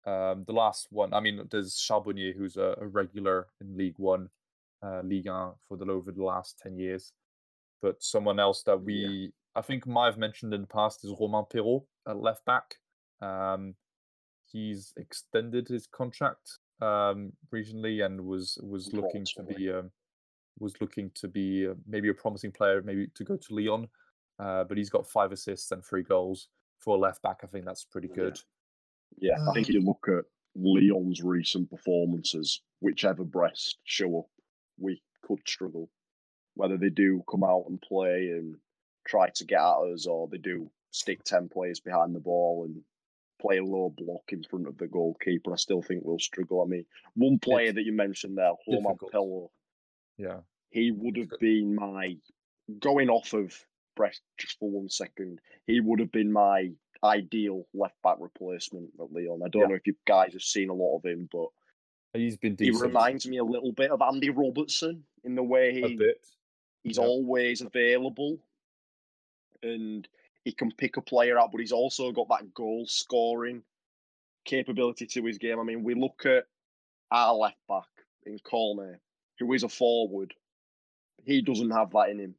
um, 0.07 0.45
the 0.47 0.53
last 0.53 0.89
one, 0.91 1.15
I 1.15 1.21
mean, 1.21 1.47
there's 1.51 1.79
Charbonnier, 1.79 2.35
who's 2.35 2.57
a, 2.57 2.75
a 2.81 2.87
regular 2.87 3.49
in 3.61 3.77
League 3.77 3.99
One, 3.99 4.29
uh, 4.83 5.01
Ligue 5.03 5.29
1 5.29 5.53
for 5.67 5.77
the 5.77 5.87
over 5.91 6.13
the 6.13 6.23
last 6.23 6.59
10 6.59 6.79
years. 6.79 7.13
But 7.81 8.03
someone 8.03 8.39
else 8.39 8.63
that 8.65 8.83
we, 8.83 9.33
I 9.55 9.63
think, 9.63 9.87
might 9.87 10.07
have 10.07 10.19
mentioned 10.19 10.53
in 10.55 10.63
the 10.63 10.67
past 10.67 11.05
is 11.05 11.15
Romain 11.19 11.45
Perraud 11.51 11.85
at 12.09 12.17
left 12.17 12.45
back. 12.45 12.77
Um, 13.21 13.75
he's 14.51 14.93
extended 14.97 15.69
his 15.69 15.87
contract 15.87 16.59
um, 16.81 17.33
recently 17.51 18.01
and 18.01 18.21
was 18.21 18.59
was 18.63 18.93
looking 18.93 19.25
to 19.37 19.43
be 19.43 19.71
um, 19.71 19.91
was 20.59 20.75
looking 20.81 21.11
to 21.15 21.29
be 21.29 21.67
uh, 21.67 21.75
maybe 21.87 22.09
a 22.09 22.15
promising 22.15 22.53
player, 22.53 22.83
maybe 22.83 23.09
to 23.15 23.25
go 23.25 23.37
to 23.37 23.55
Lyon. 23.55 23.89
Uh, 24.39 24.65
but 24.65 24.77
he's 24.77 24.91
got 24.91 25.09
five 25.09 25.33
assists 25.33 25.71
and 25.71 25.85
three 25.85 26.03
goals 26.03 26.49
for 26.79 26.97
a 26.97 27.01
left 27.01 27.23
back. 27.23 27.41
I 27.43 27.47
think 27.47 27.65
that's 27.65 27.85
pretty 27.85 28.09
Yeah. 28.09 28.15
good. 28.17 28.41
Yeah, 29.19 29.37
I 29.49 29.53
think 29.53 29.69
Um, 29.69 29.75
you 29.75 29.81
look 29.83 30.07
at 30.09 30.25
Lyon's 30.57 31.23
recent 31.23 31.71
performances, 31.71 32.61
whichever 32.81 33.25
Brest 33.25 33.79
show 33.85 34.21
up, 34.21 34.27
we 34.79 35.03
could 35.23 35.41
struggle. 35.47 35.91
Whether 36.55 36.77
they 36.77 36.91
do 36.91 37.23
come 37.29 37.43
out 37.45 37.65
and 37.69 37.81
play 37.81 38.29
and 38.31 38.57
try 39.07 39.31
to 39.31 39.45
get 39.45 39.61
at 39.61 39.93
us, 39.93 40.07
or 40.07 40.29
they 40.29 40.39
do 40.39 40.71
stick 40.91 41.25
ten 41.25 41.49
players 41.49 41.81
behind 41.81 42.15
the 42.15 42.21
ball 42.21 42.65
and 42.65 42.83
play 43.41 43.59
a 43.59 43.65
low 43.65 43.91
block 43.97 44.23
in 44.33 44.43
front 44.45 44.69
of 44.69 44.79
the 44.79 44.87
goalkeeper, 44.87 45.53
I 45.53 45.57
still 45.57 45.83
think 45.83 46.05
we'll 46.05 46.19
struggle. 46.19 46.63
I 46.63 46.67
mean, 46.67 46.87
one 47.15 47.39
player 47.39 47.67
It's 47.69 47.75
that 47.77 47.83
you 47.85 47.93
mentioned 47.93 48.39
there, 48.39 48.53
difficult. 48.69 49.13
Pello, 49.13 49.51
Yeah. 50.17 50.41
he 50.71 50.93
would 50.93 51.17
have 51.17 51.31
been 51.41 51.75
my 51.75 52.17
going 52.79 53.11
off 53.11 53.33
of 53.35 53.53
Brest 53.97 54.23
just 54.39 54.59
for 54.59 54.71
one 54.71 54.89
second. 54.89 55.41
He 55.67 55.81
would 55.81 55.99
have 56.01 56.13
been 56.13 56.33
my 56.33 56.71
ideal 57.05 57.67
left 57.75 58.01
back 58.03 58.17
replacement 58.19 58.91
at 58.99 59.13
Lyon. 59.13 59.43
I 59.45 59.49
don't 59.49 59.63
Yeah. 59.63 59.69
know 59.69 59.75
if 59.75 59.87
you 59.87 59.95
guys 60.07 60.33
have 60.33 60.43
seen 60.43 60.71
a 60.71 60.75
lot 60.75 60.97
of 60.97 61.05
him, 61.05 61.29
but 61.31 61.49
He's 62.15 62.37
been 62.37 62.57
he 62.57 62.71
reminds 62.71 63.27
me 63.27 63.39
a 63.39 63.45
little 63.45 63.73
bit 63.73 63.91
of 63.91 64.01
Andy 64.01 64.31
Robertson 64.31 65.05
in 65.25 65.35
the 65.35 65.43
way 65.43 65.75
he 65.75 65.99
he's 66.85 66.99
yeah. 66.99 67.05
always 67.05 67.61
available 67.61 68.39
and 69.63 70.07
he 70.45 70.53
can 70.53 70.71
pick 70.71 70.97
a 70.97 71.01
player 71.01 71.39
out, 71.39 71.51
but 71.51 71.61
he's 71.61 71.73
also 71.73 72.13
got 72.13 72.29
that 72.29 72.55
goal 72.55 72.87
scoring 72.87 73.65
capability 74.45 75.07
to 75.07 75.25
his 75.25 75.39
game. 75.39 75.59
I 75.59 75.65
mean, 75.65 75.83
we 75.83 75.95
look 75.95 76.25
at 76.27 76.47
our 77.11 77.35
left 77.35 77.67
back 77.67 77.89
in 78.27 78.39
Cornet, 78.39 79.01
who 79.39 79.53
is 79.53 79.63
a 79.63 79.69
forward. 79.69 80.35
He 81.25 81.41
doesn't 81.41 81.71
have 81.71 81.91
that 81.93 82.11
in 82.11 82.19
him. 82.21 82.35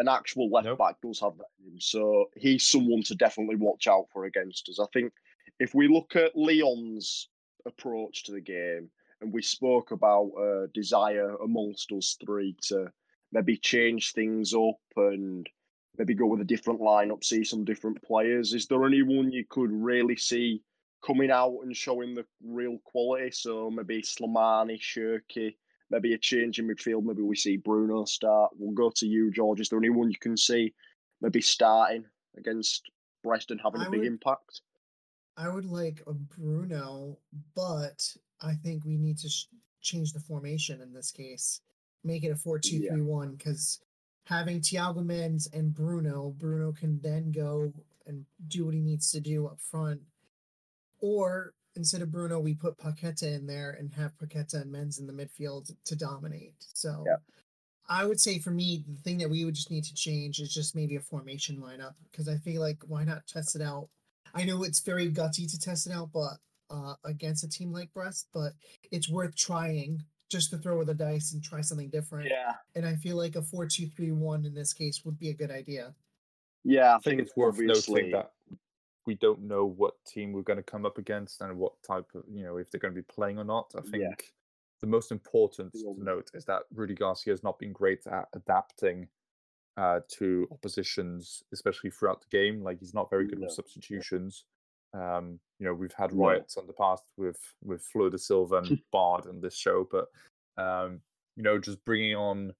An 0.00 0.08
actual 0.08 0.50
left 0.50 0.64
Nope. 0.64 0.78
back 0.78 0.96
does 1.02 1.20
have 1.20 1.36
that 1.38 1.46
in 1.60 1.74
him. 1.74 1.80
So 1.80 2.30
he's 2.36 2.66
someone 2.66 3.02
to 3.04 3.14
definitely 3.14 3.56
watch 3.56 3.86
out 3.86 4.06
for 4.12 4.24
against 4.24 4.68
us. 4.68 4.80
I 4.80 4.86
think 4.92 5.12
if 5.58 5.74
we 5.74 5.86
look 5.86 6.16
at 6.16 6.34
Lyon's 6.34 7.28
approach 7.66 8.24
to 8.24 8.32
the 8.32 8.40
game, 8.40 8.90
and 9.20 9.32
we 9.32 9.42
spoke 9.42 9.90
about 9.90 10.30
a 10.38 10.66
desire 10.72 11.36
amongst 11.36 11.92
us 11.92 12.16
three 12.24 12.56
to 12.62 12.90
maybe 13.32 13.56
change 13.56 14.12
things 14.12 14.54
up 14.54 14.80
and 14.96 15.46
maybe 15.98 16.14
go 16.14 16.26
with 16.26 16.40
a 16.40 16.44
different 16.44 16.80
lineup, 16.80 17.22
see 17.22 17.44
some 17.44 17.64
different 17.64 18.02
players. 18.02 18.54
Is 18.54 18.66
there 18.66 18.86
anyone 18.86 19.30
you 19.30 19.44
could 19.48 19.70
really 19.70 20.16
see 20.16 20.62
coming 21.04 21.30
out 21.30 21.58
and 21.62 21.76
showing 21.76 22.14
the 22.14 22.24
real 22.42 22.78
quality? 22.84 23.30
So 23.32 23.70
maybe 23.70 24.00
Slimani, 24.00 24.80
Cherki, 24.80 25.56
maybe 25.90 26.14
a 26.14 26.18
change 26.18 26.58
in 26.58 26.66
midfield. 26.68 27.04
Maybe 27.04 27.22
we 27.22 27.36
see 27.36 27.56
Bruno 27.56 28.04
start. 28.04 28.52
We'll 28.56 28.72
go 28.72 28.90
to 28.96 29.06
you, 29.06 29.30
George. 29.30 29.60
Is 29.60 29.68
there 29.68 29.78
anyone 29.78 30.10
you 30.10 30.18
can 30.18 30.36
see 30.36 30.72
maybe 31.20 31.40
starting 31.40 32.04
against 32.36 32.90
Brest 33.22 33.50
and 33.50 33.60
having 33.62 33.82
a 33.82 33.86
I 33.86 33.88
big 33.90 34.00
would- 34.00 34.06
impact? 34.06 34.62
I 35.36 35.48
would 35.48 35.64
like 35.64 36.02
a 36.06 36.12
Bruno, 36.12 37.16
but 37.54 38.14
I 38.42 38.54
think 38.54 38.84
we 38.84 38.98
need 38.98 39.16
to 39.18 39.28
sh- 39.28 39.46
change 39.80 40.12
the 40.12 40.20
formation 40.20 40.80
in 40.82 40.92
this 40.92 41.10
case. 41.10 41.60
Make 42.04 42.24
it 42.24 42.30
a 42.30 42.36
4 42.36 42.58
2 42.58 42.88
3 42.88 43.00
1 43.00 43.36
because 43.36 43.80
having 44.24 44.60
Thiago 44.60 45.04
Mendes 45.04 45.48
and 45.52 45.72
Bruno, 45.74 46.30
Bruno 46.36 46.72
can 46.72 47.00
then 47.00 47.30
go 47.32 47.72
and 48.06 48.26
do 48.48 48.66
what 48.66 48.74
he 48.74 48.80
needs 48.80 49.10
to 49.12 49.20
do 49.20 49.46
up 49.46 49.60
front. 49.60 50.00
Or 51.00 51.54
instead 51.76 52.02
of 52.02 52.10
Bruno, 52.10 52.38
we 52.38 52.54
put 52.54 52.78
Paqueta 52.78 53.34
in 53.34 53.46
there 53.46 53.70
and 53.78 53.92
have 53.94 54.16
Paqueta 54.18 54.62
and 54.62 54.72
Mendes 54.72 54.98
in 54.98 55.06
the 55.06 55.12
midfield 55.12 55.72
to 55.84 55.96
dominate. 55.96 56.54
So 56.74 57.04
Yeah. 57.06 57.16
I 57.88 58.04
would 58.04 58.20
say 58.20 58.38
for 58.38 58.50
me, 58.52 58.84
the 58.86 59.00
thing 59.02 59.18
that 59.18 59.30
we 59.30 59.44
would 59.44 59.54
just 59.54 59.70
need 59.70 59.84
to 59.84 59.94
change 59.94 60.38
is 60.38 60.54
just 60.54 60.76
maybe 60.76 60.94
a 60.96 61.00
formation 61.00 61.56
lineup 61.56 61.94
because 62.10 62.28
I 62.28 62.36
feel 62.36 62.60
like 62.60 62.78
why 62.86 63.04
not 63.04 63.26
test 63.26 63.56
it 63.56 63.62
out? 63.62 63.88
I 64.32 64.44
know 64.44 64.62
it's 64.62 64.80
very 64.80 65.10
gutsy 65.10 65.50
to 65.50 65.58
test 65.58 65.88
it 65.88 65.92
out, 65.92 66.10
but 66.12 66.34
uh, 66.70 66.94
against 67.04 67.42
a 67.42 67.48
team 67.48 67.72
like 67.72 67.92
Brest, 67.92 68.28
but 68.32 68.52
it's 68.92 69.08
worth 69.08 69.34
trying 69.34 70.04
just 70.30 70.50
to 70.50 70.58
throw 70.58 70.78
with 70.78 70.86
the 70.86 70.94
dice 70.94 71.32
and 71.32 71.42
try 71.42 71.60
something 71.60 71.88
different. 71.88 72.28
Yeah. 72.30 72.54
And 72.76 72.86
I 72.86 72.94
feel 72.94 73.16
like 73.16 73.34
a 73.34 73.42
4 73.42 73.66
2 73.66 73.88
3 73.88 74.12
1 74.12 74.44
in 74.44 74.54
this 74.54 74.72
case 74.72 75.04
would 75.04 75.18
be 75.18 75.30
a 75.30 75.34
good 75.34 75.50
idea. 75.50 75.92
Yeah, 76.62 76.92
I, 76.92 76.96
I 76.96 76.98
think 76.98 77.20
it's 77.20 77.36
worth 77.36 77.58
noting 77.58 78.12
that 78.12 78.30
we 79.10 79.16
don't 79.16 79.42
know 79.42 79.64
what 79.66 79.94
team 80.04 80.32
we're 80.32 80.40
going 80.42 80.56
to 80.56 80.62
come 80.62 80.86
up 80.86 80.96
against 80.96 81.40
and 81.40 81.58
what 81.58 81.72
type 81.82 82.06
of, 82.14 82.22
you 82.30 82.44
know, 82.44 82.58
if 82.58 82.70
they're 82.70 82.78
going 82.78 82.94
to 82.94 83.00
be 83.00 83.12
playing 83.12 83.40
or 83.40 83.44
not. 83.44 83.68
I 83.76 83.80
think 83.80 84.04
Yeah. 84.04 84.14
the 84.80 84.86
most 84.86 85.10
important 85.10 85.72
to 85.72 85.94
note 85.98 86.30
is 86.32 86.44
that 86.44 86.62
Rudy 86.72 86.94
Garcia 86.94 87.32
has 87.32 87.42
not 87.42 87.58
been 87.58 87.72
great 87.72 88.06
at 88.06 88.28
adapting 88.34 89.08
uh, 89.76 89.98
to 90.10 90.46
oppositions, 90.52 91.42
especially 91.52 91.90
throughout 91.90 92.20
the 92.20 92.28
game. 92.28 92.62
Like 92.62 92.78
he's 92.78 92.94
not 92.94 93.10
very 93.10 93.26
good 93.26 93.40
No. 93.40 93.46
with 93.46 93.52
substitutions. 93.54 94.44
Um, 94.94 95.40
you 95.58 95.66
know, 95.66 95.74
we've 95.74 95.92
had 95.92 96.12
No. 96.12 96.26
riots 96.26 96.56
in 96.56 96.68
the 96.68 96.72
past 96.72 97.02
with 97.16 97.40
with 97.64 97.82
Flo 97.82 98.10
de 98.10 98.18
Silva 98.18 98.58
and 98.58 98.78
Bard 98.92 99.26
in 99.26 99.40
this 99.40 99.56
show, 99.56 99.88
but 99.90 100.06
um, 100.56 101.00
you 101.34 101.42
know, 101.42 101.58
just 101.58 101.84
bringing 101.84 102.14
on 102.14 102.54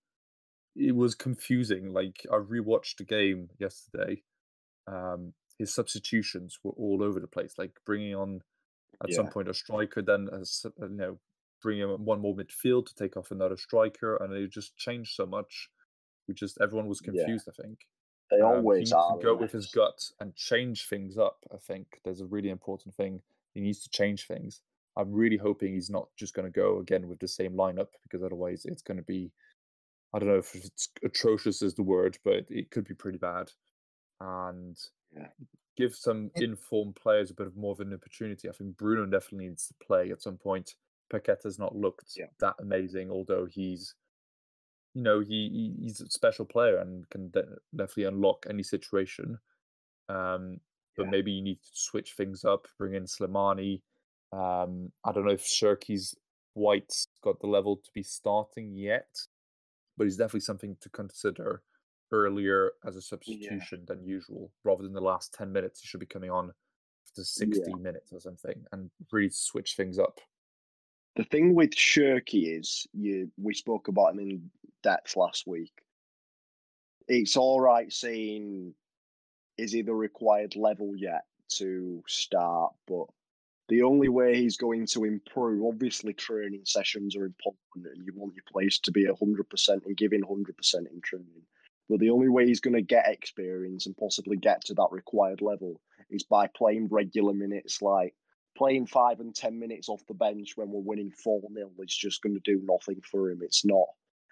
it 0.74 0.96
was 0.96 1.14
confusing. 1.14 1.92
Like 1.92 2.26
I 2.28 2.38
rewatched 2.38 2.96
the 2.96 3.04
game 3.04 3.50
yesterday. 3.60 4.24
Um, 4.88 5.32
his 5.60 5.74
substitutions 5.74 6.58
were 6.64 6.72
all 6.72 7.02
over 7.02 7.20
the 7.20 7.26
place. 7.26 7.52
Like 7.58 7.72
bringing 7.84 8.14
on 8.14 8.40
at 9.04 9.12
some 9.12 9.28
point 9.28 9.50
a 9.50 9.52
striker, 9.54 10.00
then 10.00 10.26
a, 10.32 10.36
uh, 10.36 10.70
you 10.80 10.96
know 10.96 11.18
bringing 11.62 11.84
on 11.84 12.02
one 12.02 12.18
more 12.18 12.34
midfield 12.34 12.86
to 12.86 12.94
take 12.94 13.14
off 13.18 13.30
another 13.30 13.58
striker, 13.58 14.16
and 14.16 14.32
it 14.32 14.50
just 14.50 14.74
changed 14.78 15.14
so 15.14 15.26
much. 15.26 15.68
We 16.26 16.32
just 16.32 16.58
everyone 16.62 16.88
was 16.88 17.02
Yeah. 17.04 17.12
confused. 17.12 17.46
I 17.46 17.62
think 17.62 17.86
They 18.30 18.40
um, 18.40 18.56
always 18.56 18.90
are. 18.90 19.18
to 19.18 19.22
go 19.22 19.36
with 19.36 19.52
his 19.52 19.66
gut 19.66 20.10
and 20.18 20.34
change 20.34 20.88
things 20.88 21.18
up. 21.18 21.44
I 21.52 21.58
think 21.58 22.00
there's 22.04 22.22
a 22.22 22.26
really 22.26 22.48
important 22.48 22.94
thing. 22.94 23.20
He 23.52 23.60
needs 23.60 23.82
to 23.82 23.90
change 23.90 24.26
things. 24.26 24.62
I'm 24.96 25.12
really 25.12 25.36
hoping 25.36 25.74
he's 25.74 25.90
not 25.90 26.08
just 26.16 26.32
going 26.32 26.50
to 26.50 26.60
go 26.60 26.78
again 26.78 27.06
with 27.06 27.18
the 27.18 27.28
same 27.28 27.52
lineup 27.52 27.88
because 28.02 28.22
otherwise 28.24 28.64
it's 28.64 28.82
going 28.82 28.96
to 28.96 29.04
be, 29.04 29.30
I 30.14 30.18
don't 30.18 30.28
know 30.28 30.38
if 30.38 30.54
it's 30.54 30.88
atrocious 31.04 31.60
is 31.60 31.74
the 31.74 31.82
word, 31.82 32.18
but 32.24 32.46
it 32.48 32.70
could 32.70 32.86
be 32.88 32.94
pretty 32.94 33.18
bad. 33.18 33.52
And 34.20 34.78
Yeah. 35.12 35.28
give 35.76 35.94
some 35.96 36.30
And- 36.34 36.44
informed 36.44 36.94
players 36.96 37.30
a 37.30 37.34
bit 37.34 37.46
of 37.46 37.56
more 37.56 37.72
of 37.72 37.80
an 37.80 37.94
opportunity. 37.94 38.48
I 38.48 38.52
think 38.52 38.76
Bruno 38.76 39.06
definitely 39.06 39.48
needs 39.48 39.66
to 39.68 39.74
play 39.74 40.10
at 40.10 40.20
some 40.20 40.36
point. 40.36 40.74
Paqueta's 41.10 41.58
not 41.58 41.74
looked 41.74 42.16
Yeah. 42.16 42.26
that 42.38 42.56
amazing, 42.58 43.10
although 43.10 43.46
he's 43.46 43.94
you 44.94 45.02
know, 45.02 45.20
he, 45.20 45.48
he 45.78 45.82
he's 45.84 46.00
a 46.00 46.10
special 46.10 46.44
player 46.44 46.78
and 46.78 47.08
can 47.10 47.30
de- 47.30 47.56
definitely 47.76 48.04
unlock 48.04 48.44
any 48.50 48.62
situation. 48.64 49.38
Um, 50.08 50.60
but 50.96 51.04
Yeah. 51.04 51.10
maybe 51.10 51.30
you 51.32 51.42
need 51.42 51.62
to 51.62 51.68
switch 51.72 52.14
things 52.14 52.44
up, 52.44 52.66
bring 52.76 52.94
in 52.94 53.04
Slimani. 53.04 53.82
Um, 54.32 54.92
I 55.04 55.12
don't 55.12 55.24
know 55.24 55.30
if 55.32 55.44
Cherki's 55.46 56.16
White's 56.54 57.06
got 57.22 57.38
the 57.40 57.46
level 57.46 57.76
to 57.76 57.90
be 57.92 58.02
starting 58.02 58.74
yet, 58.76 59.16
but 59.96 60.04
he's 60.04 60.16
definitely 60.16 60.40
something 60.40 60.76
to 60.80 60.90
consider 60.90 61.62
earlier 62.12 62.72
as 62.86 62.96
a 62.96 63.02
substitution 63.02 63.84
than 63.86 64.04
usual, 64.04 64.50
rather 64.64 64.82
than 64.82 64.92
the 64.92 65.00
last 65.00 65.34
ten 65.34 65.52
minutes. 65.52 65.80
He 65.80 65.86
should 65.86 66.00
be 66.00 66.06
coming 66.06 66.30
on 66.30 66.52
after 67.06 67.24
sixty 67.24 67.74
minutes 67.74 68.12
or 68.12 68.20
something, 68.20 68.64
and 68.72 68.90
really 69.12 69.30
switch 69.30 69.76
things 69.76 69.98
up. 69.98 70.20
The 71.16 71.24
thing 71.24 71.54
with 71.54 71.70
Cherki 71.70 72.58
is 72.58 72.86
you 72.92 73.30
we 73.36 73.54
spoke 73.54 73.88
about 73.88 74.12
him 74.12 74.20
in 74.20 74.50
depth 74.82 75.16
last 75.16 75.46
week. 75.46 75.72
It's 77.08 77.36
all 77.36 77.60
right 77.60 77.92
saying 77.92 78.74
is 79.58 79.72
he 79.72 79.82
the 79.82 79.92
required 79.92 80.56
level 80.56 80.94
yet 80.96 81.24
to 81.48 82.02
start, 82.06 82.72
but 82.86 83.06
the 83.68 83.82
only 83.82 84.08
way 84.08 84.36
he's 84.36 84.56
going 84.56 84.86
to 84.86 85.04
improve, 85.04 85.64
obviously 85.64 86.12
training 86.12 86.62
sessions 86.64 87.14
are 87.16 87.24
important 87.24 87.86
and 87.86 88.04
you 88.04 88.12
want 88.14 88.34
your 88.34 88.44
players 88.50 88.78
to 88.80 88.92
be 88.92 89.06
hundred 89.06 89.48
percent 89.50 89.84
and 89.86 89.96
giving 89.96 90.22
hundred 90.22 90.56
percent 90.56 90.86
in 90.92 91.00
training. 91.00 91.42
But 91.90 91.98
the 91.98 92.10
only 92.10 92.28
way 92.28 92.46
he's 92.46 92.60
going 92.60 92.74
to 92.74 92.82
get 92.82 93.08
experience 93.08 93.86
and 93.86 93.96
possibly 93.96 94.36
get 94.36 94.64
to 94.66 94.74
that 94.74 94.88
required 94.92 95.42
level 95.42 95.80
is 96.08 96.22
by 96.22 96.46
playing 96.46 96.86
regular 96.88 97.34
minutes 97.34 97.82
like 97.82 98.14
playing 98.56 98.86
five 98.86 99.18
and 99.18 99.34
ten 99.34 99.58
minutes 99.58 99.88
off 99.88 100.06
the 100.06 100.14
bench 100.14 100.56
when 100.56 100.70
we're 100.70 100.80
winning 100.80 101.10
four 101.10 101.40
0 101.52 101.68
is 101.80 101.96
just 101.96 102.22
going 102.22 102.34
to 102.34 102.40
do 102.44 102.60
nothing 102.62 103.00
for 103.02 103.28
him. 103.28 103.40
It's 103.42 103.64
not. 103.64 103.86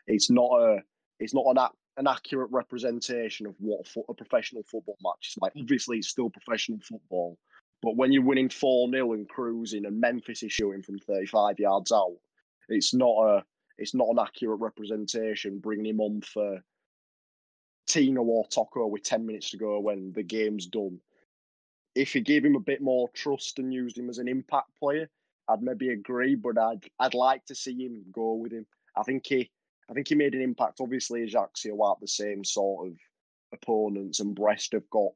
It's 0.07 0.31
not 0.31 0.51
a. 0.53 0.83
It's 1.19 1.35
not 1.35 1.47
an 1.47 1.59
an 1.97 2.07
accurate 2.07 2.51
representation 2.53 3.47
of 3.47 3.57
what 3.59 3.85
a, 3.97 4.01
a 4.09 4.15
professional 4.15 4.63
football 4.63 4.97
match 5.03 5.31
is 5.31 5.39
like. 5.41 5.53
Obviously, 5.59 5.99
it's 5.99 6.09
still 6.09 6.31
professional 6.31 6.79
football, 6.81 7.39
but 7.83 7.97
when 7.97 8.13
you're 8.13 8.23
winning 8.23 8.51
four 8.51 8.89
0 8.89 9.15
and 9.15 9.29
cruising, 9.29 9.85
and 9.85 10.01
Memphis 10.01 10.45
is 10.45 10.53
shooting 10.53 10.83
from 10.83 11.01
thirty 11.01 11.27
five 11.27 11.59
yards 11.59 11.91
out, 11.91 12.19
it's 12.69 12.95
not 12.95 13.17
a. 13.27 13.45
It's 13.79 13.95
not 13.95 14.09
an 14.11 14.21
accurate 14.21 14.61
representation. 14.61 15.59
Bringing 15.59 15.87
him 15.87 16.01
on 16.01 16.21
for 16.21 16.61
Tino 17.89 18.23
or 18.23 18.47
Toko 18.47 18.87
with 18.87 19.03
ten 19.03 19.27
minutes 19.27 19.51
to 19.51 19.57
go 19.57 19.81
when 19.81 20.13
the 20.13 20.23
game's 20.23 20.67
done 20.67 21.01
if 21.99 22.15
you 22.15 22.21
gave 22.21 22.45
him 22.45 22.55
a 22.55 22.61
bit 22.61 22.81
more 22.81 23.09
trust 23.09 23.59
and 23.59 23.75
used 23.75 23.99
him 23.99 24.09
as 24.09 24.19
an 24.19 24.29
impact 24.29 24.69
player, 24.79 25.11
I'd 25.49 25.63
maybe 25.63 25.89
agree. 25.91 26.37
But 26.37 26.57
I'd 26.57 26.89
I'd 27.01 27.15
like 27.15 27.45
to 27.47 27.55
see 27.55 27.85
him 27.85 28.05
go 28.13 28.35
with 28.35 28.53
him. 28.53 28.67
I 28.97 29.03
think 29.03 29.27
he 29.27 29.51
I 29.91 29.95
think 29.95 30.09
he 30.09 30.15
made 30.15 30.35
an 30.35 30.43
impact. 30.43 30.81
Obviously, 30.81 31.25
Ajaccio 31.25 31.81
aren't 31.83 32.01
the 32.01 32.09
same 32.09 32.45
sort 32.45 32.89
of 32.89 32.97
opponents, 33.53 34.21
and 34.21 34.35
Brest 34.35 34.73
have 34.73 34.89
got 34.91 35.11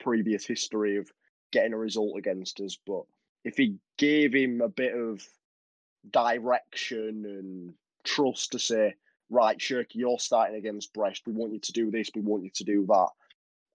previous 0.00 0.44
history 0.44 0.96
of 0.96 1.10
getting 1.52 1.72
a 1.72 1.78
result 1.78 2.18
against 2.18 2.60
us. 2.60 2.76
But 2.84 3.02
if 3.44 3.56
he 3.56 3.76
gave 3.96 4.34
him 4.34 4.60
a 4.60 4.68
bit 4.68 4.94
of 4.94 5.22
direction 6.10 7.24
and 7.26 7.74
trust 8.02 8.52
to 8.52 8.58
say, 8.58 8.94
right, 9.34 9.58
Cherki, 9.58 9.96
you're 9.96 10.18
starting 10.18 10.56
against 10.56 10.92
Brest. 10.94 11.22
We 11.26 11.32
want 11.32 11.52
you 11.52 11.58
to 11.58 11.72
do 11.72 11.90
this. 11.90 12.10
We 12.14 12.22
want 12.22 12.44
you 12.44 12.50
to 12.54 12.64
do 12.64 12.86
that. 12.86 13.08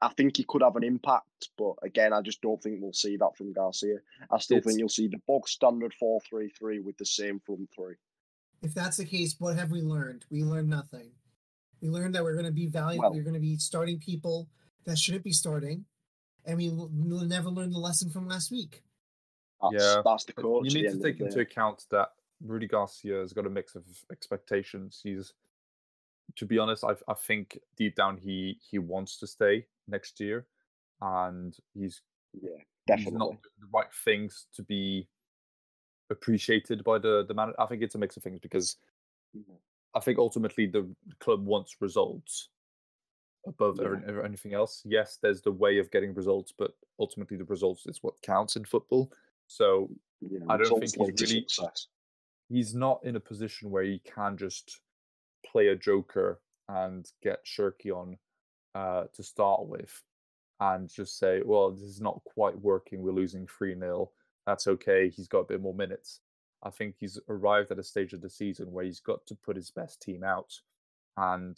I 0.01 0.07
think 0.10 0.38
he 0.38 0.45
could 0.47 0.62
have 0.62 0.78
an 0.78 0.84
impact, 0.84 1.49
but 1.57 1.74
again, 1.84 2.14
I 2.14 2.22
just 2.22 2.41
don't 2.41 2.62
think 2.64 2.80
we'll 2.82 2.93
see 2.93 3.18
that 3.18 3.36
from 3.38 3.51
Garcia. 3.51 3.97
I 4.32 4.39
still 4.39 4.57
It's- 4.57 4.66
think 4.68 4.80
you'll 4.80 4.88
see 4.88 5.07
the 5.07 5.22
bog 5.28 5.47
standard 5.47 5.93
4 5.93 6.22
3 6.22 6.49
3 6.49 6.80
with 6.80 6.97
the 6.97 7.05
same 7.05 7.39
front 7.41 7.70
three. 7.76 7.95
If 8.62 8.74
that's 8.74 8.97
the 8.97 9.05
case, 9.05 9.36
what 9.39 9.57
have 9.57 9.72
we 9.72 9.82
learned? 9.82 10.26
We 10.30 10.43
learned 10.43 10.70
nothing. 10.70 11.12
We 11.82 11.89
learned 11.89 12.16
that 12.16 12.24
we're 12.24 12.34
going 12.34 12.45
to 12.45 12.51
be 12.51 12.68
valued. 12.68 13.01
Well- 13.01 13.12
we're 13.14 13.24
going 13.24 13.34
to 13.34 13.39
be 13.41 13.57
starting 13.57 13.99
people 13.99 14.49
that 14.86 14.97
shouldn't 14.97 15.24
be 15.26 15.34
starting, 15.34 15.86
and 16.45 16.57
we 16.57 16.70
l- 16.70 16.89
we'll 16.93 17.26
never 17.26 17.49
learned 17.49 17.74
the 17.74 17.80
lesson 17.80 18.10
from 18.10 18.28
last 18.28 18.51
week. 18.51 18.84
That's, 19.62 19.74
Yeah, 19.84 20.01
that's 20.05 20.24
the 20.24 20.34
coach. 20.34 20.74
You 20.74 20.82
need 20.82 20.91
to 20.91 20.99
take 21.01 21.20
into 21.20 21.41
account 21.41 21.86
that 21.91 22.14
Rudy 22.41 22.68
Garcia 22.68 23.20
has 23.20 23.34
got 23.34 23.45
a 23.45 23.49
mix 23.49 23.76
of 23.76 23.86
expectations. 24.10 25.01
He's, 25.03 25.34
to 26.36 26.45
be 26.45 26.57
honest, 26.59 26.84
I 26.84 26.95
I 27.07 27.13
think 27.13 27.59
deep 27.75 27.95
down 27.95 28.17
he 28.17 28.59
he 28.61 28.80
wants 28.80 29.17
to 29.19 29.27
stay 29.27 29.67
next 29.88 30.19
year, 30.19 30.45
and 31.01 31.55
he's 31.73 32.01
Yeah, 32.34 32.49
he's 32.57 32.65
definitely. 32.88 33.17
not 33.19 33.41
the 33.59 33.67
right 33.73 33.93
things 34.05 34.47
to 34.53 34.63
be 34.63 35.07
appreciated 36.09 36.84
by 36.84 36.97
the 36.99 37.23
the 37.27 37.34
man. 37.34 37.53
I 37.59 37.65
think 37.65 37.82
it's 37.82 37.95
a 37.95 37.99
mix 37.99 38.17
of 38.17 38.23
things 38.23 38.39
because 38.39 38.77
Mhm. 39.36 39.59
I 39.93 39.99
think 39.99 40.17
ultimately 40.19 40.65
the 40.67 40.95
club 41.19 41.45
wants 41.45 41.82
results 41.82 42.49
above 43.45 43.80
Yeah. 43.80 44.21
anything 44.23 44.53
else. 44.53 44.84
Yes, 44.86 45.17
there's 45.17 45.41
the 45.41 45.51
way 45.51 45.77
of 45.80 45.89
getting 45.91 46.13
results, 46.13 46.51
but 46.51 46.75
ultimately 46.99 47.38
the 47.38 47.45
results 47.45 47.86
is 47.88 48.03
what 48.03 48.21
counts 48.21 48.55
in 48.55 48.65
football. 48.65 49.11
So 49.47 49.89
Yeah, 50.21 50.39
I 50.49 50.57
don't 50.57 50.69
think 50.80 50.82
he's 50.84 50.97
really- 50.97 51.47
success. 51.47 51.88
he's 52.49 52.75
not 52.75 53.03
in 53.03 53.15
a 53.15 53.19
position 53.19 53.71
where 53.71 53.84
he 53.84 53.99
can 53.99 54.38
just 54.38 54.82
play 55.45 55.67
a 55.67 55.75
joker 55.75 56.39
and 56.67 57.09
get 57.23 57.45
Cherki 57.45 57.91
on 57.91 58.17
uh, 58.75 59.05
to 59.13 59.23
start 59.23 59.67
with 59.67 60.01
and 60.59 60.89
just 60.89 61.17
say, 61.17 61.41
well, 61.43 61.71
this 61.71 61.81
is 61.81 62.01
not 62.01 62.21
quite 62.25 62.59
working. 62.59 63.01
We're 63.01 63.11
losing 63.11 63.47
3 63.47 63.77
0. 63.77 64.11
That's 64.45 64.67
okay. 64.67 65.09
He's 65.09 65.27
got 65.27 65.39
a 65.39 65.47
bit 65.47 65.61
more 65.61 65.73
minutes. 65.73 66.19
I 66.63 66.69
think 66.69 66.95
he's 66.99 67.17
arrived 67.29 67.71
at 67.71 67.79
a 67.79 67.83
stage 67.83 68.13
of 68.13 68.21
the 68.21 68.29
season 68.29 68.71
where 68.71 68.83
he's 68.83 68.99
got 68.99 69.25
to 69.27 69.35
put 69.35 69.55
his 69.55 69.71
best 69.71 70.01
team 70.01 70.23
out. 70.23 70.53
And 71.15 71.57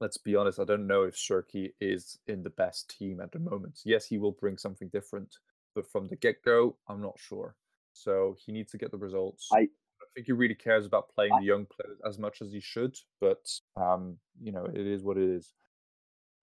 let's 0.00 0.16
be 0.16 0.36
honest, 0.36 0.58
I 0.58 0.64
don't 0.64 0.86
know 0.86 1.02
if 1.02 1.14
Cherki 1.14 1.72
is 1.80 2.18
in 2.26 2.42
the 2.42 2.50
best 2.50 2.96
team 2.96 3.20
at 3.20 3.32
the 3.32 3.38
moment. 3.38 3.80
Yes, 3.84 4.06
he 4.06 4.18
will 4.18 4.32
bring 4.32 4.56
something 4.56 4.88
different, 4.88 5.36
but 5.74 5.90
from 5.90 6.08
the 6.08 6.16
get 6.16 6.42
go, 6.42 6.76
I'm 6.88 7.02
not 7.02 7.18
sure. 7.18 7.56
So 7.92 8.36
he 8.44 8.52
needs 8.52 8.72
to 8.72 8.78
get 8.78 8.90
the 8.90 8.98
results. 8.98 9.48
I- 9.52 9.68
think 10.16 10.26
he 10.26 10.32
really 10.32 10.54
cares 10.54 10.86
about 10.86 11.10
playing 11.14 11.32
I- 11.32 11.40
the 11.40 11.46
young 11.46 11.66
players 11.66 12.00
as 12.04 12.18
much 12.18 12.42
as 12.42 12.50
he 12.50 12.60
should, 12.60 12.96
but 13.20 13.48
um, 13.76 14.16
you 14.42 14.50
know, 14.50 14.64
it 14.64 14.86
is 14.86 15.02
what 15.02 15.18
it 15.18 15.28
is. 15.28 15.52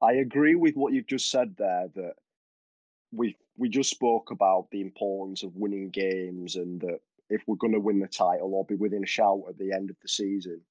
I 0.01 0.13
agree 0.13 0.55
with 0.55 0.75
what 0.75 0.93
you've 0.93 1.07
just 1.07 1.31
said 1.31 1.55
there 1.57 1.87
that 1.95 2.13
we 3.11 3.35
we 3.57 3.69
just 3.69 3.89
spoke 3.89 4.31
about 4.31 4.67
the 4.71 4.81
importance 4.81 5.43
of 5.43 5.55
winning 5.55 5.89
games 5.89 6.55
and 6.55 6.81
that 6.81 6.99
if 7.29 7.41
we're 7.47 7.55
going 7.55 7.73
to 7.73 7.79
win 7.79 7.99
the 7.99 8.07
title 8.07 8.53
or 8.53 8.65
be 8.65 8.75
within 8.75 9.03
a 9.03 9.07
shout 9.07 9.43
at 9.47 9.57
the 9.57 9.71
end 9.71 9.89
of 9.89 9.95
the 10.01 10.07
season, 10.07 10.61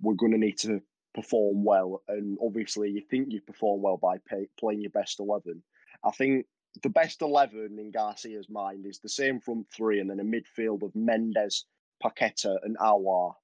we're 0.00 0.14
going 0.14 0.32
to 0.32 0.38
need 0.38 0.58
to 0.58 0.80
perform 1.14 1.64
well. 1.64 2.02
And 2.08 2.36
obviously, 2.42 2.90
you 2.90 3.02
think 3.10 3.30
you 3.30 3.40
perform 3.40 3.82
well 3.82 3.96
by 3.96 4.18
pay, 4.28 4.48
playing 4.58 4.80
your 4.80 4.90
best 4.90 5.20
11. 5.20 5.62
I 6.04 6.10
think 6.10 6.46
the 6.82 6.88
best 6.88 7.22
11 7.22 7.76
in 7.78 7.90
Garcia's 7.90 8.48
mind 8.48 8.86
is 8.86 8.98
the 8.98 9.08
same 9.08 9.40
front 9.40 9.66
three 9.74 10.00
and 10.00 10.10
then 10.10 10.20
a 10.20 10.24
midfield 10.24 10.82
of 10.82 10.94
Mendes, 10.94 11.66
Paqueta, 12.02 12.56
and 12.64 12.76
Aouar. 12.78 13.34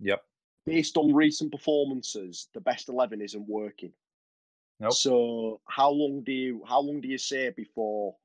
Yep. 0.00 0.22
Based 0.66 0.96
on 0.96 1.14
recent 1.14 1.52
performances, 1.52 2.48
the 2.54 2.60
best 2.60 2.88
11 2.88 3.20
isn't 3.20 3.48
working. 3.48 3.92
Nope. 4.80 4.92
So 4.92 5.60
how 5.66 5.90
long 5.90 6.22
do 6.22 6.32
you 6.32 6.62
how 6.66 6.80
long 6.80 7.00
do 7.00 7.08
you 7.08 7.18
say 7.18 7.50
before 7.50 8.16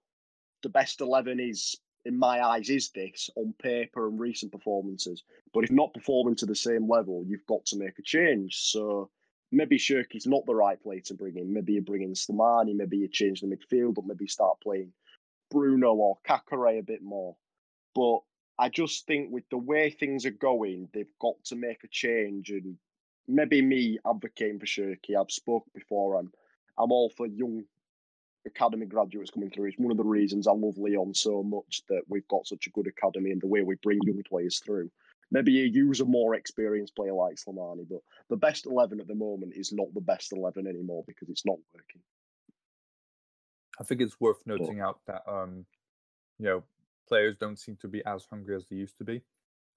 the 0.63 0.69
best 0.69 0.99
eleven 1.01 1.39
is 1.39 1.75
in 2.05 2.17
my 2.17 2.43
eyes 2.43 2.69
is 2.69 2.89
this 2.89 3.29
on 3.35 3.53
paper 3.61 4.07
and 4.07 4.19
recent 4.19 4.51
performances? 4.51 5.23
But 5.53 5.63
if 5.63 5.71
not 5.71 5.93
performing 5.93 6.35
to 6.37 6.45
the 6.45 6.55
same 6.55 6.89
level, 6.89 7.23
you've 7.27 7.45
got 7.45 7.65
to 7.67 7.77
make 7.77 7.99
a 7.99 8.03
change. 8.03 8.55
So 8.55 9.09
maybe 9.51 9.77
Cherki's 9.77 10.25
not 10.25 10.45
the 10.45 10.55
right 10.55 10.81
player 10.81 11.01
to 11.01 11.13
bring 11.13 11.37
in. 11.37 11.53
Maybe 11.53 11.73
you 11.73 11.81
bring 11.81 12.01
in 12.01 12.13
Slimani, 12.13 12.75
maybe 12.75 12.97
you 12.97 13.07
change 13.07 13.41
the 13.41 13.47
midfield, 13.47 13.95
but 13.95 14.05
maybe 14.05 14.27
start 14.27 14.59
playing 14.61 14.91
Bruno 15.51 15.93
or 15.93 16.17
Caqueret 16.27 16.79
a 16.79 16.83
bit 16.83 17.03
more. 17.03 17.35
But 17.93 18.19
I 18.59 18.67
just 18.67 19.07
think 19.07 19.31
with 19.31 19.49
the 19.49 19.57
way 19.57 19.89
things 19.89 20.25
are 20.25 20.31
going, 20.31 20.89
they've 20.93 21.17
got 21.21 21.41
to 21.45 21.55
make 21.55 21.85
a 21.85 21.87
change 21.87 22.49
and 22.49 22.77
maybe 23.25 23.61
me 23.61 23.99
advocating 24.05 24.59
for 24.59 24.65
Cherki. 24.65 25.15
I've 25.17 25.31
spoke 25.31 25.63
before. 25.73 26.19
I'm 26.19 26.29
I'm 26.77 26.91
all 26.91 27.09
for 27.09 27.25
young 27.25 27.63
academy 28.45 28.85
graduates 28.85 29.31
coming 29.31 29.49
through. 29.49 29.69
It's 29.69 29.79
one 29.79 29.91
of 29.91 29.97
the 29.97 30.03
reasons 30.03 30.45
I 30.45 30.51
love 30.51 30.77
Lyon 30.77 31.13
so 31.13 31.41
much 31.41 31.83
that 31.89 32.01
we've 32.09 32.27
got 32.27 32.47
such 32.47 32.67
a 32.67 32.69
good 32.71 32.87
academy 32.87 33.31
and 33.31 33.41
the 33.41 33.47
way 33.47 33.63
we 33.63 33.75
bring 33.75 33.99
young 34.03 34.23
players 34.23 34.59
through. 34.59 34.91
Maybe 35.31 35.51
you 35.51 35.63
use 35.63 36.01
a 36.01 36.05
more 36.05 36.35
experienced 36.35 36.95
player 36.95 37.13
like 37.13 37.35
Slimani, 37.35 37.85
but 37.89 37.99
the 38.29 38.37
best 38.37 38.65
eleven 38.65 38.99
at 38.99 39.07
the 39.07 39.15
moment 39.15 39.53
is 39.55 39.71
not 39.71 39.93
the 39.93 40.01
best 40.01 40.33
eleven 40.33 40.67
anymore 40.67 41.05
because 41.07 41.29
it's 41.29 41.45
not 41.45 41.57
working. 41.73 42.01
I 43.79 43.85
think 43.85 44.01
it's 44.01 44.19
worth 44.19 44.45
noting 44.45 44.81
out 44.81 44.99
that 45.07 45.21
um, 45.31 45.65
you 46.39 46.45
know, 46.45 46.63
players 47.09 47.37
don't 47.37 47.59
seem 47.59 47.77
to 47.77 47.89
be 47.89 48.03
as 48.05 48.25
hungry 48.25 48.55
as 48.55 48.67
they 48.67 48.77
used 48.77 48.97
to 48.99 49.05
be, 49.05 49.23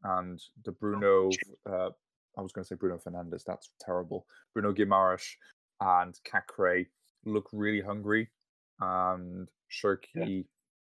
and 0.05 0.43
the 0.65 0.73
Bruno, 0.73 1.31
uh, 1.67 1.91
I 2.39 2.43
was 2.43 2.53
going 2.53 2.65
to 2.65 2.69
say 2.69 2.77
Bruno 2.77 2.99
Fernandes, 2.99 3.45
that's 3.45 3.71
terrible. 3.81 4.27
Bruno 4.55 4.73
Guimaraes 4.73 5.37
and 5.81 6.19
Caqueret 6.25 6.89
look 7.25 7.49
really 7.53 7.81
hungry, 7.81 8.31
and 8.81 9.51
Cherki, 9.71 10.47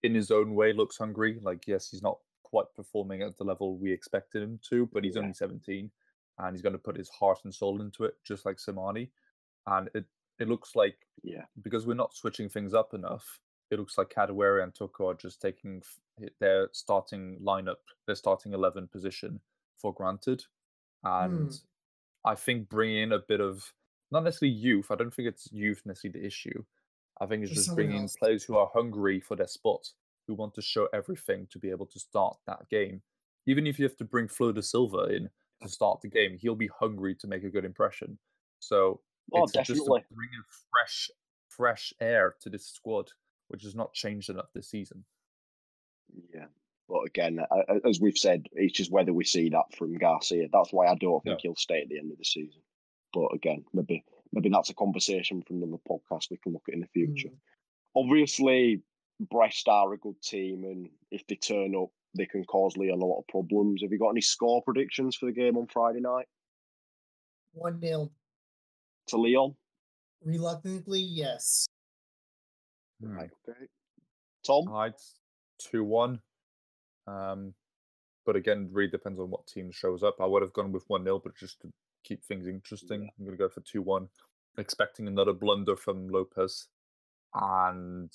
in 0.02 0.14
his 0.14 0.30
own 0.30 0.54
way, 0.54 0.72
looks 0.72 0.98
hungry. 0.98 1.38
Like, 1.42 1.66
yes, 1.66 1.90
he's 1.90 2.02
not 2.02 2.20
quite 2.44 2.66
performing 2.76 3.22
at 3.22 3.36
the 3.38 3.44
level 3.44 3.76
we 3.78 3.92
expected 3.92 4.42
him 4.42 4.58
to, 4.70 4.86
but 4.86 5.04
he's 5.04 5.16
Yeah. 5.16 5.22
only 5.22 5.34
17, 5.34 5.90
and 6.38 6.54
he's 6.56 6.62
going 6.62 6.72
to 6.74 6.78
put 6.78 6.96
his 6.96 7.08
heart 7.10 7.40
and 7.44 7.54
soul 7.54 7.80
into 7.82 8.04
it, 8.04 8.14
just 8.24 8.46
like 8.46 8.58
Slimani. 8.58 9.10
And 9.66 9.90
it 9.94 10.06
it 10.38 10.48
looks 10.48 10.76
like 10.76 11.08
Yeah, 11.22 11.46
because 11.62 11.86
we're 11.86 11.94
not 11.94 12.14
switching 12.14 12.48
things 12.48 12.74
up 12.74 12.94
enough, 12.94 13.40
it 13.70 13.78
looks 13.78 13.98
like 13.98 14.10
Kadewere 14.10 14.62
and 14.62 14.74
Toko 14.74 15.08
are 15.10 15.14
just 15.14 15.40
taking 15.42 15.82
their 16.40 16.68
starting 16.72 17.38
lineup, 17.42 17.76
their 18.06 18.16
starting 18.16 18.52
11 18.52 18.88
position 18.88 19.40
for 19.76 19.92
granted. 19.92 20.44
And 21.04 21.50
hmm. 21.50 21.54
I 22.24 22.34
think 22.34 22.68
bringing 22.68 23.04
in 23.04 23.12
a 23.12 23.18
bit 23.18 23.40
of, 23.40 23.72
not 24.10 24.24
necessarily 24.24 24.56
youth, 24.56 24.90
I 24.90 24.96
don't 24.96 25.12
think 25.12 25.28
it's 25.28 25.52
youth 25.52 25.82
necessarily 25.84 26.20
the 26.20 26.26
issue. 26.26 26.64
I 27.20 27.26
think 27.26 27.42
it's 27.42 27.52
just 27.52 27.74
bringing 27.74 27.96
in 27.96 28.02
else. 28.02 28.16
players 28.16 28.44
who 28.44 28.56
are 28.56 28.70
hungry 28.72 29.20
for 29.20 29.36
their 29.36 29.48
spot, 29.48 29.88
who 30.26 30.34
want 30.34 30.54
to 30.54 30.62
show 30.62 30.88
everything 30.92 31.46
to 31.50 31.58
be 31.58 31.70
able 31.70 31.86
to 31.86 31.98
start 31.98 32.36
that 32.46 32.68
game. 32.70 33.02
Even 33.46 33.66
if 33.66 33.78
you 33.78 33.84
have 33.84 33.96
to 33.96 34.04
bring 34.04 34.28
Flo 34.28 34.52
de 34.52 34.62
Silva 34.62 35.04
in 35.04 35.28
to 35.62 35.68
start 35.68 36.00
the 36.00 36.08
game, 36.08 36.38
he'll 36.38 36.54
be 36.54 36.70
hungry 36.78 37.14
to 37.16 37.26
make 37.26 37.42
a 37.42 37.50
good 37.50 37.64
impression. 37.64 38.18
So 38.60 39.00
Oh, 39.32 39.44
it's 39.44 39.52
just 39.52 39.66
to 39.66 39.74
definitely. 39.74 40.04
bring 40.14 40.28
in 40.32 40.42
fresh, 40.70 41.10
fresh 41.48 41.92
air 42.00 42.34
to 42.40 42.50
this 42.50 42.66
squad, 42.66 43.10
which 43.48 43.62
has 43.62 43.74
not 43.74 43.92
changed 43.92 44.30
enough 44.30 44.52
this 44.54 44.68
season. 44.68 45.04
Yeah. 46.34 46.46
But 46.88 47.00
again, 47.06 47.40
as 47.84 48.00
we've 48.00 48.16
said, 48.16 48.46
it's 48.52 48.72
just 48.72 48.90
whether 48.90 49.12
we 49.12 49.24
see 49.24 49.50
that 49.50 49.76
from 49.76 49.98
Garcia. 49.98 50.48
That's 50.50 50.72
why 50.72 50.86
I 50.86 50.94
don't 50.94 51.22
think 51.22 51.40
he'll 51.42 51.54
stay 51.54 51.82
at 51.82 51.88
the 51.88 51.98
end 51.98 52.12
of 52.12 52.18
the 52.18 52.24
season. 52.24 52.62
But 53.12 53.28
again, 53.34 53.64
maybe 53.74 54.04
maybe 54.32 54.48
that's 54.48 54.70
a 54.70 54.74
conversation 54.74 55.42
from 55.42 55.62
another 55.62 55.82
podcast 55.88 56.30
we 56.30 56.38
can 56.38 56.52
look 56.52 56.64
at 56.68 56.74
in 56.74 56.80
the 56.80 56.86
hmm. 56.86 57.12
future. 57.12 57.28
Mm. 57.28 57.38
Obviously, 57.96 58.82
Brest 59.20 59.68
are 59.68 59.92
a 59.92 59.98
good 59.98 60.20
team, 60.22 60.64
and 60.64 60.88
if 61.10 61.26
they 61.26 61.34
turn 61.34 61.74
up, 61.74 61.88
they 62.16 62.26
can 62.26 62.44
cause 62.44 62.76
Lyon 62.76 63.02
a 63.02 63.04
lot 63.04 63.18
of 63.18 63.28
problems. 63.28 63.82
Have 63.82 63.92
you 63.92 63.98
got 63.98 64.10
any 64.10 64.20
score 64.20 64.62
predictions 64.62 65.16
for 65.16 65.26
the 65.26 65.32
game 65.32 65.56
on 65.56 65.66
Friday 65.66 66.00
night? 66.00 66.26
One 67.52 67.80
0 67.80 68.10
to 69.08 69.16
Lyon. 69.16 69.54
Reluctantly, 70.24 71.00
yes. 71.00 71.66
Hmm. 73.02 73.18
Okay. 73.18 73.66
Tom. 74.46 74.72
I'd 74.72 74.94
2 75.58 75.84
1. 75.84 76.20
Um, 77.06 77.54
but 78.26 78.36
again, 78.36 78.68
really 78.70 78.90
depends 78.90 79.18
on 79.18 79.30
what 79.30 79.46
team 79.46 79.70
shows 79.70 80.02
up. 80.02 80.16
I 80.20 80.26
would 80.26 80.42
have 80.42 80.52
gone 80.52 80.72
with 80.72 80.84
1 80.88 81.04
0, 81.04 81.20
but 81.22 81.36
just 81.36 81.60
to 81.62 81.72
keep 82.04 82.24
things 82.24 82.46
interesting, 82.46 83.02
yeah. 83.02 83.08
I'm 83.18 83.24
going 83.24 83.36
to 83.36 83.42
go 83.42 83.48
for 83.48 83.60
2 83.60 83.82
1, 83.82 84.08
expecting 84.58 85.08
another 85.08 85.32
blunder 85.32 85.76
from 85.76 86.08
Lopes 86.08 86.68
and 87.34 88.10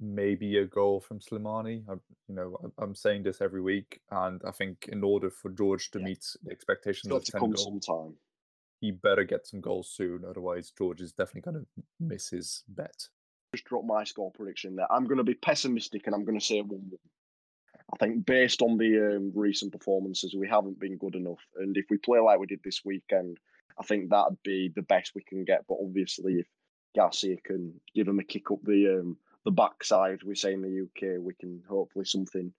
maybe 0.00 0.58
a 0.58 0.66
goal 0.66 1.00
from 1.00 1.20
Slimani. 1.20 1.84
I, 1.88 1.94
you 2.28 2.34
know, 2.34 2.72
I'm 2.78 2.94
saying 2.94 3.22
this 3.22 3.40
every 3.40 3.62
week, 3.62 4.00
and 4.10 4.40
I 4.46 4.50
think 4.50 4.88
in 4.88 5.02
order 5.02 5.30
for 5.30 5.50
George 5.50 5.90
to 5.92 5.98
yeah. 5.98 6.06
meet 6.06 6.24
the 6.42 6.50
expectations 6.50 7.12
of 7.12 7.24
10 7.24 7.40
goals, 7.40 7.64
sometime. 7.64 8.14
he 8.80 8.90
better 8.90 9.24
get 9.24 9.46
some 9.46 9.60
goals 9.60 9.90
soon. 9.90 10.24
Otherwise, 10.28 10.72
George 10.76 11.00
is 11.00 11.12
definitely 11.12 11.52
going 11.52 11.64
to 11.64 11.82
miss 12.00 12.30
his 12.30 12.64
bet. 12.68 13.08
Just 13.54 13.66
drop 13.66 13.84
my 13.84 14.02
score 14.02 14.32
prediction 14.32 14.74
there. 14.74 14.90
I'm 14.90 15.04
going 15.04 15.18
to 15.18 15.24
be 15.24 15.34
pessimistic 15.34 16.06
and 16.06 16.14
I'm 16.14 16.24
going 16.24 16.38
to 16.38 16.44
say 16.44 16.60
1 16.60 16.68
1. 16.68 16.90
I 17.92 17.96
think 17.98 18.26
based 18.26 18.62
on 18.62 18.78
the 18.78 19.16
um, 19.16 19.32
recent 19.34 19.70
performances, 19.70 20.34
we 20.34 20.48
haven't 20.48 20.80
been 20.80 20.96
good 20.96 21.14
enough. 21.14 21.38
And 21.56 21.76
if 21.76 21.84
we 21.88 21.98
play 21.98 22.18
like 22.18 22.40
we 22.40 22.46
did 22.46 22.60
this 22.64 22.80
weekend, 22.84 23.38
I 23.78 23.84
think 23.84 24.10
that'd 24.10 24.42
be 24.42 24.72
the 24.74 24.82
best 24.82 25.12
we 25.14 25.22
can 25.22 25.44
get. 25.44 25.66
But 25.68 25.78
obviously, 25.80 26.34
if 26.40 26.46
Garcia 26.96 27.36
can 27.44 27.80
give 27.94 28.08
him 28.08 28.18
a 28.18 28.24
kick 28.24 28.50
up 28.50 28.58
the 28.64 29.00
um, 29.00 29.16
the 29.44 29.52
backside, 29.52 30.22
we 30.24 30.34
say 30.34 30.54
in 30.54 30.62
the 30.62 30.82
UK, 30.82 31.20
we 31.20 31.34
can 31.34 31.62
hopefully 31.68 32.06
something 32.06 32.52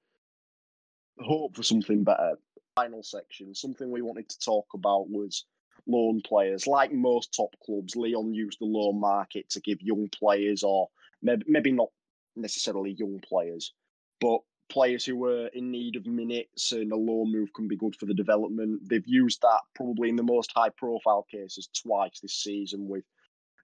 hope 1.20 1.56
for 1.56 1.64
something 1.64 2.06
better. 2.06 2.38
Final 2.76 3.04
section, 3.04 3.56
something 3.56 3.92
we 3.92 4.02
wanted 4.02 4.30
to 4.30 4.40
talk 4.40 4.68
about 4.74 5.10
was 5.10 5.46
loan 5.88 6.22
players. 6.22 6.68
Like 6.68 6.92
most 6.92 7.34
top 7.34 7.56
clubs, 7.66 7.96
Lyon 7.96 8.34
used 8.34 8.60
the 8.60 8.66
loan 8.66 9.00
market 9.00 9.50
to 9.50 9.62
give 9.62 9.82
young 9.82 10.10
players, 10.10 10.64
or 10.64 10.90
maybe, 11.22 11.44
maybe 11.48 11.72
not 11.72 11.90
necessarily 12.36 12.92
young 12.92 13.20
players, 13.20 13.74
but 14.20 14.40
players 14.70 15.06
who 15.06 15.16
were 15.16 15.48
in 15.48 15.72
need 15.72 15.96
of 15.96 16.06
minutes 16.06 16.72
and 16.72 16.92
a 16.92 16.96
loan 16.96 17.32
move 17.32 17.54
can 17.54 17.68
be 17.68 17.78
good 17.78 17.96
for 17.96 18.06
the 18.06 18.14
development. 18.14 18.82
They've 18.90 19.06
used 19.06 19.42
that 19.42 19.62
probably 19.76 20.10
in 20.10 20.16
the 20.16 20.24
most 20.24 20.52
high 20.56 20.70
profile 20.70 21.26
cases 21.30 21.70
twice 21.74 22.20
this 22.20 22.34
season 22.34 22.88
with 22.88 23.04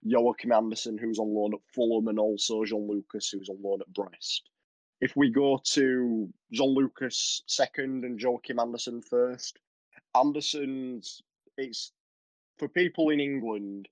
Joachim 0.04 0.52
Andersen, 0.52 0.98
who's 0.98 1.20
on 1.20 1.34
loan 1.34 1.54
at 1.54 1.74
Fulham, 1.74 2.08
and 2.08 2.20
also 2.20 2.66
Jean 2.66 2.88
Lucas, 2.88 3.30
who's 3.30 3.50
on 3.50 3.58
loan 3.62 3.82
at 3.82 3.94
Brest. 3.94 4.50
If 5.00 5.16
we 5.16 5.32
go 5.32 5.60
to 5.74 6.30
Jean 6.52 6.70
Lucas 6.70 7.44
second 7.48 8.04
and 8.04 8.20
Joachim 8.20 8.60
Andersen 8.60 9.02
first, 9.02 9.60
Andersen's 10.14 11.22
it's 11.58 11.92
for 12.62 12.68
people 12.68 13.10
in 13.10 13.20
England, 13.20 13.88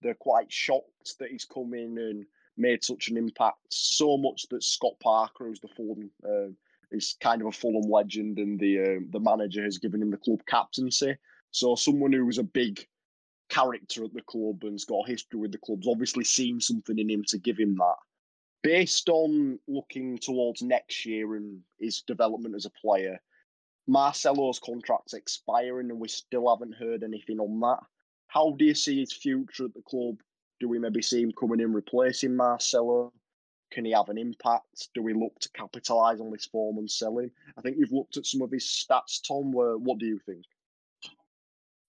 they're 0.00 0.14
quite 0.14 0.50
shocked 0.50 1.18
that 1.18 1.30
he's 1.30 1.44
come 1.44 1.74
in 1.74 1.98
and 1.98 2.24
made 2.56 2.82
such 2.82 3.08
an 3.08 3.18
impact. 3.18 3.58
So 3.70 4.16
much 4.16 4.46
that 4.48 4.64
Scott 4.64 4.94
Parker, 5.02 5.44
who's 5.44 5.60
the 5.60 5.68
Fulham, 5.68 6.10
uh, 6.26 6.48
is 6.90 7.16
kind 7.20 7.42
of 7.42 7.48
a 7.48 7.52
Fulham 7.52 7.90
legend, 7.90 8.38
and 8.38 8.58
the 8.58 8.80
uh, 8.80 9.00
the 9.10 9.20
manager 9.20 9.62
has 9.62 9.76
given 9.76 10.00
him 10.00 10.10
the 10.10 10.16
club 10.16 10.40
captaincy. 10.48 11.14
So 11.50 11.74
someone 11.74 12.14
who 12.14 12.24
was 12.24 12.38
a 12.38 12.44
big 12.44 12.86
character 13.50 14.04
at 14.04 14.14
the 14.14 14.22
club 14.22 14.64
and's 14.64 14.86
got 14.86 15.06
a 15.06 15.10
history 15.10 15.38
with 15.38 15.52
the 15.52 15.58
club's 15.58 15.86
obviously 15.86 16.24
seen 16.24 16.62
something 16.62 16.98
in 16.98 17.10
him 17.10 17.24
to 17.28 17.36
give 17.36 17.58
him 17.58 17.76
that. 17.76 17.96
Based 18.62 19.10
on 19.10 19.58
looking 19.68 20.16
towards 20.16 20.62
next 20.62 21.04
year 21.04 21.36
and 21.36 21.60
his 21.78 22.00
development 22.00 22.54
as 22.54 22.64
a 22.64 22.70
player, 22.70 23.20
Marcelo's 23.86 24.58
contract's 24.58 25.12
expiring 25.12 25.90
and 25.90 26.00
we 26.00 26.08
still 26.08 26.48
haven't 26.48 26.74
heard 26.74 27.02
anything 27.02 27.38
on 27.38 27.60
that. 27.60 27.80
How 28.34 28.50
do 28.58 28.64
you 28.64 28.74
see 28.74 28.98
his 28.98 29.12
future 29.12 29.66
at 29.66 29.74
the 29.74 29.82
club? 29.82 30.16
Do 30.58 30.68
we 30.68 30.80
maybe 30.80 31.02
see 31.02 31.22
him 31.22 31.30
coming 31.38 31.60
in 31.60 31.72
replacing 31.72 32.34
Marcelo? 32.34 33.12
Can 33.70 33.84
he 33.84 33.92
have 33.92 34.08
an 34.08 34.18
impact? 34.18 34.88
Do 34.92 35.02
we 35.04 35.14
look 35.14 35.38
to 35.40 35.48
capitalise 35.50 36.20
on 36.20 36.32
this 36.32 36.46
form 36.46 36.78
and 36.78 36.90
sell 36.90 37.18
him? 37.18 37.30
I 37.56 37.60
think 37.60 37.76
you've 37.78 37.92
looked 37.92 38.16
at 38.16 38.26
some 38.26 38.42
of 38.42 38.50
his 38.50 38.64
stats, 38.64 39.20
Tom. 39.26 39.52
Where, 39.52 39.78
what 39.78 39.98
do 39.98 40.06
you 40.06 40.18
think? 40.26 40.44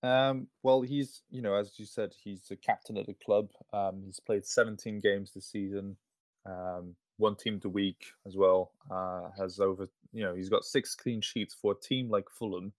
Um, 0.04 0.48
well, 0.62 0.82
he's 0.82 1.24
you 1.32 1.42
know 1.42 1.56
as 1.56 1.80
you 1.80 1.86
said, 1.88 2.14
he's 2.24 2.44
the 2.48 2.56
captain 2.56 2.98
at 2.98 3.08
the 3.08 3.16
club. 3.26 3.50
Um, 3.74 4.04
he's 4.06 4.20
played 4.20 4.46
17 4.46 5.00
games 5.00 5.32
this 5.34 5.48
season. 5.48 5.98
Um, 6.46 6.96
one 7.18 7.36
team 7.36 7.60
to 7.62 7.70
week 7.70 8.06
as 8.28 8.38
well. 8.38 8.72
Uh, 8.92 9.30
has 9.36 9.60
over 9.60 9.90
you 10.14 10.24
know 10.24 10.36
he's 10.36 10.50
got 10.50 10.64
six 10.64 10.94
clean 10.94 11.22
sheets 11.22 11.56
for 11.60 11.72
a 11.72 11.88
team 11.88 12.08
like 12.08 12.30
Fulham, 12.30 12.72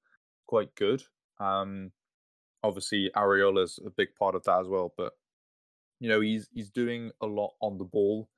quite 0.46 0.72
good. 0.76 1.02
Um, 1.40 1.90
obviously 2.62 3.10
Areola's 3.16 3.78
a 3.84 3.90
big 3.90 4.14
part 4.18 4.34
of 4.34 4.44
that 4.44 4.60
as 4.60 4.68
well, 4.68 4.92
but 4.96 5.12
you 6.00 6.08
know 6.08 6.20
he's 6.20 6.48
he's 6.52 6.70
doing 6.70 7.10
a 7.20 7.26
lot 7.26 7.54
on 7.60 7.78
the 7.78 7.84
ball, 7.84 8.28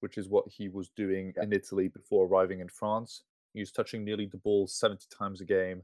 which 0.00 0.18
is 0.18 0.28
what 0.28 0.44
he 0.48 0.68
was 0.68 0.88
doing 0.90 1.32
yeah. 1.36 1.44
in 1.44 1.52
Italy 1.52 1.88
before 1.88 2.26
arriving 2.26 2.60
in 2.60 2.68
France. 2.68 3.22
He's 3.54 3.72
touching 3.72 4.04
nearly 4.04 4.26
the 4.26 4.36
ball 4.36 4.66
70 4.66 5.06
times 5.10 5.40
a 5.40 5.44
game 5.44 5.82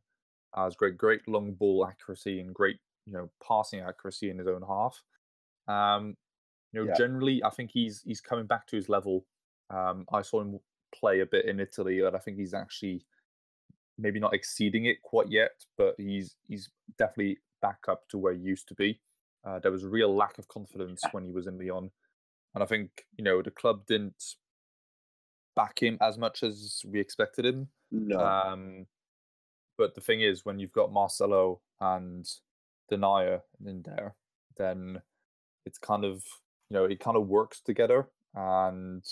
has 0.54 0.76
great, 0.76 0.96
great 0.96 1.26
long 1.28 1.52
ball 1.52 1.86
accuracy 1.86 2.40
and 2.40 2.54
great, 2.54 2.78
you 3.06 3.12
know, 3.12 3.30
passing 3.46 3.80
accuracy 3.80 4.30
in 4.30 4.38
his 4.38 4.46
own 4.46 4.62
half. 4.62 5.02
Um, 5.66 6.16
you 6.72 6.80
know, 6.80 6.86
yeah. 6.88 6.96
generally, 6.96 7.42
I 7.44 7.50
think 7.50 7.70
he's 7.72 8.02
he's 8.04 8.20
coming 8.20 8.46
back 8.46 8.66
to 8.68 8.76
his 8.76 8.88
level. 8.88 9.24
Um, 9.70 10.04
I 10.12 10.22
saw 10.22 10.40
him 10.40 10.58
play 10.94 11.20
a 11.20 11.26
bit 11.26 11.46
in 11.46 11.60
Italy, 11.60 12.00
and 12.00 12.16
I 12.16 12.18
think 12.18 12.38
he's 12.38 12.54
actually 12.54 13.04
maybe 13.96 14.18
not 14.18 14.34
exceeding 14.34 14.86
it 14.86 15.02
quite 15.02 15.30
yet, 15.30 15.64
but 15.76 15.94
he's 15.98 16.36
he's 16.48 16.70
definitely 16.98 17.38
back 17.64 17.88
up 17.88 18.06
to 18.10 18.18
where 18.18 18.34
he 18.34 18.40
used 18.40 18.68
to 18.68 18.74
be. 18.74 19.00
Uh, 19.42 19.58
there 19.58 19.72
was 19.72 19.84
a 19.84 19.88
real 19.88 20.14
lack 20.14 20.36
of 20.36 20.46
confidence 20.48 21.00
yeah. 21.02 21.08
when 21.12 21.24
he 21.24 21.32
was 21.32 21.46
in 21.46 21.58
Lyon, 21.58 21.90
and 22.54 22.62
I 22.62 22.66
think 22.66 22.90
you 23.16 23.24
know 23.24 23.40
the 23.40 23.50
club 23.50 23.86
didn't 23.86 24.22
back 25.56 25.82
him 25.82 25.96
as 26.02 26.18
much 26.18 26.42
as 26.42 26.82
we 26.86 27.00
expected 27.00 27.46
him. 27.46 27.68
No. 27.90 28.18
Um, 28.20 28.86
but 29.78 29.94
the 29.94 30.02
thing 30.02 30.20
is, 30.20 30.44
when 30.44 30.58
you've 30.58 30.78
got 30.80 30.92
Marcelo 30.92 31.62
and 31.80 32.26
Denayer 32.92 33.40
in 33.64 33.82
there, 33.82 34.14
then 34.58 35.00
it's 35.64 35.78
kind 35.78 36.04
of 36.04 36.22
you 36.68 36.74
know 36.76 36.84
it 36.84 37.00
kind 37.00 37.16
of 37.16 37.28
works 37.28 37.62
together, 37.62 38.08
and 38.34 39.04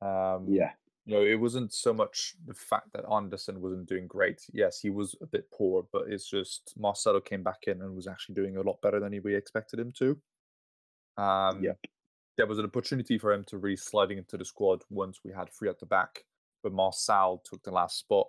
um, 0.00 0.46
yeah, 0.48 0.72
you 1.08 1.14
know 1.14 1.24
it 1.24 1.40
wasn't 1.40 1.72
so 1.72 1.94
much 1.94 2.34
the 2.46 2.52
fact 2.52 2.92
that 2.92 3.08
Andersen 3.10 3.62
wasn't 3.62 3.88
doing 3.88 4.06
great. 4.06 4.42
Yes, 4.52 4.78
he 4.78 4.90
was 4.90 5.16
a 5.22 5.26
bit 5.26 5.50
poor, 5.50 5.86
but 5.90 6.02
it's 6.08 6.28
just 6.28 6.74
Marcelo 6.76 7.18
came 7.18 7.42
back 7.42 7.64
in 7.66 7.80
and 7.80 7.96
was 7.96 8.06
actually 8.06 8.34
doing 8.34 8.58
a 8.58 8.60
lot 8.60 8.82
better 8.82 9.00
than 9.00 9.18
we 9.24 9.34
expected 9.34 9.80
him 9.80 9.90
to. 9.92 10.10
Um, 11.16 11.64
yeah, 11.64 11.72
there 12.36 12.46
was 12.46 12.58
an 12.58 12.66
opportunity 12.66 13.16
for 13.16 13.32
him 13.32 13.42
to 13.44 13.56
really 13.56 13.74
sliding 13.74 14.18
into 14.18 14.36
the 14.36 14.44
squad 14.44 14.82
once 14.90 15.20
we 15.24 15.32
had 15.32 15.50
three 15.50 15.70
at 15.70 15.80
the 15.80 15.86
back, 15.86 16.26
but 16.62 16.74
Marçal 16.74 17.42
took 17.42 17.62
the 17.62 17.70
last 17.70 17.98
spot 17.98 18.28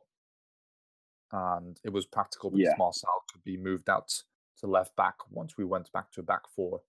and 1.34 1.82
it 1.84 1.92
was 1.92 2.06
practical 2.06 2.50
because 2.50 2.74
yeah. 2.78 2.78
Marçal 2.80 3.28
could 3.30 3.44
be 3.44 3.58
moved 3.58 3.90
out 3.90 4.24
to 4.58 4.68
left 4.68 4.96
back 4.96 5.16
once 5.30 5.58
we 5.58 5.66
went 5.66 5.92
back 5.92 6.14
to 6.14 6.22
a 6.22 6.24
back 6.24 6.44
four, 6.56 6.80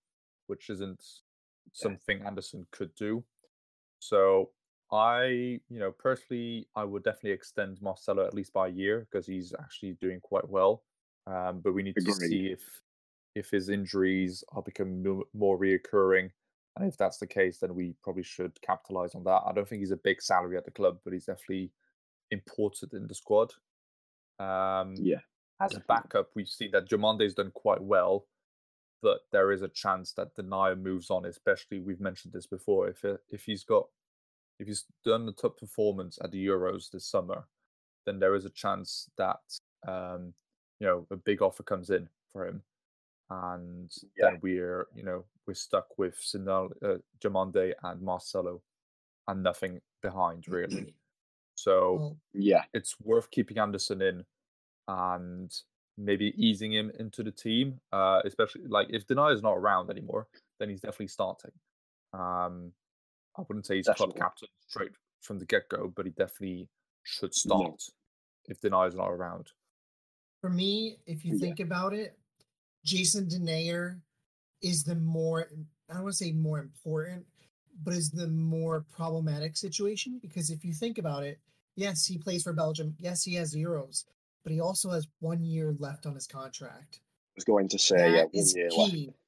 which 0.47 0.71
isn't 0.71 1.05
something 1.73 2.23
Andersen 2.25 2.65
could 2.71 2.95
do. 2.95 3.25
So 3.99 4.51
I, 4.93 5.61
you 5.69 5.79
know, 5.79 5.93
personally, 5.93 6.67
I 6.75 6.85
would 6.85 7.05
definitely 7.05 7.31
extend 7.31 7.81
Marcelo 7.81 8.27
at 8.27 8.35
least 8.35 8.53
by 8.53 8.69
a 8.69 8.73
year 8.73 9.07
because 9.11 9.27
he's 9.27 9.55
actually 9.59 9.93
doing 10.01 10.21
quite 10.21 10.49
well. 10.49 10.83
Um, 11.27 11.61
but 11.61 11.75
we 11.75 11.83
need 11.83 11.97
Agreed. 11.97 12.15
to 12.15 12.27
see 12.27 12.47
if 12.49 12.83
if 13.37 13.51
his 13.51 13.69
injuries 13.69 14.43
are 14.53 14.63
becoming 14.63 15.23
more 15.33 15.59
reoccurring, 15.59 16.31
and 16.77 16.89
if 16.89 16.97
that's 16.97 17.19
the 17.19 17.27
case, 17.27 17.59
then 17.59 17.75
we 17.75 17.95
probably 18.03 18.25
should 18.25 18.61
capitalize 18.63 19.15
on 19.15 19.23
that. 19.25 19.43
I 19.47 19.53
don't 19.53 19.69
think 19.69 19.81
he's 19.81 19.93
a 19.93 19.97
big 19.97 20.21
salary 20.21 20.57
at 20.57 20.65
the 20.65 20.73
club, 20.73 20.99
but 21.05 21.13
he's 21.13 21.27
definitely 21.27 21.71
important 22.33 22.93
in 22.93 23.07
the 23.07 23.15
squad. 23.15 23.53
Um, 24.41 24.95
yeah. 24.97 25.21
As 25.61 25.77
a 25.77 25.81
backup, 25.81 26.31
we 26.35 26.47
see 26.47 26.69
that 26.69 26.89
Diomandé's 26.89 27.35
done 27.35 27.53
quite 27.55 27.83
well, 27.83 28.27
but 29.03 29.21
there 29.31 29.53
is 29.53 29.63
a 29.63 29.69
chance 29.69 30.13
that 30.15 30.35
Denayer 30.35 30.81
moves 30.81 31.11
on. 31.11 31.27
Especially, 31.27 31.79
we've 31.79 32.01
mentioned 32.01 32.33
this 32.33 32.47
before. 32.47 32.89
If 32.89 33.05
if 33.29 33.45
he's 33.45 33.63
got 33.63 33.87
if 34.61 34.69
he's 34.69 34.85
done 35.05 35.25
the 35.27 35.33
top 35.33 35.59
performance 35.59 36.19
at 36.23 36.31
the 36.31 36.47
Euros 36.47 36.91
this 36.91 37.07
summer, 37.07 37.47
then 38.07 38.21
there 38.21 38.35
is 38.35 38.45
a 38.45 38.51
chance 38.51 39.11
that 39.17 39.41
um, 39.89 40.35
you 40.79 40.87
know 40.87 41.07
a 41.11 41.17
big 41.17 41.43
offer 41.43 41.63
comes 41.63 41.91
in 41.91 42.09
for 42.33 42.47
him, 42.47 42.63
and 43.31 43.91
yeah. 44.19 44.31
then 44.31 44.39
we're 44.43 44.87
you 44.95 45.03
know 45.03 45.25
we're 45.47 45.55
stuck 45.55 45.99
with 45.99 46.15
Sinal, 46.21 46.71
uh, 46.85 46.99
Diomandé 47.25 47.73
and 47.83 48.03
Marcelo, 48.03 48.61
and 49.27 49.43
nothing 49.43 49.81
behind 50.03 50.47
really. 50.47 50.95
So 51.57 52.17
yeah, 52.33 52.63
it's 52.73 52.99
worth 53.03 53.31
keeping 53.31 53.59
Andersen 53.59 54.01
in 54.01 54.25
and 54.89 55.55
maybe 55.99 56.33
easing 56.39 56.73
him 56.73 56.91
into 56.99 57.23
the 57.23 57.33
team. 57.33 57.79
Uh, 57.93 58.23
especially 58.25 58.63
like 58.67 58.87
if 58.89 59.07
Denayer 59.07 59.35
is 59.35 59.43
not 59.43 59.59
around 59.59 59.91
anymore, 59.91 60.27
then 60.59 60.71
he's 60.71 60.81
definitely 60.81 61.09
starting. 61.09 61.51
Um, 62.15 62.73
I 63.41 63.45
wouldn't 63.49 63.67
say 63.67 63.77
he's 63.77 63.87
definitely. 63.87 64.15
club 64.15 64.31
captain 64.31 64.49
straight 64.67 64.93
from 65.21 65.39
the 65.39 65.47
get 65.47 65.69
go, 65.69 65.93
but 65.95 66.07
he 66.07 66.13
definitely 66.13 66.69
should 67.03 67.35
start 67.35 67.63
no. 67.63 67.77
if 68.47 68.61
Denayer 68.61 68.89
is 68.89 68.95
not 68.95 69.09
around. 69.09 69.49
For 70.41 70.51
me, 70.51 70.99
if 71.07 71.25
you 71.25 71.35
yeah. 71.35 71.41
think 71.41 71.61
about 71.61 71.93
it, 71.93 72.17
Jason 72.85 73.27
Denayer 73.27 74.01
is 74.63 74.85
the 74.85 74.95
more 74.95 75.49
I 75.91 75.95
don't 75.95 76.05
want 76.05 76.15
to 76.15 76.25
say 76.25 76.33
more 76.33 76.59
important, 76.59 77.27
but 77.83 77.95
is 77.95 78.11
the 78.11 78.29
more 78.29 78.85
problematic 78.95 79.57
situation 79.57 80.19
because 80.23 80.51
if 80.51 80.65
you 80.65 80.73
think 80.73 80.99
about 80.99 81.25
it, 81.25 81.41
Yes, 81.81 82.05
he 82.05 82.19
plays 82.19 82.43
for 82.43 82.53
Belgium. 82.53 82.95
Yes, 82.99 83.25
he 83.25 83.35
has 83.35 83.55
Euros, 83.55 84.05
but 84.43 84.53
he 84.53 84.61
also 84.61 84.91
has 84.91 85.09
one 85.21 85.43
year 85.43 85.75
left 85.79 86.05
on 86.05 86.15
his 86.15 86.27
contract. 86.27 87.01
I 87.01 87.37
was 87.37 87.45
going 87.45 87.69
to 87.69 87.79
say, 87.79 87.97
that 87.97 88.29
yeah, 88.33 88.43
one 88.43 88.47
year 88.55 88.69
key 88.69 89.07
left. 89.07 89.19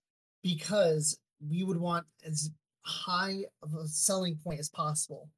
Because 0.42 1.18
we 1.48 1.62
would 1.62 1.78
want 1.78 2.04
as 2.26 2.50
high 2.82 3.44
of 3.62 3.74
a 3.74 3.86
selling 3.86 4.36
point 4.36 4.60
as 4.60 4.68
possible. 4.68 5.28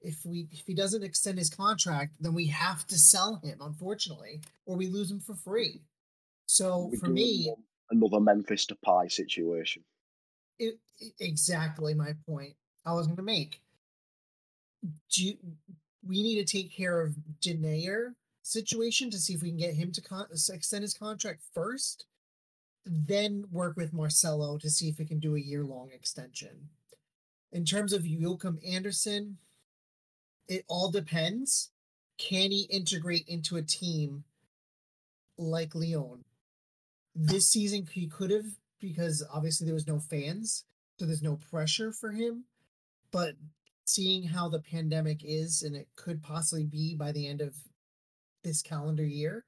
If 0.00 0.24
we 0.24 0.48
if 0.52 0.66
he 0.66 0.74
doesn't 0.74 1.02
extend 1.02 1.38
his 1.38 1.50
contract, 1.50 2.14
then 2.20 2.34
we 2.34 2.46
have 2.46 2.86
to 2.86 2.98
sell 2.98 3.40
him, 3.42 3.58
unfortunately, 3.60 4.40
or 4.66 4.76
we 4.76 4.86
lose 4.86 5.10
him 5.10 5.20
for 5.20 5.34
free. 5.34 5.82
So 6.46 6.88
we 6.92 6.98
for 6.98 7.08
me, 7.08 7.52
another 7.90 8.20
Memphis 8.20 8.66
Depay 8.66 9.10
situation. 9.10 9.82
It, 10.58 10.78
it, 10.98 11.12
exactly 11.20 11.94
my 11.94 12.14
point 12.26 12.54
I 12.84 12.92
was 12.92 13.06
going 13.06 13.16
to 13.16 13.22
make. 13.22 13.60
Do 15.12 15.24
you, 15.24 15.36
we 16.06 16.22
need 16.22 16.36
to 16.36 16.44
take 16.44 16.72
care 16.72 17.00
of 17.00 17.14
Denayer 17.40 18.14
situation 18.48 19.10
to 19.10 19.18
see 19.18 19.34
if 19.34 19.42
we 19.42 19.50
can 19.50 19.58
get 19.58 19.74
him 19.74 19.92
to 19.92 20.00
con- 20.00 20.26
extend 20.30 20.82
his 20.82 20.94
contract 20.94 21.42
first, 21.52 22.06
then 22.86 23.44
work 23.52 23.76
with 23.76 23.92
Marcelo 23.92 24.56
to 24.58 24.70
see 24.70 24.88
if 24.88 24.98
we 24.98 25.04
can 25.04 25.18
do 25.18 25.36
a 25.36 25.40
year 25.40 25.64
long 25.64 25.90
extension. 25.92 26.70
In 27.52 27.64
terms 27.64 27.92
of 27.92 28.06
Joachim 28.06 28.58
Andersen, 28.66 29.38
it 30.48 30.64
all 30.68 30.90
depends. 30.90 31.70
Can 32.18 32.50
he 32.50 32.62
integrate 32.62 33.26
into 33.28 33.56
a 33.56 33.62
team 33.62 34.24
like 35.36 35.74
Lyon? 35.74 36.24
This 37.14 37.46
season, 37.46 37.86
he 37.90 38.06
could 38.06 38.30
have 38.30 38.46
because 38.80 39.24
obviously 39.32 39.64
there 39.64 39.74
was 39.74 39.86
no 39.86 39.98
fans, 39.98 40.64
so 40.98 41.06
there's 41.06 41.22
no 41.22 41.36
pressure 41.50 41.92
for 41.92 42.12
him. 42.12 42.44
But 43.10 43.34
seeing 43.84 44.22
how 44.22 44.48
the 44.48 44.60
pandemic 44.60 45.24
is, 45.24 45.62
and 45.62 45.74
it 45.74 45.88
could 45.96 46.22
possibly 46.22 46.64
be 46.64 46.94
by 46.94 47.12
the 47.12 47.26
end 47.26 47.40
of 47.40 47.56
this 48.44 48.62
calendar 48.62 49.06
year, 49.06 49.44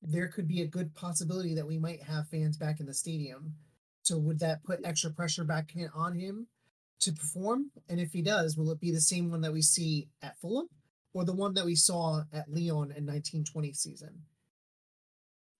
there 0.00 0.28
could 0.28 0.48
be 0.48 0.62
a 0.62 0.66
good 0.66 0.94
possibility 0.94 1.54
that 1.54 1.66
we 1.66 1.78
might 1.78 2.02
have 2.02 2.28
fans 2.28 2.56
back 2.56 2.80
in 2.80 2.86
the 2.86 2.94
stadium. 2.94 3.54
So 4.02 4.18
would 4.18 4.40
that 4.40 4.64
put 4.64 4.80
extra 4.84 5.10
pressure 5.10 5.44
back 5.44 5.72
on 5.94 6.14
him 6.14 6.48
to 7.02 7.12
perform? 7.12 7.70
And 7.88 8.00
if 8.00 8.12
he 8.12 8.22
does, 8.22 8.56
will 8.56 8.70
it 8.70 8.80
be 8.80 8.90
the 8.92 9.00
same 9.00 9.30
one 9.30 9.40
that 9.42 9.52
we 9.52 9.62
see 9.62 10.08
at 10.22 10.38
Fulham 10.38 10.68
or 11.14 11.24
the 11.24 11.32
one 11.32 11.54
that 11.54 11.64
we 11.64 11.74
saw 11.74 12.22
at 12.32 12.48
Lyon 12.48 12.92
in 12.96 13.04
1920 13.06 13.72
season? 13.72 14.22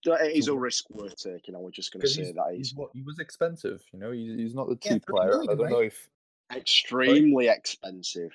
It 0.05 0.36
is 0.36 0.49
uh, 0.49 0.55
a 0.55 0.59
risk 0.59 0.90
worth 0.90 1.16
taking. 1.16 1.55
I 1.55 1.59
was 1.59 1.74
just 1.74 1.93
going 1.93 2.01
to 2.01 2.09
say 2.09 2.32
that 2.32 2.45
he's 2.57 2.70
he's 2.70 2.74
what 2.74 2.90
he 2.93 3.03
was 3.03 3.18
expensive. 3.20 3.82
You 3.93 4.01
know, 4.01 4.11
he's, 4.11 4.36
he's 4.36 4.55
not 4.55 4.68
the 4.68 4.78
Yeah, 4.84 4.95
cheap 4.95 5.05
30 5.07 5.12
player. 5.12 5.43
I 5.43 5.55
don't 5.55 5.70
know 5.70 5.78
if 5.78 6.09
extremely 6.55 7.49
expensive. 7.49 8.32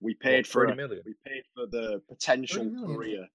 We 0.00 0.14
paid 0.14 0.38
what, 0.38 0.46
for 0.48 0.66
30 0.66 0.72
a- 0.72 0.76
million. 0.76 1.02
we 1.06 1.14
paid 1.24 1.44
for 1.54 1.66
the 1.66 2.02
potential 2.08 2.70
career 2.84 3.26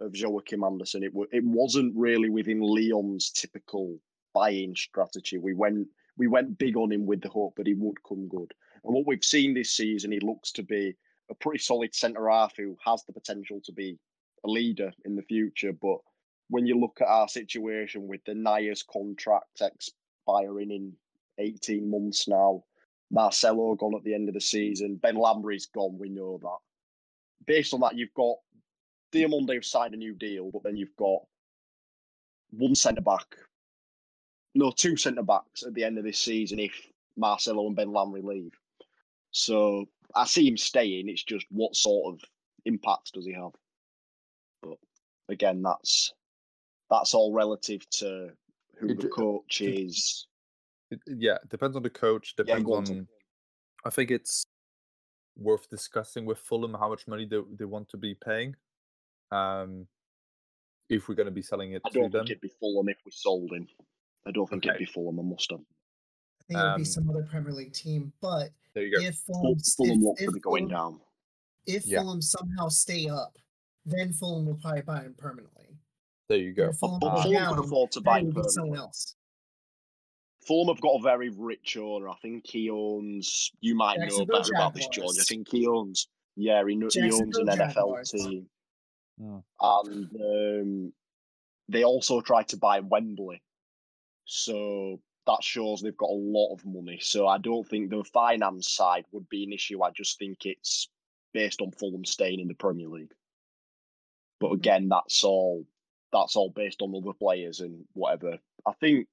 of 0.00 0.16
Joachim 0.16 0.64
Andersen. 0.64 1.04
It 1.04 1.14
wa- 1.14 1.26
it 1.32 1.44
wasn't 1.44 1.94
really 1.94 2.30
within 2.30 2.60
Lyon's 2.60 3.30
typical 3.30 3.96
buying 4.32 4.74
strategy. 4.74 5.38
We 5.38 5.54
went 5.54 5.86
we 6.16 6.26
went 6.26 6.58
big 6.58 6.76
on 6.76 6.92
him 6.92 7.06
with 7.06 7.20
the 7.20 7.28
hope 7.28 7.54
that 7.56 7.66
he 7.66 7.74
would 7.74 8.02
come 8.02 8.28
good. 8.28 8.52
And 8.84 8.94
what 8.94 9.06
we've 9.06 9.24
seen 9.24 9.54
this 9.54 9.72
season, 9.72 10.12
he 10.12 10.20
looks 10.20 10.52
to 10.52 10.62
be 10.62 10.94
a 11.30 11.34
pretty 11.34 11.58
solid 11.58 11.94
centre 11.94 12.28
half 12.28 12.56
who 12.56 12.76
has 12.84 13.02
the 13.04 13.12
potential 13.12 13.60
to 13.64 13.72
be 13.72 13.98
a 14.44 14.48
leader 14.48 14.92
in 15.04 15.16
the 15.16 15.22
future. 15.22 15.72
But 15.72 15.98
when 16.48 16.66
you 16.66 16.78
look 16.78 16.98
at 17.00 17.08
our 17.08 17.28
situation 17.28 18.06
with 18.06 18.24
Denayer's 18.24 18.82
contract 18.82 19.60
expiring 19.60 20.70
in 20.70 20.92
18 21.38 21.90
months 21.90 22.28
now, 22.28 22.64
Marcelo 23.10 23.74
gone 23.74 23.94
at 23.94 24.04
the 24.04 24.14
end 24.14 24.28
of 24.28 24.34
the 24.34 24.40
season, 24.40 25.00
Benlamri's 25.02 25.66
gone, 25.66 25.98
we 25.98 26.08
know 26.08 26.38
that. 26.42 26.58
Based 27.46 27.74
on 27.74 27.80
that, 27.80 27.96
you've 27.96 28.14
got 28.14 28.36
Diomandé 29.12 29.56
who 29.56 29.62
signed 29.62 29.94
a 29.94 29.98
new 29.98 30.14
deal, 30.14 30.50
but 30.52 30.62
then 30.62 30.76
you've 30.76 30.96
got 30.96 31.20
one 32.50 32.74
centre 32.74 33.00
back, 33.00 33.36
no, 34.54 34.70
two 34.70 34.96
centre 34.96 35.22
backs 35.22 35.62
at 35.64 35.74
the 35.74 35.84
end 35.84 35.98
of 35.98 36.04
this 36.04 36.18
season 36.18 36.58
if 36.58 36.74
Marcelo 37.16 37.66
and 37.66 37.76
Benlamri 37.76 38.22
leave. 38.22 38.52
So 39.30 39.86
I 40.14 40.24
see 40.26 40.46
him 40.46 40.56
staying. 40.56 41.08
It's 41.08 41.24
just 41.24 41.46
what 41.50 41.74
sort 41.74 42.14
of 42.14 42.20
impact 42.64 43.12
does 43.14 43.26
he 43.26 43.32
have? 43.32 43.52
But 44.62 44.78
again, 45.28 45.62
that's 45.62 46.12
that's 46.90 47.14
all 47.14 47.32
relative 47.32 47.88
to 47.90 48.30
who 48.78 48.90
It- 48.90 49.00
the 49.00 49.08
coach 49.08 49.60
it- 49.60 49.78
is. 49.86 50.26
It, 50.90 51.00
yeah, 51.06 51.38
depends 51.48 51.76
on 51.76 51.82
the 51.82 51.90
coach. 51.90 52.36
Depends 52.36 52.64
go 52.64 52.74
on. 52.74 53.08
I 53.84 53.90
think 53.90 54.10
it's 54.10 54.44
worth 55.36 55.68
discussing 55.68 56.24
with 56.26 56.38
Fulham 56.38 56.74
how 56.74 56.88
much 56.88 57.08
money 57.08 57.24
they, 57.24 57.40
they 57.58 57.64
want 57.64 57.88
to 57.88 57.96
be 57.96 58.14
paying. 58.14 58.54
Um, 59.32 59.88
if 60.90 61.08
we're 61.08 61.14
going 61.16 61.26
to 61.26 61.32
be 61.32 61.42
selling 61.42 61.72
it 61.72 61.82
I 61.84 61.88
to 61.88 61.94
don't 62.00 62.12
them. 62.12 62.20
think 62.20 62.30
it'd 62.32 62.40
be 62.42 62.52
Fulham 62.60 62.88
if 62.90 62.98
we 63.04 63.10
sold 63.10 63.50
him. 63.52 63.66
I 64.26 64.30
don't 64.30 64.48
think 64.48 64.64
it'd 64.66 64.78
be 64.78 64.84
Fulham. 64.84 65.18
I 65.20 65.22
must 65.22 65.50
have. 65.50 65.60
I 65.60 66.44
think 66.48 66.58
it 66.58 66.62
would 66.62 66.68
Um, 66.72 66.78
be 66.80 66.84
some 66.84 67.10
other 67.10 67.22
Premier 67.24 67.52
League 67.52 67.72
team. 67.72 68.12
But 68.20 68.50
There 68.74 68.84
you 68.84 68.96
go. 68.96 69.02
if 69.04 69.16
Fulham, 69.18 69.58
Fulham 69.76 69.98
if, 69.98 70.02
look 70.04 70.20
if 70.36 70.42
going 70.42 70.68
Fulham- 70.68 70.92
down. 70.94 71.00
if 71.66 71.86
Yeah. 71.86 72.00
Fulham 72.02 72.22
somehow 72.22 72.68
stay 72.68 73.08
up, 73.08 73.36
then 73.84 74.12
Fulham 74.12 74.46
will 74.46 74.56
probably 74.56 74.82
buy 74.82 75.02
him 75.02 75.14
permanently. 75.14 75.78
There 76.28 76.38
you 76.38 76.52
go. 76.54 76.68
If 76.70 76.78
Fulham 76.78 77.00
But 77.00 77.16
go 77.16 77.22
Fulham 77.22 77.32
down, 77.42 77.54
could 77.56 77.64
afford 77.66 77.92
to 77.92 78.00
buy 78.00 78.18
it 78.18 78.22
him 78.24 78.32
someone 78.32 78.44
permanently. 78.46 78.78
else. 78.78 79.16
Fulham 80.46 80.74
have 80.74 80.80
got 80.82 80.96
a 80.98 81.02
very 81.02 81.30
rich 81.30 81.76
owner. 81.76 82.08
I 82.08 82.16
think 82.16 82.46
he 82.46 82.68
owns. 82.70 83.50
You 83.60 83.74
might 83.74 83.98
know 83.98 84.26
better 84.26 84.52
about 84.54 84.74
this, 84.74 84.86
George. 84.88 85.16
I 85.18 85.24
think 85.24 85.48
he 85.50 85.66
owns. 85.66 86.08
Yeah, 86.36 86.62
he, 86.66 86.74
kno- 86.74 86.88
he 86.92 87.02
owns 87.12 87.38
an 87.38 87.46
Jacksonville 87.46 87.94
NFL 87.94 88.10
team, 88.10 88.50
Mm. 89.20 89.44
and 89.60 90.20
um, 90.20 90.92
they 91.68 91.84
also 91.84 92.20
tried 92.20 92.48
to 92.48 92.56
buy 92.56 92.80
Wembley. 92.80 93.40
So 94.24 95.00
that 95.26 95.42
shows 95.42 95.80
they've 95.80 95.96
got 95.96 96.10
a 96.10 96.12
lot 96.12 96.54
of 96.54 96.64
money. 96.66 96.98
So 97.00 97.26
I 97.26 97.38
don't 97.38 97.66
think 97.66 97.90
the 97.90 98.04
finance 98.04 98.70
side 98.70 99.04
would 99.12 99.28
be 99.28 99.44
an 99.44 99.52
issue. 99.52 99.82
I 99.82 99.90
just 99.90 100.18
think 100.18 100.44
it's 100.44 100.88
based 101.32 101.60
on 101.60 101.72
Fulham 101.72 102.04
staying 102.04 102.40
in 102.40 102.48
the 102.48 102.54
Premier 102.54 102.88
League. 102.88 103.12
But 104.40 104.48
mm-hmm. 104.48 104.54
again, 104.56 104.88
that's 104.88 105.24
all. 105.24 105.66
That's 106.12 106.36
all 106.36 106.50
based 106.50 106.80
on 106.80 106.94
other 106.94 107.12
players 107.12 107.58
and 107.58 107.84
whatever. 107.94 108.38
I 108.66 108.72
think 108.74 109.08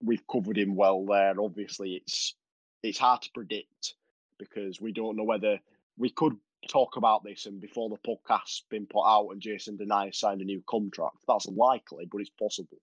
we've 0.00 0.26
covered 0.30 0.56
him 0.56 0.76
well 0.76 1.04
there. 1.04 1.34
Obviously, 1.40 1.94
it's 1.94 2.36
it's 2.82 2.98
hard 2.98 3.22
to 3.22 3.30
predict 3.34 3.94
because 4.38 4.80
we 4.80 4.92
don't 4.92 5.16
know 5.16 5.24
whether 5.24 5.58
we 5.98 6.10
could 6.10 6.36
talk 6.68 6.96
about 6.96 7.24
this 7.24 7.46
and 7.46 7.60
before 7.60 7.88
the 7.88 7.96
podcast's 7.96 8.64
been 8.70 8.86
put 8.86 9.04
out 9.04 9.28
and 9.30 9.40
Jason 9.40 9.76
Denayer 9.76 10.14
signed 10.14 10.40
a 10.40 10.44
new 10.44 10.62
contract. 10.68 11.16
That's 11.26 11.46
likely, 11.46 12.06
but 12.10 12.20
it's 12.20 12.30
possible. 12.30 12.78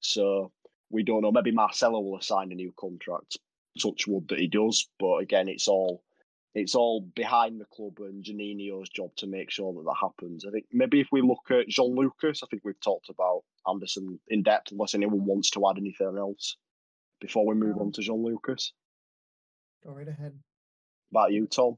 So 0.00 0.52
we 0.94 1.02
don't 1.02 1.22
know. 1.22 1.32
Maybe 1.32 1.50
Marcelo 1.50 2.00
will 2.00 2.16
have 2.16 2.24
signed 2.24 2.52
a 2.52 2.54
new 2.54 2.72
contract. 2.78 3.38
Touch 3.80 4.06
wood 4.06 4.28
that 4.28 4.38
he 4.38 4.46
does, 4.46 4.88
but 5.00 5.16
again, 5.16 5.48
it's 5.48 5.66
all 5.66 6.02
it's 6.54 6.76
all 6.76 7.00
behind 7.00 7.60
the 7.60 7.64
club 7.64 7.98
and 7.98 8.24
Juninho's 8.24 8.88
job 8.88 9.10
to 9.16 9.26
make 9.26 9.50
sure 9.50 9.72
that 9.74 9.84
that 9.84 9.96
happens. 10.00 10.44
I 10.46 10.52
think 10.52 10.66
maybe 10.72 11.00
if 11.00 11.08
we 11.10 11.20
look 11.20 11.50
at 11.50 11.66
Jean 11.66 11.96
Lucas, 11.96 12.42
I 12.42 12.46
think 12.46 12.62
we've 12.64 12.80
talked 12.80 13.08
about 13.10 13.42
Andersen 13.68 14.20
in 14.28 14.44
depth. 14.44 14.70
Unless 14.70 14.94
anyone 14.94 15.24
wants 15.24 15.50
to 15.50 15.68
add 15.68 15.78
anything 15.78 16.16
else 16.16 16.56
before 17.20 17.44
we 17.44 17.56
move 17.56 17.78
on 17.78 17.90
to 17.92 18.02
Jean 18.02 18.24
Lucas. 18.24 18.72
Go 19.84 19.92
right 19.92 20.06
ahead. 20.06 20.38
About 21.10 21.32
you, 21.32 21.46
Tom. 21.46 21.76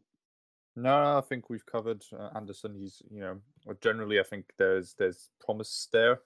No, 0.77 1.17
I 1.17 1.23
think 1.27 1.49
we've 1.49 1.65
covered 1.65 2.05
uh, 2.13 2.29
Andersen. 2.37 2.75
He's, 2.79 3.01
you 3.11 3.21
know, 3.21 3.41
generally 3.81 4.21
I 4.21 4.25
think 4.25 4.45
there's 4.59 4.95
there's 4.99 5.31
promise 5.41 5.89
there, 5.91 6.21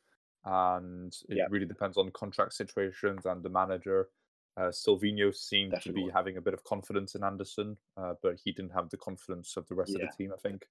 and 0.45 1.13
it 1.29 1.37
Yeah. 1.39 1.47
really 1.51 1.67
depends 1.67 1.97
on 1.97 2.11
contract 2.13 2.55
situations 2.55 3.27
and 3.27 3.43
the 3.43 3.49
manager. 3.51 4.11
Uh, 4.57 4.71
Sylvinho 4.71 5.35
seemed 5.35 5.81
to 5.83 5.93
be 5.93 6.09
having 6.09 6.37
a 6.37 6.41
bit 6.41 6.55
of 6.55 6.65
confidence 6.65 7.15
in 7.15 7.23
Andersen, 7.25 7.79
uh, 7.97 8.15
but 8.23 8.39
he 8.43 8.53
didn't 8.53 8.73
have 8.73 8.91
the 8.91 8.97
confidence 8.97 9.57
of 9.57 9.67
the 9.69 9.75
rest 9.75 9.95
of 9.95 10.01
the 10.01 10.09
team, 10.17 10.33
I 10.33 10.37
think. 10.37 10.69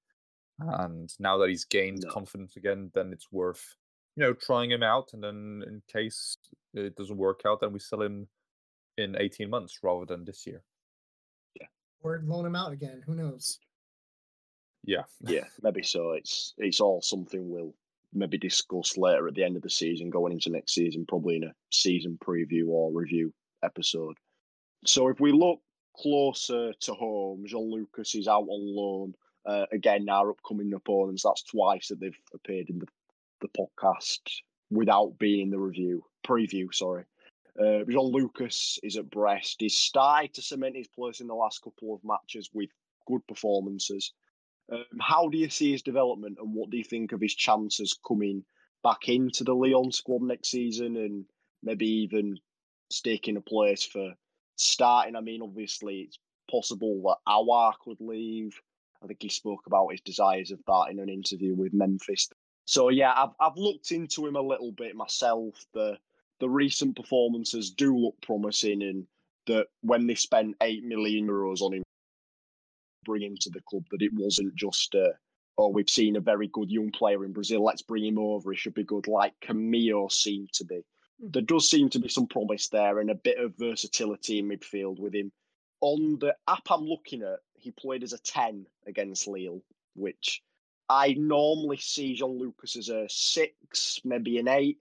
And 0.59 1.09
now 1.19 1.37
that 1.37 1.49
he's 1.49 1.63
gained 1.65 2.03
No. 2.03 2.09
confidence 2.11 2.57
again, 2.57 2.91
then 2.93 3.13
it's 3.13 3.31
worth, 3.31 3.77
you 4.15 4.21
know, 4.21 4.33
trying 4.33 4.71
him 4.71 4.83
out. 4.83 5.13
And 5.13 5.23
then 5.23 5.63
in 5.65 5.81
case 5.87 6.37
it 6.73 6.95
doesn't 6.95 7.15
work 7.17 7.43
out, 7.45 7.61
then 7.61 7.71
we 7.71 7.79
sell 7.79 8.01
him 8.01 8.27
in 8.97 9.15
18 9.15 9.49
months 9.49 9.81
rather 9.81 10.05
than 10.05 10.25
this 10.25 10.45
year. 10.45 10.61
Yeah, 11.55 11.67
or 12.01 12.19
loan 12.23 12.45
him 12.45 12.55
out 12.57 12.73
again. 12.73 13.01
Who 13.03 13.15
knows? 13.15 13.59
Yeah. 14.83 15.05
Yeah, 15.21 15.47
maybe 15.61 15.83
so. 15.83 16.11
It's 16.11 16.53
it's 16.57 16.81
all 16.81 17.01
something 17.01 17.49
we'll 17.49 17.73
maybe 18.13 18.37
discuss 18.37 18.97
later 18.97 19.27
at 19.27 19.35
the 19.35 19.43
end 19.43 19.55
of 19.55 19.61
the 19.61 19.69
season, 19.69 20.09
going 20.09 20.33
into 20.33 20.49
next 20.49 20.73
season, 20.73 21.05
probably 21.07 21.37
in 21.37 21.43
a 21.43 21.53
season 21.71 22.17
preview 22.23 22.67
or 22.67 22.91
review 22.91 23.33
episode. 23.63 24.15
So 24.85 25.09
if 25.09 25.19
we 25.19 25.31
look 25.31 25.59
closer 25.95 26.73
to 26.73 26.93
home, 26.93 27.43
Jean 27.45 27.71
Lucas 27.71 28.15
is 28.15 28.27
out 28.27 28.47
on 28.47 28.75
loan. 28.75 29.13
Uh, 29.45 29.65
again, 29.71 30.07
our 30.09 30.31
upcoming 30.31 30.73
opponents, 30.73 31.23
that's 31.23 31.43
twice 31.43 31.87
that 31.89 31.99
they've 31.99 32.17
appeared 32.33 32.69
in 32.69 32.79
the, 32.79 32.87
the 33.41 33.49
podcast 33.49 34.19
without 34.69 35.17
being 35.17 35.41
in 35.41 35.49
the 35.49 35.59
review 35.59 36.03
preview, 36.25 36.73
sorry. 36.73 37.05
Uh, 37.59 37.83
Lucas 37.87 38.79
is 38.83 38.95
at 38.95 39.09
Brest. 39.09 39.57
He's 39.59 39.77
started 39.77 40.33
to 40.35 40.41
cement 40.41 40.77
his 40.77 40.87
place 40.87 41.19
in 41.19 41.27
the 41.27 41.35
last 41.35 41.61
couple 41.61 41.93
of 41.93 42.01
matches 42.03 42.49
with 42.53 42.69
good 43.07 43.25
performances. 43.27 44.13
Um, 44.71 44.85
how 44.99 45.29
do 45.29 45.37
you 45.37 45.49
see 45.49 45.71
his 45.71 45.81
development, 45.81 46.37
and 46.39 46.53
what 46.53 46.69
do 46.69 46.77
you 46.77 46.83
think 46.83 47.11
of 47.11 47.21
his 47.21 47.35
chances 47.35 47.97
coming 48.07 48.43
back 48.83 49.09
into 49.09 49.43
the 49.43 49.53
Lyon 49.53 49.91
squad 49.91 50.21
next 50.21 50.49
season, 50.49 50.97
and 50.97 51.25
maybe 51.63 51.87
even 51.87 52.37
staking 52.91 53.37
a 53.37 53.41
place 53.41 53.83
for 53.83 54.13
starting? 54.55 55.15
I 55.15 55.21
mean, 55.21 55.41
obviously, 55.41 56.01
it's 56.01 56.19
possible 56.49 57.01
that 57.03 57.31
Aouar 57.31 57.73
could 57.83 57.99
leave. 57.99 58.59
I 59.03 59.07
think 59.07 59.21
he 59.21 59.29
spoke 59.29 59.65
about 59.65 59.91
his 59.91 60.01
desires 60.01 60.51
of 60.51 60.59
that 60.67 60.87
in 60.91 60.99
an 60.99 61.09
interview 61.09 61.55
with 61.55 61.73
Memphis. 61.73 62.29
So 62.65 62.89
yeah, 62.89 63.13
I've 63.15 63.33
I've 63.39 63.57
looked 63.57 63.91
into 63.91 64.27
him 64.27 64.35
a 64.35 64.41
little 64.41 64.71
bit 64.71 64.95
myself. 64.95 65.65
The 65.73 65.97
the 66.39 66.49
recent 66.49 66.95
performances 66.95 67.71
do 67.71 67.97
look 67.97 68.15
promising, 68.21 68.83
and 68.83 69.07
that 69.47 69.67
when 69.81 70.05
they 70.05 70.15
spent 70.15 70.57
eight 70.61 70.83
million 70.83 71.27
euros 71.27 71.61
on 71.61 71.73
him 71.73 71.83
bring 73.05 73.23
him 73.23 73.35
to 73.41 73.49
the 73.49 73.61
club 73.61 73.83
that 73.91 74.01
it 74.01 74.11
wasn't 74.13 74.55
just 74.55 74.93
a 74.95 75.13
oh, 75.59 75.67
we've 75.67 75.89
seen 75.89 76.15
a 76.15 76.21
very 76.21 76.47
good 76.47 76.71
young 76.71 76.89
player 76.89 77.25
in 77.25 77.33
Brazil, 77.33 77.61
let's 77.61 77.81
bring 77.81 78.05
him 78.05 78.17
over, 78.17 78.51
he 78.51 78.57
should 78.57 78.73
be 78.73 78.83
good, 78.83 79.07
like 79.07 79.33
Camilo 79.41 80.09
seemed 80.09 80.51
to 80.53 80.63
be. 80.63 80.81
Hmm. 81.21 81.31
There 81.31 81.41
does 81.41 81.69
seem 81.69 81.89
to 81.89 81.99
be 81.99 82.07
some 82.07 82.27
promise 82.27 82.69
there 82.69 82.99
and 82.99 83.09
a 83.09 83.15
bit 83.15 83.37
of 83.37 83.57
versatility 83.57 84.39
in 84.39 84.47
midfield 84.47 84.99
with 84.99 85.13
him. 85.13 85.31
On 85.81 86.17
the 86.19 86.33
app 86.47 86.63
I'm 86.69 86.85
looking 86.85 87.23
at, 87.23 87.39
he 87.55 87.71
played 87.71 88.03
as 88.03 88.13
a 88.13 88.19
10 88.19 88.65
against 88.87 89.27
Lille, 89.27 89.61
which 89.95 90.41
I 90.87 91.13
normally 91.17 91.77
see 91.77 92.15
Jean 92.15 92.37
Lucas 92.39 92.77
as 92.77 92.87
a 92.87 93.05
six, 93.09 93.99
maybe 94.05 94.39
an 94.39 94.47
eight. 94.47 94.77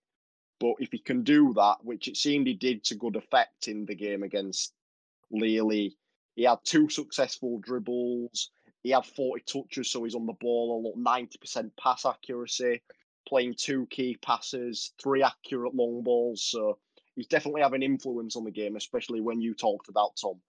But 0.61 0.75
if 0.79 0.91
he 0.93 0.99
can 0.99 1.23
do 1.23 1.53
that, 1.55 1.77
which 1.83 2.07
it 2.07 2.17
seemed 2.17 2.47
he 2.47 2.55
did 2.55 2.85
to 2.85 2.95
good 2.95 3.17
effect 3.17 3.67
in 3.67 3.85
the 3.85 3.95
game 3.95 4.23
against 4.23 4.73
Lille, 5.31 5.91
he, 6.39 6.45
had 6.45 6.59
two 6.65 6.89
successful 6.89 7.59
dribbles. 7.61 8.51
He 8.83 8.91
had 8.91 9.05
40 9.05 9.43
touches, 9.45 9.91
so 9.91 10.05
he's 10.05 10.15
on 10.15 10.27
the 10.27 10.35
ball 10.35 10.81
a 10.81 11.03
lot, 11.03 11.21
90% 11.21 11.71
pass 11.81 12.07
accuracy, 12.07 12.81
playing 13.29 13.55
two 13.59 13.87
key 13.91 14.17
passes, 14.23 14.93
three 15.03 15.23
accurate 15.23 15.75
long 15.75 16.03
balls. 16.03 16.43
So 16.45 16.79
he's 17.17 17.27
definitely 17.27 17.63
having 17.63 17.83
influence 17.83 18.37
on 18.37 18.45
the 18.45 18.51
game, 18.53 18.77
especially 18.77 19.21
when 19.21 19.41
you 19.41 19.55
talked 19.55 19.89
about 19.89 20.17
Tom. 20.21 20.41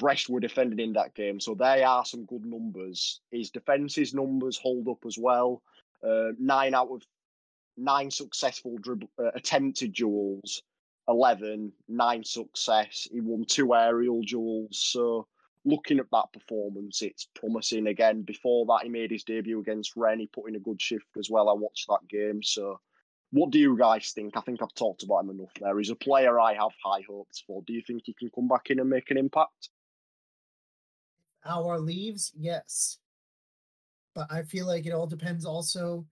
Brest 0.00 0.28
were 0.28 0.40
defending 0.40 0.80
in 0.80 0.94
that 0.94 1.14
game, 1.14 1.38
so 1.38 1.54
they 1.54 1.84
are 1.84 2.04
some 2.04 2.24
good 2.24 2.44
numbers. 2.44 3.20
His 3.30 3.50
defence's 3.50 4.14
numbers 4.14 4.58
hold 4.58 4.88
up 4.88 5.04
as 5.06 5.18
well. 5.18 5.62
Uh, 6.02 6.30
nine 6.38 6.74
out 6.74 6.88
of 6.90 7.02
nine 7.76 8.10
successful 8.10 8.76
dribble, 8.78 9.10
uh, 9.18 9.30
attempted 9.34 9.92
duels, 9.92 10.62
11, 11.10 11.72
nine 11.88 12.24
success. 12.24 13.08
He 13.10 13.20
won 13.20 13.44
two 13.44 13.74
aerial 13.74 14.22
duels. 14.22 14.78
So 14.78 15.26
looking 15.64 15.98
at 15.98 16.10
that 16.12 16.32
performance, 16.32 17.02
it's 17.02 17.28
promising. 17.34 17.88
Again, 17.88 18.22
before 18.22 18.64
that, 18.66 18.84
he 18.84 18.88
made 18.88 19.10
his 19.10 19.24
debut 19.24 19.60
against 19.60 19.96
Rennes. 19.96 20.20
He 20.20 20.26
put 20.28 20.48
in 20.48 20.56
a 20.56 20.60
good 20.60 20.80
shift 20.80 21.16
as 21.18 21.28
well. 21.28 21.48
I 21.48 21.52
watched 21.52 21.88
that 21.88 22.08
game. 22.08 22.42
So 22.42 22.80
what 23.32 23.50
do 23.50 23.58
you 23.58 23.76
guys 23.76 24.12
think? 24.12 24.36
I 24.36 24.40
think 24.40 24.62
I've 24.62 24.74
talked 24.74 25.02
about 25.02 25.24
him 25.24 25.30
enough 25.30 25.52
there. 25.60 25.76
He's 25.78 25.90
a 25.90 25.96
player 25.96 26.40
I 26.40 26.54
have 26.54 26.72
high 26.82 27.02
hopes 27.08 27.42
for. 27.46 27.62
Do 27.66 27.72
you 27.72 27.82
think 27.86 28.02
he 28.04 28.14
can 28.14 28.30
come 28.34 28.48
back 28.48 28.70
in 28.70 28.80
and 28.80 28.88
make 28.88 29.10
an 29.10 29.18
impact? 29.18 29.70
Aouar 31.46 31.84
leaves, 31.84 32.32
yes. 32.38 32.98
But 34.14 34.26
I 34.30 34.42
feel 34.42 34.66
like 34.66 34.86
it 34.86 34.92
all 34.92 35.06
depends 35.06 35.44
also 35.44 36.06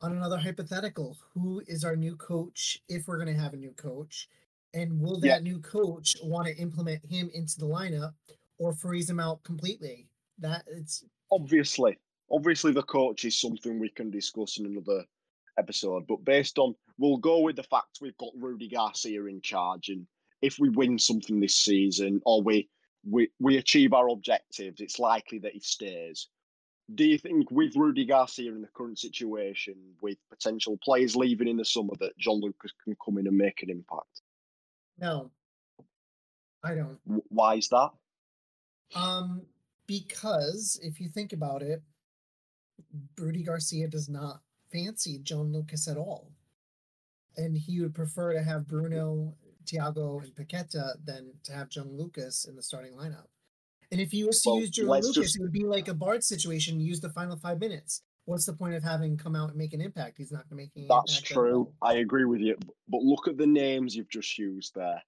on 0.00 0.12
another 0.12 0.38
hypothetical. 0.38 1.16
Who 1.32 1.62
is 1.66 1.84
our 1.84 1.96
new 1.96 2.16
coach 2.16 2.82
if 2.88 3.06
we're 3.08 3.22
going 3.22 3.34
to 3.34 3.40
have 3.40 3.54
a 3.54 3.58
new 3.58 3.72
coach? 3.72 4.28
And 4.72 5.00
will 5.00 5.20
that 5.20 5.26
Yeah. 5.26 5.38
new 5.38 5.60
coach 5.60 6.16
want 6.22 6.48
to 6.48 6.56
implement 6.56 7.04
him 7.06 7.30
into 7.32 7.58
the 7.58 7.66
lineup 7.66 8.14
or 8.58 8.72
freeze 8.74 9.08
him 9.08 9.20
out 9.20 9.42
completely? 9.42 10.08
That 10.38 10.64
it's 10.66 11.04
obviously, 11.30 11.96
obviously 12.30 12.72
the 12.72 12.82
coach 12.82 13.24
is 13.24 13.40
something 13.40 13.78
we 13.78 13.88
can 13.88 14.10
discuss 14.10 14.58
in 14.58 14.66
another 14.66 15.06
episode. 15.58 16.06
But 16.08 16.24
based 16.24 16.58
on, 16.58 16.74
we'll 16.98 17.18
go 17.18 17.40
with 17.40 17.56
the 17.56 17.62
fact 17.62 17.98
we've 18.00 18.16
got 18.16 18.32
Rudy 18.36 18.68
Garcia 18.68 19.24
in 19.26 19.40
charge, 19.40 19.88
and 19.90 20.06
if 20.42 20.58
we 20.58 20.68
win 20.70 20.98
something 20.98 21.38
this 21.38 21.56
season 21.56 22.20
or 22.26 22.42
we 22.42 22.68
we 23.08 23.30
we 23.38 23.58
achieve 23.58 23.92
our 23.92 24.08
objectives, 24.08 24.80
it's 24.80 24.98
likely 24.98 25.38
that 25.38 25.52
he 25.52 25.60
stays. 25.60 26.28
Do 26.92 27.04
you 27.04 27.18
think 27.18 27.50
with 27.50 27.76
Rudy 27.76 28.04
Garcia 28.04 28.52
in 28.52 28.60
the 28.60 28.68
current 28.68 28.98
situation, 28.98 29.74
with 30.02 30.18
potential 30.28 30.78
players 30.82 31.16
leaving 31.16 31.48
in 31.48 31.56
the 31.56 31.64
summer, 31.64 31.94
that 32.00 32.18
John 32.18 32.40
Lucas 32.40 32.72
can 32.82 32.96
come 33.02 33.18
in 33.18 33.26
and 33.26 33.36
make 33.36 33.62
an 33.62 33.70
impact? 33.70 34.20
no. 34.98 35.30
I 36.62 36.74
don't. 36.74 36.98
Why 37.28 37.56
is 37.56 37.68
that? 37.68 37.90
Um, 38.94 39.42
because 39.86 40.80
if 40.82 40.98
you 40.98 41.08
think 41.10 41.34
about 41.34 41.62
it, 41.62 41.82
Rudy 43.18 43.42
Garcia 43.42 43.86
does 43.86 44.08
not 44.08 44.40
fancy 44.72 45.18
John 45.18 45.52
Lucas 45.52 45.88
at 45.88 45.98
all. 45.98 46.32
And 47.36 47.56
he 47.56 47.80
would 47.80 47.94
prefer 47.94 48.32
to 48.32 48.42
have 48.42 48.66
Bruno, 48.66 49.34
Thiago, 49.66 50.22
and 50.22 50.34
Paqueta 50.34 50.94
than 51.04 51.32
to 51.44 51.52
have 51.52 51.68
John 51.68 51.96
Lucas 51.96 52.46
in 52.46 52.56
the 52.56 52.62
starting 52.62 52.94
lineup. 52.94 53.26
And 53.94 54.00
if 54.00 54.12
you 54.12 54.26
was 54.26 54.42
to 54.42 54.48
Well, 54.50 54.58
use 54.58 54.76
let's 54.82 55.06
Lucas, 55.06 55.22
just- 55.22 55.36
it 55.36 55.42
would 55.42 55.52
be 55.52 55.62
like 55.62 55.86
a 55.86 55.94
Bard 55.94 56.24
situation, 56.24 56.80
use 56.80 56.98
the 56.98 57.10
final 57.10 57.36
five 57.36 57.60
minutes. 57.60 58.02
What's 58.24 58.44
the 58.44 58.52
point 58.52 58.74
of 58.74 58.82
having 58.82 59.16
come 59.16 59.36
out 59.36 59.50
and 59.50 59.56
make 59.56 59.72
an 59.72 59.80
impact? 59.80 60.18
He's 60.18 60.32
not 60.32 60.48
going 60.48 60.56
to 60.58 60.64
make 60.64 60.72
any 60.76 60.88
That's 60.88 61.20
true. 61.20 61.72
I 61.80 61.98
agree 61.98 62.24
with 62.24 62.40
you. 62.40 62.56
But 62.88 63.02
look 63.02 63.28
at 63.28 63.36
the 63.36 63.46
names 63.46 63.94
you've 63.94 64.08
just 64.08 64.36
used 64.36 64.74
there. 64.74 65.00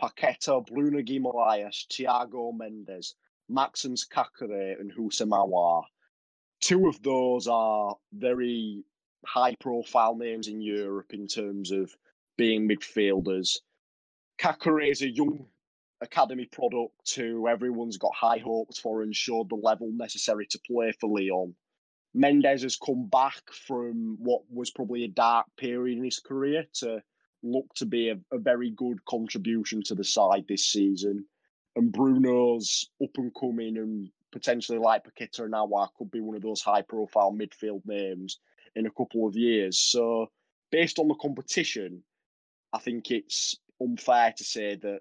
Paqueta, 0.00 0.66
Bruno 0.66 1.02
Guimaraes, 1.02 1.86
Thiago 1.86 2.52
Mendes, 2.52 3.14
Maxence 3.48 4.04
Caqueret, 4.08 4.80
and 4.80 4.92
Aouar. 4.92 5.84
Two 6.60 6.88
of 6.88 7.00
those 7.00 7.46
are 7.46 7.96
very 8.12 8.82
high 9.24 9.54
profile 9.60 10.16
names 10.16 10.48
in 10.48 10.60
Europe 10.60 11.14
in 11.14 11.28
terms 11.28 11.70
of 11.70 11.94
being 12.36 12.68
midfielders. 12.68 13.60
Caqueret 14.40 14.90
is 14.90 15.02
a 15.02 15.10
young 15.10 15.46
academy 16.02 16.46
product 16.46 17.14
who 17.14 17.48
everyone's 17.48 17.96
got 17.96 18.14
high 18.14 18.38
hopes 18.38 18.78
for 18.78 19.02
and 19.02 19.14
showed 19.14 19.48
the 19.48 19.56
level 19.56 19.90
necessary 19.92 20.46
to 20.46 20.60
play 20.66 20.92
for 21.00 21.08
Lyon. 21.08 21.54
Mendes 22.14 22.62
has 22.62 22.76
come 22.76 23.08
back 23.08 23.42
from 23.50 24.16
what 24.18 24.42
was 24.50 24.70
probably 24.70 25.04
a 25.04 25.08
dark 25.08 25.46
period 25.56 25.96
in 25.96 26.04
his 26.04 26.18
career 26.18 26.66
to 26.74 27.02
look 27.42 27.72
to 27.74 27.86
be 27.86 28.10
a, 28.10 28.18
a 28.32 28.38
very 28.38 28.70
good 28.70 29.02
contribution 29.06 29.82
to 29.84 29.94
the 29.94 30.04
side 30.04 30.44
this 30.48 30.66
season. 30.66 31.24
And 31.76 31.90
Bruno's 31.90 32.90
up 33.02 33.16
and 33.16 33.32
coming 33.34 33.78
and 33.78 34.10
potentially 34.30 34.78
like 34.78 35.04
Paqueta 35.04 35.44
and 35.44 35.54
Aouar 35.54 35.88
could 35.96 36.10
be 36.10 36.20
one 36.20 36.36
of 36.36 36.42
those 36.42 36.60
high 36.60 36.82
profile 36.82 37.32
midfield 37.32 37.82
names 37.86 38.40
in 38.74 38.86
a 38.86 38.90
couple 38.90 39.26
of 39.26 39.36
years. 39.36 39.78
So 39.78 40.30
based 40.70 40.98
on 40.98 41.08
the 41.08 41.14
competition, 41.14 42.02
I 42.72 42.78
think 42.78 43.10
it's 43.10 43.56
unfair 43.80 44.32
to 44.36 44.44
say 44.44 44.76
that 44.76 45.00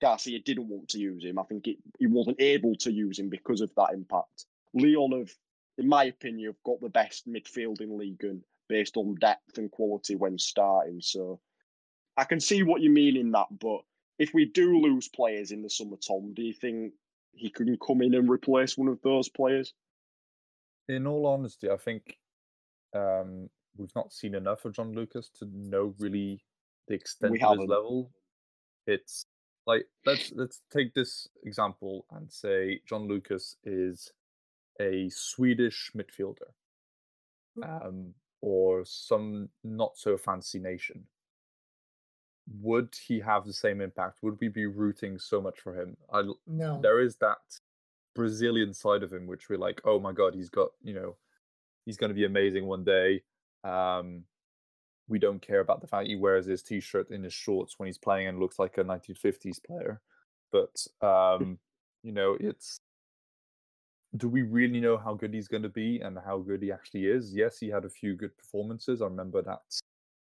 Garcia 0.00 0.38
didn't 0.38 0.68
want 0.68 0.88
to 0.88 0.98
use 0.98 1.24
him. 1.24 1.38
I 1.38 1.42
think 1.44 1.66
it, 1.66 1.76
he 1.98 2.06
wasn't 2.06 2.40
able 2.40 2.74
to 2.76 2.92
use 2.92 3.18
him 3.18 3.28
because 3.28 3.60
of 3.60 3.70
that 3.76 3.92
impact. 3.92 4.46
Lyon 4.74 5.18
have, 5.18 5.32
in 5.78 5.88
my 5.88 6.04
opinion, 6.04 6.46
have 6.46 6.62
got 6.64 6.80
the 6.80 6.88
best 6.88 7.28
midfield 7.28 7.80
in 7.80 7.98
league 7.98 8.22
and 8.24 8.42
based 8.68 8.96
on 8.96 9.16
depth 9.16 9.58
and 9.58 9.70
quality 9.70 10.14
when 10.14 10.38
starting. 10.38 11.00
So 11.00 11.40
I 12.16 12.24
can 12.24 12.40
see 12.40 12.62
what 12.62 12.80
you 12.80 12.90
mean 12.90 13.16
in 13.16 13.30
that, 13.32 13.46
but 13.58 13.80
if 14.18 14.34
we 14.34 14.44
do 14.44 14.78
lose 14.80 15.08
players 15.08 15.50
in 15.50 15.62
the 15.62 15.70
summer, 15.70 15.96
Tom, 15.96 16.34
do 16.34 16.42
you 16.42 16.52
think 16.52 16.92
he 17.32 17.48
can 17.48 17.76
come 17.78 18.02
in 18.02 18.14
and 18.14 18.28
replace 18.28 18.76
one 18.76 18.88
of 18.88 19.00
those 19.02 19.28
players? 19.28 19.72
In 20.88 21.06
all 21.06 21.26
honesty, 21.26 21.70
I 21.70 21.76
think 21.76 22.18
um, 22.94 23.48
we've 23.76 23.94
not 23.96 24.12
seen 24.12 24.34
enough 24.34 24.64
of 24.64 24.74
John 24.74 24.92
Lucas 24.92 25.30
to 25.38 25.46
know 25.52 25.94
really 25.98 26.44
the 26.88 26.94
extent 26.94 27.30
of 27.30 27.40
his 27.40 27.48
haven't. 27.48 27.68
level. 27.68 28.10
It's 28.86 29.24
like 29.66 29.86
let's 30.06 30.32
let's 30.34 30.62
take 30.72 30.94
this 30.94 31.28
example 31.44 32.06
and 32.12 32.30
say 32.30 32.80
John 32.88 33.06
Lucas 33.08 33.56
is 33.64 34.12
a 34.80 35.08
Swedish 35.10 35.92
midfielder, 35.96 36.50
um, 37.62 38.14
or 38.40 38.84
some 38.84 39.48
not 39.62 39.96
so 39.96 40.16
fancy 40.16 40.58
nation. 40.58 41.04
Would 42.62 42.94
he 43.06 43.20
have 43.20 43.44
the 43.46 43.52
same 43.52 43.80
impact? 43.80 44.22
Would 44.22 44.38
we 44.40 44.48
be 44.48 44.66
rooting 44.66 45.18
so 45.18 45.40
much 45.40 45.60
for 45.60 45.80
him? 45.80 45.96
I, 46.12 46.22
No. 46.46 46.80
there 46.80 47.00
is 47.00 47.16
that 47.16 47.38
Brazilian 48.14 48.74
side 48.74 49.02
of 49.02 49.12
him 49.12 49.26
which 49.26 49.48
we're 49.48 49.58
like, 49.58 49.80
oh 49.84 50.00
my 50.00 50.12
god, 50.12 50.34
he's 50.34 50.48
got 50.50 50.70
you 50.82 50.94
know, 50.94 51.16
he's 51.84 51.96
going 51.96 52.08
to 52.10 52.14
be 52.14 52.24
amazing 52.24 52.66
one 52.66 52.84
day. 52.84 53.22
Um, 53.62 54.24
we 55.10 55.18
don't 55.18 55.42
care 55.42 55.60
about 55.60 55.80
the 55.80 55.86
fact 55.88 56.06
he 56.06 56.14
wears 56.16 56.46
his 56.46 56.62
t-shirt 56.62 57.10
in 57.10 57.24
his 57.24 57.34
shorts 57.34 57.78
when 57.78 57.86
he's 57.86 57.98
playing 57.98 58.28
and 58.28 58.38
looks 58.38 58.58
like 58.58 58.78
a 58.78 58.84
1950s 58.84 59.62
player. 59.66 60.00
But 60.52 60.86
um, 61.06 61.58
you 62.02 62.12
know, 62.12 62.36
it's 62.40 62.78
do 64.16 64.28
we 64.28 64.42
really 64.42 64.80
know 64.80 64.96
how 64.96 65.14
good 65.14 65.34
he's 65.34 65.48
going 65.48 65.62
to 65.62 65.68
be 65.68 66.00
and 66.00 66.18
how 66.24 66.38
good 66.38 66.62
he 66.62 66.72
actually 66.72 67.06
is? 67.06 67.34
Yes, 67.34 67.58
he 67.58 67.68
had 67.68 67.84
a 67.84 67.88
few 67.90 68.14
good 68.14 68.36
performances. 68.36 69.02
I 69.02 69.04
remember 69.04 69.42
that 69.42 69.60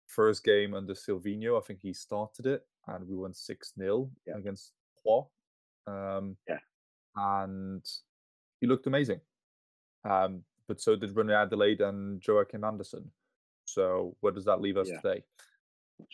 first 0.08 0.44
game 0.44 0.74
under 0.74 0.94
Sylvinho. 0.94 1.58
I 1.58 1.66
think 1.66 1.80
he 1.82 1.94
started 1.94 2.48
it 2.48 2.66
and 2.88 3.08
we 3.08 3.16
won 3.16 3.34
6 3.34 3.74
0 3.78 4.10
Yeah. 4.26 4.38
against 4.38 4.74
Troyes. 5.02 5.28
Um, 5.86 6.38
Yeah. 6.48 6.60
And 7.16 7.86
he 8.60 8.68
looked 8.68 8.88
amazing. 8.88 9.22
Um, 10.04 10.44
but 10.68 10.82
so 10.82 10.96
did 10.96 11.16
Reine-Adélaïde 11.16 11.82
and 11.82 12.22
Joachim 12.26 12.64
Andersen. 12.64 13.10
So 13.68 14.15
where 14.22 14.34
does 14.34 14.45
that 14.45 14.61
leave 14.61 14.78
us 14.78 14.89
Yeah. 14.89 15.01
today? 15.01 15.24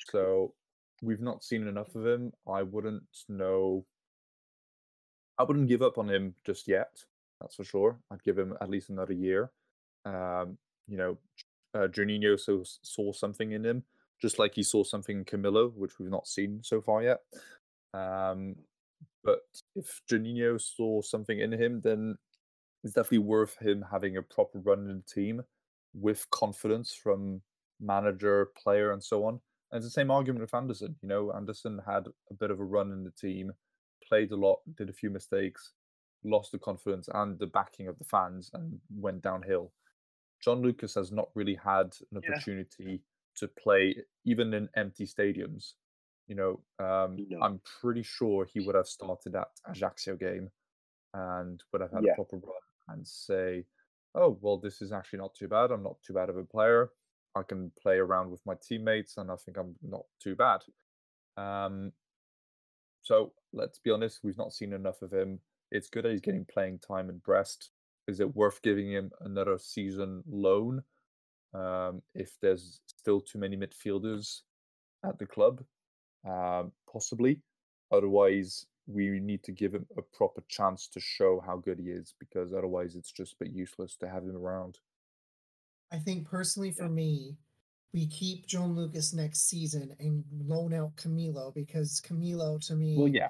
So 0.08 0.54
we've 1.01 1.22
not 1.22 1.43
seen 1.43 1.68
enough 1.68 1.95
of 1.95 2.06
him. 2.06 2.34
I 2.47 2.64
wouldn't 2.64 3.04
know. 3.30 3.86
I 5.38 5.43
wouldn't 5.43 5.68
give 5.68 5.82
up 5.82 5.97
on 5.97 6.10
him 6.10 6.36
just 6.45 6.68
yet. 6.68 7.04
That's 7.39 7.56
for 7.56 7.64
sure. 7.64 7.99
I'd 8.12 8.24
give 8.24 8.38
him 8.38 8.56
at 8.62 8.70
least 8.70 8.89
another 8.89 9.14
year. 9.14 9.51
Um, 10.06 10.58
you 10.88 10.97
know, 10.97 11.18
uh, 11.74 11.88
Juninho 11.88 12.39
so, 12.39 12.64
saw 12.64 13.14
something 13.14 13.51
in 13.51 13.66
him, 13.66 13.84
just 14.22 14.39
like 14.39 14.56
he 14.56 14.64
saw 14.64 14.84
something 14.84 15.20
in 15.20 15.26
Camilo, 15.26 15.74
which 15.74 15.99
we've 15.99 16.10
not 16.10 16.28
seen 16.28 16.62
so 16.64 16.82
far 16.82 17.04
yet. 17.04 17.22
Um, 17.93 18.56
but 19.24 19.41
if 19.76 20.01
Juninho 20.10 20.62
saw 20.62 21.01
something 21.01 21.39
in 21.39 21.51
him, 21.51 21.82
then 21.82 22.18
it's 22.84 22.93
definitely 22.93 23.20
worth 23.20 23.58
him 23.60 23.86
having 23.89 24.18
a 24.18 24.22
proper 24.22 24.60
run 24.60 24.89
in 24.89 24.97
the 24.97 25.14
team 25.14 25.43
with 25.94 26.30
confidence 26.32 26.94
from 26.94 27.41
manager, 27.80 28.52
player, 28.62 28.91
and 28.91 29.04
so 29.04 29.26
on. 29.26 29.41
And 29.72 29.78
it's 29.78 29.86
the 29.86 29.91
same 29.91 30.12
argument 30.12 30.41
with 30.41 30.54
Andersen. 30.54 30.96
You 31.02 31.08
know, 31.10 31.32
Andersen 31.32 31.80
had 31.86 32.08
a 32.30 32.34
bit 32.34 32.52
of 32.52 32.60
a 32.60 32.64
run 32.64 32.91
in 32.91 33.04
the 33.04 33.12
team, 33.12 33.52
played 34.08 34.32
a 34.32 34.36
lot, 34.36 34.60
did 34.76 34.89
a 34.89 34.94
few 34.94 35.10
mistakes, 35.10 35.74
lost 36.24 36.52
the 36.52 36.60
confidence 36.60 37.10
and 37.14 37.39
the 37.39 37.48
backing 37.48 37.88
of 37.88 37.98
the 37.98 38.06
fans, 38.06 38.52
and 38.54 38.80
went 38.89 39.22
downhill. 39.22 39.74
John 40.41 40.62
Lucas 40.62 40.96
has 40.96 41.12
not 41.12 41.30
really 41.36 41.56
had 41.56 41.96
an 42.12 42.18
Yeah. 42.22 42.30
opportunity 42.30 43.02
to 43.36 43.48
play 43.48 43.96
even 44.26 44.54
in 44.54 44.70
empty 44.76 45.06
stadiums. 45.06 45.74
You 46.28 46.36
know, 46.36 46.64
um, 46.86 47.18
No. 47.30 47.39
I'm 47.41 47.60
pretty 47.82 48.04
sure 48.04 48.46
he 48.46 48.60
would 48.60 48.76
have 48.76 48.88
started 48.88 49.34
that 49.34 49.50
Ajaccio 49.66 50.16
game 50.16 50.52
and 51.14 51.64
would 51.72 51.82
have 51.82 51.91
had 51.91 52.04
Yeah. 52.04 52.12
a 52.12 52.16
proper 52.16 52.38
run 52.38 52.62
and 52.89 53.08
say, 53.08 53.66
"Oh, 54.16 54.38
well, 54.41 54.57
this 54.57 54.82
is 54.82 54.91
actually 54.91 55.20
not 55.20 55.36
too 55.36 55.47
bad. 55.47 55.72
I'm 55.72 55.84
not 55.84 56.01
too 56.05 56.14
bad 56.14 56.30
of 56.30 56.38
a 56.38 56.43
player. 56.43 56.91
I 57.36 57.43
can 57.43 57.72
play 57.82 57.97
around 57.97 58.30
with 58.30 58.45
my 58.45 58.53
teammates, 58.61 59.18
and 59.18 59.32
I 59.32 59.36
think 59.36 59.57
I'm 59.57 59.76
not 59.82 60.05
too 60.22 60.36
bad." 60.36 60.61
Um, 61.38 61.93
so 63.01 63.34
let's 63.51 63.80
be 63.80 63.91
honest, 63.91 64.24
we've 64.24 64.38
not 64.38 64.53
seen 64.53 64.74
enough 64.74 65.01
of 65.01 65.11
him. 65.11 65.39
It's 65.72 65.89
good 65.89 66.05
that 66.05 66.11
he's 66.11 66.22
getting 66.22 66.45
playing 66.45 66.80
time 66.80 67.09
in 67.09 67.18
Brest. 67.20 67.72
Is 68.07 68.20
it 68.20 68.36
worth 68.36 68.61
giving 68.61 68.91
him 68.91 69.11
another 69.22 69.57
season 69.57 70.24
loan? 70.30 70.84
Um, 71.53 72.01
if 72.16 72.38
there's 72.41 72.80
still 72.88 73.22
too 73.22 73.39
many 73.39 73.55
midfielders 73.55 74.41
at 75.05 75.20
the 75.20 75.26
club, 75.26 75.64
um, 76.28 76.72
possibly. 76.91 77.41
Otherwise, 77.91 78.66
we 78.88 79.20
need 79.20 79.44
to 79.44 79.52
give 79.52 79.74
him 79.74 79.86
a 79.98 80.02
proper 80.02 80.44
chance 80.48 80.88
to 80.90 81.00
show 81.00 81.42
how 81.46 81.58
good 81.58 81.80
he 81.80 81.86
is, 81.86 82.14
because 82.20 82.54
otherwise, 82.54 82.96
it's 82.96 83.12
just 83.12 83.34
a 83.34 83.46
bit 83.46 83.54
useless 83.54 83.96
to 83.98 84.10
have 84.10 84.24
him 84.24 84.36
around. 84.36 84.80
I 85.92 85.98
think 86.00 86.28
personally 86.28 86.72
for 86.72 86.90
me, 86.90 87.38
we 87.94 88.08
keep 88.08 88.48
Jean 88.48 88.76
Lucas 88.76 89.14
next 89.14 89.48
season 89.48 89.96
and 90.00 90.24
loan 90.46 90.74
out 90.74 90.96
Camilo 90.96 91.54
because 91.54 92.02
Camilo 92.02 92.60
to 92.68 92.76
me 92.76 92.96
Well, 92.98 93.08
yeah, 93.08 93.30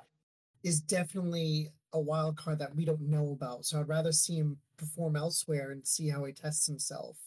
is 0.64 0.80
definitely 0.80 1.70
a 1.92 2.00
wild 2.00 2.38
card 2.38 2.60
that 2.60 2.76
we 2.76 2.86
don't 2.86 3.02
know 3.02 3.34
about. 3.34 3.66
So 3.66 3.80
I'd 3.80 3.90
rather 3.90 4.12
see 4.12 4.38
him 4.38 4.58
perform 4.78 5.16
elsewhere 5.16 5.72
and 5.72 5.86
see 5.86 6.10
how 6.10 6.24
he 6.24 6.32
tests 6.32 6.66
himself. 6.66 7.18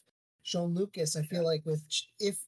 Jean 0.43 0.74
Lucas, 0.74 1.16
I 1.16 1.22
feel 1.22 1.45
like 1.45 1.64
with 1.66 1.83
if 2.18 2.39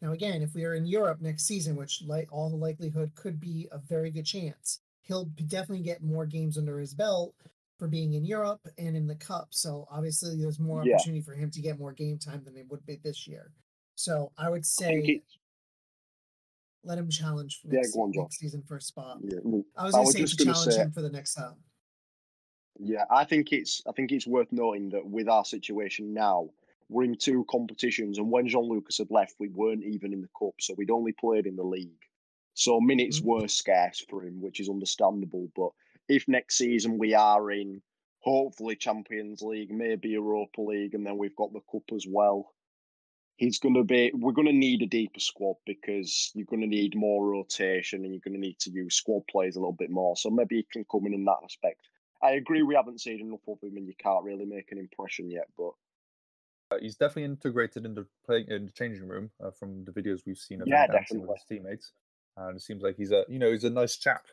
now 0.00 0.12
again, 0.12 0.40
if 0.40 0.54
we 0.54 0.64
are 0.64 0.74
in 0.74 0.86
Europe 0.86 1.20
next 1.20 1.46
season, 1.46 1.76
which 1.76 2.02
like 2.06 2.28
all 2.32 2.48
the 2.48 2.56
likelihood 2.56 3.12
could 3.16 3.40
be 3.40 3.68
a 3.72 3.78
very 3.78 4.10
good 4.10 4.26
chance, 4.26 4.80
he'll 5.02 5.24
definitely 5.46 5.82
get 5.82 6.02
more 6.02 6.26
games 6.26 6.56
under 6.58 6.78
his 6.78 6.94
belt 6.94 7.34
for 7.78 7.88
being 7.88 8.12
in 8.14 8.24
Europe 8.24 8.60
and 8.78 8.96
in 8.96 9.06
the 9.06 9.14
cup. 9.16 9.48
So 9.50 9.86
obviously 9.90 10.36
there's 10.36 10.58
more 10.58 10.84
Yeah. 10.84 10.94
opportunity 10.96 11.22
for 11.22 11.34
him 11.34 11.50
to 11.52 11.60
get 11.60 11.78
more 11.78 11.92
game 11.92 12.18
time 12.18 12.44
than 12.44 12.54
they 12.54 12.64
would 12.64 12.84
be 12.86 12.96
this 12.96 13.26
year. 13.26 13.52
So 13.94 14.32
I 14.36 14.50
would 14.50 14.66
say 14.66 14.98
it's 15.02 15.38
let 16.82 16.98
him 16.98 17.10
challenge 17.10 17.60
Yeah, 17.64 17.80
next, 17.80 17.94
on, 17.96 18.10
next 18.14 18.38
season 18.38 18.62
for 18.62 18.76
a 18.76 18.80
spot. 18.80 19.18
yeah, 19.22 19.38
I 19.76 19.84
was 19.84 19.92
gonna 19.94 20.04
was 20.06 20.12
say 20.14 20.24
to 20.24 20.44
challenge 20.44 20.74
say- 20.74 20.80
him 20.82 20.92
for 20.92 21.02
the 21.02 21.10
next 21.10 21.34
sub. 21.34 21.58
Yeah, 22.78 23.04
I 23.10 23.24
think 23.24 23.52
it's 23.52 23.82
I 23.86 23.92
think 23.92 24.10
it's 24.12 24.26
worth 24.26 24.50
noting 24.52 24.88
that 24.90 25.04
with 25.06 25.28
our 25.28 25.44
situation 25.44 26.14
now, 26.14 26.48
we're 26.88 27.04
in 27.04 27.14
two 27.16 27.44
competitions, 27.50 28.16
and 28.18 28.30
when 28.30 28.48
Jean 28.48 28.64
Lucas 28.64 28.96
had 28.98 29.10
left, 29.10 29.34
we 29.38 29.48
weren't 29.48 29.84
even 29.84 30.12
in 30.14 30.22
the 30.22 30.28
cup, 30.38 30.54
so 30.60 30.72
we'd 30.74 30.90
only 30.90 31.12
played 31.12 31.46
in 31.46 31.56
the 31.56 31.62
league. 31.64 32.02
So 32.60 32.78
minutes 32.78 33.22
Mhm. 33.22 33.24
were 33.24 33.48
scarce 33.48 34.00
for 34.00 34.22
him, 34.22 34.42
which 34.42 34.60
is 34.60 34.68
understandable. 34.68 35.50
But 35.56 35.70
if 36.10 36.28
next 36.28 36.58
season 36.58 36.98
we 36.98 37.14
are 37.14 37.50
in, 37.50 37.80
hopefully 38.18 38.76
Champions 38.76 39.40
League, 39.40 39.70
maybe 39.72 40.10
Europa 40.10 40.60
League, 40.60 40.94
and 40.94 41.06
then 41.06 41.16
we've 41.16 41.34
got 41.34 41.54
the 41.54 41.62
cup 41.72 41.84
as 41.94 42.06
well, 42.06 42.54
he's 43.36 43.58
going 43.58 43.76
to 43.76 43.84
be. 43.84 44.12
We're 44.14 44.34
going 44.34 44.46
to 44.48 44.52
need 44.52 44.82
a 44.82 44.86
deeper 44.86 45.20
squad 45.20 45.56
because 45.66 46.32
you're 46.34 46.44
going 46.46 46.60
to 46.60 46.66
need 46.66 46.94
more 46.94 47.26
rotation, 47.26 48.04
and 48.04 48.12
you're 48.12 48.20
going 48.22 48.34
to 48.34 48.46
need 48.46 48.58
to 48.60 48.70
use 48.70 48.94
squad 48.94 49.22
players 49.28 49.56
a 49.56 49.60
little 49.60 49.72
bit 49.72 49.90
more. 49.90 50.16
So 50.16 50.30
maybe 50.30 50.56
he 50.56 50.66
can 50.70 50.84
come 50.84 51.06
in 51.06 51.14
in 51.14 51.24
that 51.24 51.40
aspect. 51.42 51.88
I 52.22 52.32
agree 52.32 52.62
we 52.62 52.74
haven't 52.74 53.00
seen 53.00 53.20
enough 53.20 53.48
of 53.48 53.62
him 53.62 53.78
and 53.78 53.86
you 53.88 53.94
can't 53.98 54.24
really 54.24 54.44
make 54.44 54.72
an 54.72 54.78
impression 54.78 55.30
yet, 55.30 55.46
but 55.56 55.72
uh, 56.70 56.78
he's 56.80 56.96
definitely 56.96 57.24
integrated 57.24 57.84
in 57.84 57.94
the 57.94 58.06
playing 58.24 58.48
in 58.48 58.66
the 58.66 58.72
changing 58.72 59.08
room 59.08 59.30
uh, 59.42 59.50
from 59.50 59.84
the 59.84 59.92
videos 59.92 60.20
we've 60.26 60.38
seen 60.38 60.60
of 60.60 60.68
Yeah, 60.68 60.82
him 60.86 60.86
dancing 60.86 61.20
with 61.20 61.32
his 61.32 61.44
teammates. 61.44 61.92
And 62.40 62.56
it 62.56 62.62
seems 62.62 62.82
like 62.82 62.96
he's 62.96 63.12
a 63.12 63.24
you 63.28 63.38
know 63.38 63.50
he's 63.50 63.64
a 63.64 63.70
nice 63.70 63.96
chap, 63.96 64.24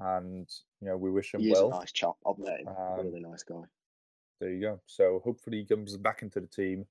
and 0.00 0.48
you 0.80 0.88
know 0.88 0.96
we 0.96 1.10
wish 1.10 1.34
him 1.34 1.40
he 1.40 1.50
well. 1.52 1.68
a 1.68 1.78
nice 1.80 1.92
chap. 1.92 2.12
I've 2.26 2.38
met 2.38 2.60
him. 2.60 2.68
Um, 2.68 3.06
really 3.06 3.20
nice 3.20 3.42
guy. 3.42 3.62
There 4.40 4.50
you 4.50 4.60
go. 4.60 4.80
So 4.86 5.20
hopefully 5.24 5.58
he 5.58 5.64
comes 5.64 5.96
back 5.96 6.22
into 6.22 6.40
the 6.40 6.46
team. 6.46 6.86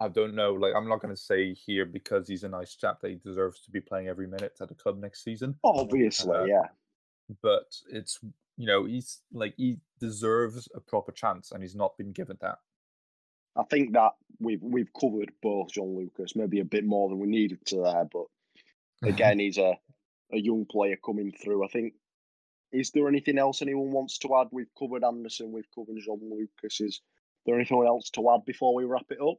I 0.00 0.08
don't 0.08 0.34
know. 0.34 0.52
Like 0.52 0.74
I'm 0.74 0.88
not 0.88 1.00
going 1.00 1.14
to 1.14 1.20
say 1.20 1.54
here 1.54 1.86
because 1.86 2.28
he's 2.28 2.44
a 2.44 2.48
nice 2.48 2.74
chap 2.74 3.00
that 3.00 3.10
he 3.10 3.16
deserves 3.16 3.60
to 3.62 3.70
be 3.70 3.80
playing 3.80 4.08
every 4.08 4.26
minute 4.26 4.56
at 4.60 4.68
the 4.68 4.74
club 4.74 4.98
next 4.98 5.22
season. 5.22 5.56
Obviously, 5.64 6.36
uh, 6.36 6.44
yeah. 6.44 6.66
But 7.42 7.74
it's 7.90 8.18
you 8.56 8.66
know 8.66 8.84
he's 8.84 9.20
like 9.32 9.54
he 9.56 9.78
deserves 10.00 10.68
a 10.74 10.80
proper 10.80 11.12
chance, 11.12 11.52
and 11.52 11.62
he's 11.62 11.76
not 11.76 11.96
been 11.96 12.12
given 12.12 12.36
that. 12.40 12.58
I 13.56 13.62
think 13.70 13.92
that 13.92 14.12
we've 14.40 14.62
we've 14.62 14.92
covered 14.98 15.32
both 15.42 15.70
John 15.70 15.96
Lucas, 15.96 16.34
maybe 16.34 16.60
a 16.60 16.64
bit 16.64 16.84
more 16.84 17.08
than 17.08 17.18
we 17.18 17.28
needed 17.28 17.64
to 17.66 17.82
there, 17.82 18.08
but 18.12 18.26
again, 19.02 19.38
he's 19.38 19.58
a, 19.58 19.78
a 20.32 20.38
young 20.38 20.66
player 20.66 20.96
coming 21.04 21.32
through. 21.32 21.64
I 21.64 21.68
think. 21.68 21.94
Is 22.72 22.90
there 22.90 23.06
anything 23.06 23.38
else 23.38 23.62
anyone 23.62 23.92
wants 23.92 24.18
to 24.18 24.34
add? 24.34 24.48
We've 24.50 24.74
covered 24.76 25.04
Andersen, 25.04 25.52
we've 25.52 25.70
covered 25.72 26.02
John 26.04 26.18
Lucas. 26.22 26.80
Is 26.80 27.00
there 27.46 27.54
anything 27.54 27.84
else 27.86 28.10
to 28.10 28.30
add 28.30 28.44
before 28.44 28.74
we 28.74 28.84
wrap 28.84 29.06
it 29.10 29.20
up? 29.20 29.36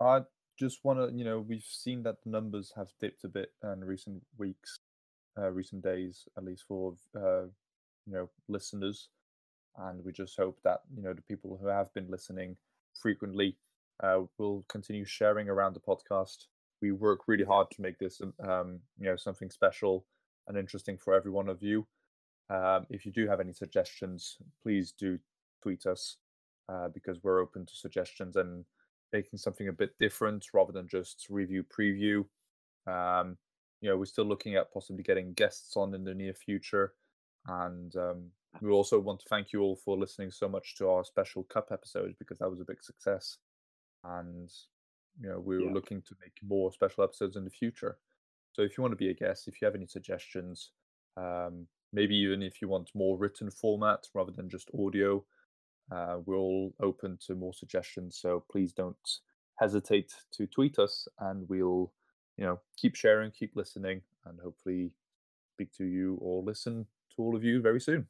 I 0.00 0.20
just 0.58 0.84
want 0.84 0.98
to, 0.98 1.16
you 1.16 1.24
know, 1.24 1.40
we've 1.40 1.64
seen 1.64 2.02
that 2.02 2.16
the 2.22 2.30
numbers 2.30 2.70
have 2.76 2.88
dipped 3.00 3.24
a 3.24 3.28
bit 3.28 3.52
in 3.62 3.82
recent 3.82 4.22
weeks, 4.36 4.80
uh, 5.38 5.50
recent 5.50 5.82
days, 5.82 6.28
at 6.36 6.44
least 6.44 6.64
for, 6.68 6.94
uh, 7.16 7.44
you 8.06 8.12
know, 8.12 8.28
listeners. 8.48 9.08
And 9.78 10.04
we 10.04 10.12
just 10.12 10.36
hope 10.36 10.58
that, 10.62 10.80
you 10.94 11.02
know, 11.02 11.14
the 11.14 11.22
people 11.22 11.58
who 11.58 11.68
have 11.68 11.94
been 11.94 12.10
listening 12.10 12.58
frequently 13.00 13.56
uh, 14.02 14.24
will 14.36 14.66
continue 14.68 15.06
sharing 15.06 15.48
around 15.48 15.74
the 15.74 15.80
podcast. 15.80 16.48
We 16.82 16.92
work 16.92 17.20
really 17.28 17.44
hard 17.44 17.70
to 17.70 17.82
make 17.82 17.98
this, 17.98 18.20
um, 18.20 18.34
um, 18.46 18.80
you 18.98 19.06
know, 19.06 19.16
something 19.16 19.50
special 19.50 20.04
and 20.48 20.58
interesting 20.58 20.98
for 20.98 21.14
every 21.14 21.30
one 21.30 21.48
of 21.48 21.62
you. 21.62 21.86
Um, 22.50 22.86
if 22.90 23.06
you 23.06 23.12
do 23.12 23.26
have 23.28 23.40
any 23.40 23.52
suggestions, 23.52 24.36
please 24.62 24.92
do 24.92 25.18
tweet 25.62 25.86
us 25.86 26.16
uh, 26.68 26.88
because 26.88 27.22
we're 27.22 27.40
open 27.40 27.64
to 27.64 27.74
suggestions 27.74 28.36
and 28.36 28.64
making 29.12 29.38
something 29.38 29.68
a 29.68 29.72
bit 29.72 29.90
different 29.98 30.46
rather 30.52 30.72
than 30.72 30.88
just 30.88 31.26
review 31.30 31.64
preview. 31.64 32.24
Um, 32.86 33.36
you 33.80 33.88
know, 33.88 33.96
we're 33.96 34.04
still 34.04 34.24
looking 34.24 34.56
at 34.56 34.72
possibly 34.72 35.02
getting 35.02 35.32
guests 35.34 35.76
on 35.76 35.94
in 35.94 36.04
the 36.04 36.14
near 36.14 36.34
future, 36.34 36.94
and 37.46 37.94
um, 37.96 38.24
we 38.60 38.70
also 38.70 38.98
want 39.00 39.20
to 39.20 39.26
thank 39.28 39.52
you 39.52 39.60
all 39.60 39.76
for 39.76 39.96
listening 39.96 40.30
so 40.30 40.48
much 40.48 40.76
to 40.76 40.88
our 40.88 41.04
special 41.04 41.44
cup 41.44 41.68
episode 41.72 42.14
because 42.18 42.38
that 42.38 42.50
was 42.50 42.60
a 42.60 42.64
big 42.64 42.82
success, 42.82 43.38
and 44.04 44.50
you 45.20 45.28
know 45.28 45.40
we're 45.40 45.60
Yeah. 45.60 45.72
looking 45.72 46.02
to 46.02 46.16
make 46.20 46.32
more 46.42 46.72
special 46.72 47.04
episodes 47.04 47.36
in 47.36 47.44
the 47.44 47.50
future. 47.50 47.98
So 48.52 48.62
if 48.62 48.76
you 48.76 48.82
want 48.82 48.92
to 48.92 48.96
be 48.96 49.10
a 49.10 49.14
guest, 49.14 49.48
if 49.48 49.60
you 49.60 49.64
have 49.66 49.74
any 49.74 49.86
suggestions, 49.86 50.72
um, 51.16 51.66
maybe 51.92 52.16
even 52.16 52.42
if 52.42 52.60
you 52.60 52.68
want 52.68 52.90
more 52.94 53.16
written 53.18 53.50
format 53.50 54.08
rather 54.14 54.32
than 54.32 54.48
just 54.48 54.70
audio, 54.78 55.24
uh, 55.90 56.18
we're 56.24 56.36
all 56.36 56.74
open 56.80 57.18
to 57.26 57.34
more 57.34 57.54
suggestions. 57.54 58.16
So 58.18 58.44
please 58.50 58.72
don't 58.72 59.18
hesitate 59.56 60.12
to 60.32 60.46
tweet 60.46 60.78
us, 60.78 61.06
and 61.18 61.48
we'll, 61.48 61.92
you 62.36 62.44
know, 62.44 62.60
keep 62.76 62.94
sharing, 62.94 63.30
keep 63.30 63.56
listening, 63.56 64.02
and 64.26 64.38
hopefully 64.40 64.90
speak 65.54 65.72
to 65.74 65.84
you 65.84 66.16
or 66.20 66.42
listen 66.42 66.86
to 67.14 67.22
all 67.22 67.36
of 67.36 67.44
you 67.44 67.60
very 67.60 67.80
soon. 67.80 68.06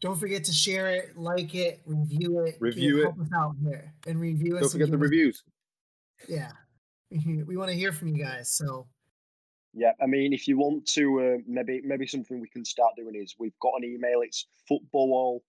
Don't 0.00 0.18
forget 0.18 0.44
to 0.44 0.52
share 0.52 0.88
it, 0.90 1.16
like 1.16 1.54
it, 1.54 1.80
review 1.86 2.40
it, 2.44 2.56
Review 2.60 2.98
it. 2.98 3.02
help 3.04 3.20
us 3.20 3.32
out 3.34 3.56
here, 3.62 3.92
and 4.06 4.20
review 4.20 4.56
us. 4.56 4.62
Don't 4.62 4.72
forget 4.72 4.90
the 4.90 4.98
reviews. 4.98 5.42
Yeah, 6.28 6.52
we 7.10 7.56
want 7.56 7.70
to 7.70 7.76
hear 7.76 7.92
from 7.92 8.08
you 8.08 8.24
guys. 8.24 8.56
So 8.56 8.88
Yeah, 9.72 9.92
I 10.00 10.06
mean, 10.06 10.32
if 10.32 10.48
you 10.48 10.58
want 10.58 10.86
to, 10.88 11.20
uh, 11.20 11.38
maybe 11.46 11.80
maybe 11.84 12.06
something 12.06 12.40
we 12.40 12.48
can 12.48 12.64
start 12.64 12.94
doing 12.96 13.14
is 13.14 13.34
we've 13.38 13.58
got 13.60 13.74
an 13.78 13.84
email. 13.84 14.22
It's 14.22 14.46
football 14.68 15.42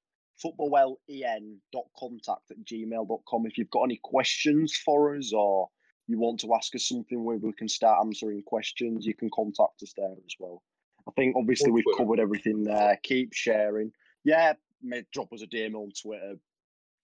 footballwellen.contact 0.43 2.51
at 2.51 2.65
gmail.com. 2.65 3.45
If 3.45 3.57
you've 3.57 3.69
got 3.69 3.83
any 3.83 3.99
questions 4.03 4.75
for 4.83 5.15
us 5.15 5.31
or 5.33 5.69
you 6.07 6.19
want 6.19 6.41
to 6.41 6.53
ask 6.53 6.75
us 6.75 6.87
something 6.87 7.23
where 7.23 7.37
we 7.37 7.53
can 7.53 7.69
start 7.69 8.05
answering 8.05 8.43
questions, 8.43 9.05
you 9.05 9.15
can 9.15 9.29
contact 9.33 9.81
us 9.81 9.93
there 9.95 10.11
as 10.11 10.35
well. 10.39 10.61
I 11.07 11.11
think 11.11 11.35
obviously 11.37 11.71
we've 11.71 11.85
covered 11.97 12.19
everything 12.19 12.63
there. 12.63 12.99
Keep 13.03 13.33
sharing. 13.33 13.91
Yeah, 14.23 14.53
drop 15.13 15.31
us 15.33 15.41
a 15.41 15.47
DM 15.47 15.75
on 15.75 15.91
Twitter. 15.99 16.35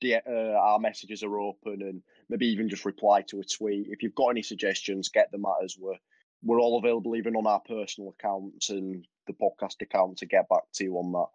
D- 0.01 0.15
uh, 0.15 0.31
our 0.31 0.79
messages 0.79 1.23
are 1.23 1.39
open 1.39 1.81
and 1.83 2.01
maybe 2.31 2.47
even 2.47 2.69
just 2.69 2.85
reply 2.85 3.21
to 3.23 3.41
a 3.41 3.43
tweet. 3.43 3.87
If 3.89 4.01
you've 4.01 4.15
got 4.15 4.29
any 4.29 4.41
suggestions, 4.41 5.09
get 5.09 5.31
them 5.31 5.45
at 5.45 5.65
us. 5.65 5.77
We're, 5.77 5.99
we're 6.41 6.61
all 6.61 6.79
available 6.79 7.15
even 7.17 7.35
on 7.35 7.45
our 7.45 7.59
personal 7.59 8.15
accounts 8.17 8.69
and 8.69 9.05
the 9.27 9.33
podcast 9.33 9.81
account 9.81 10.17
to 10.19 10.25
get 10.25 10.47
back 10.49 10.63
to 10.75 10.85
you 10.85 10.95
on 10.95 11.11
that. 11.11 11.27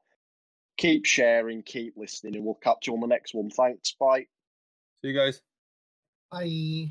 Keep 0.78 1.04
sharing, 1.04 1.62
keep 1.62 1.94
listening, 1.96 2.36
and 2.36 2.44
we'll 2.44 2.54
catch 2.54 2.86
you 2.86 2.94
on 2.94 3.00
the 3.00 3.06
next 3.06 3.34
one. 3.34 3.50
Thanks. 3.50 3.94
Bye. 4.00 4.26
See 5.02 5.10
you 5.10 5.14
guys. 5.14 5.40
I. 6.32 6.90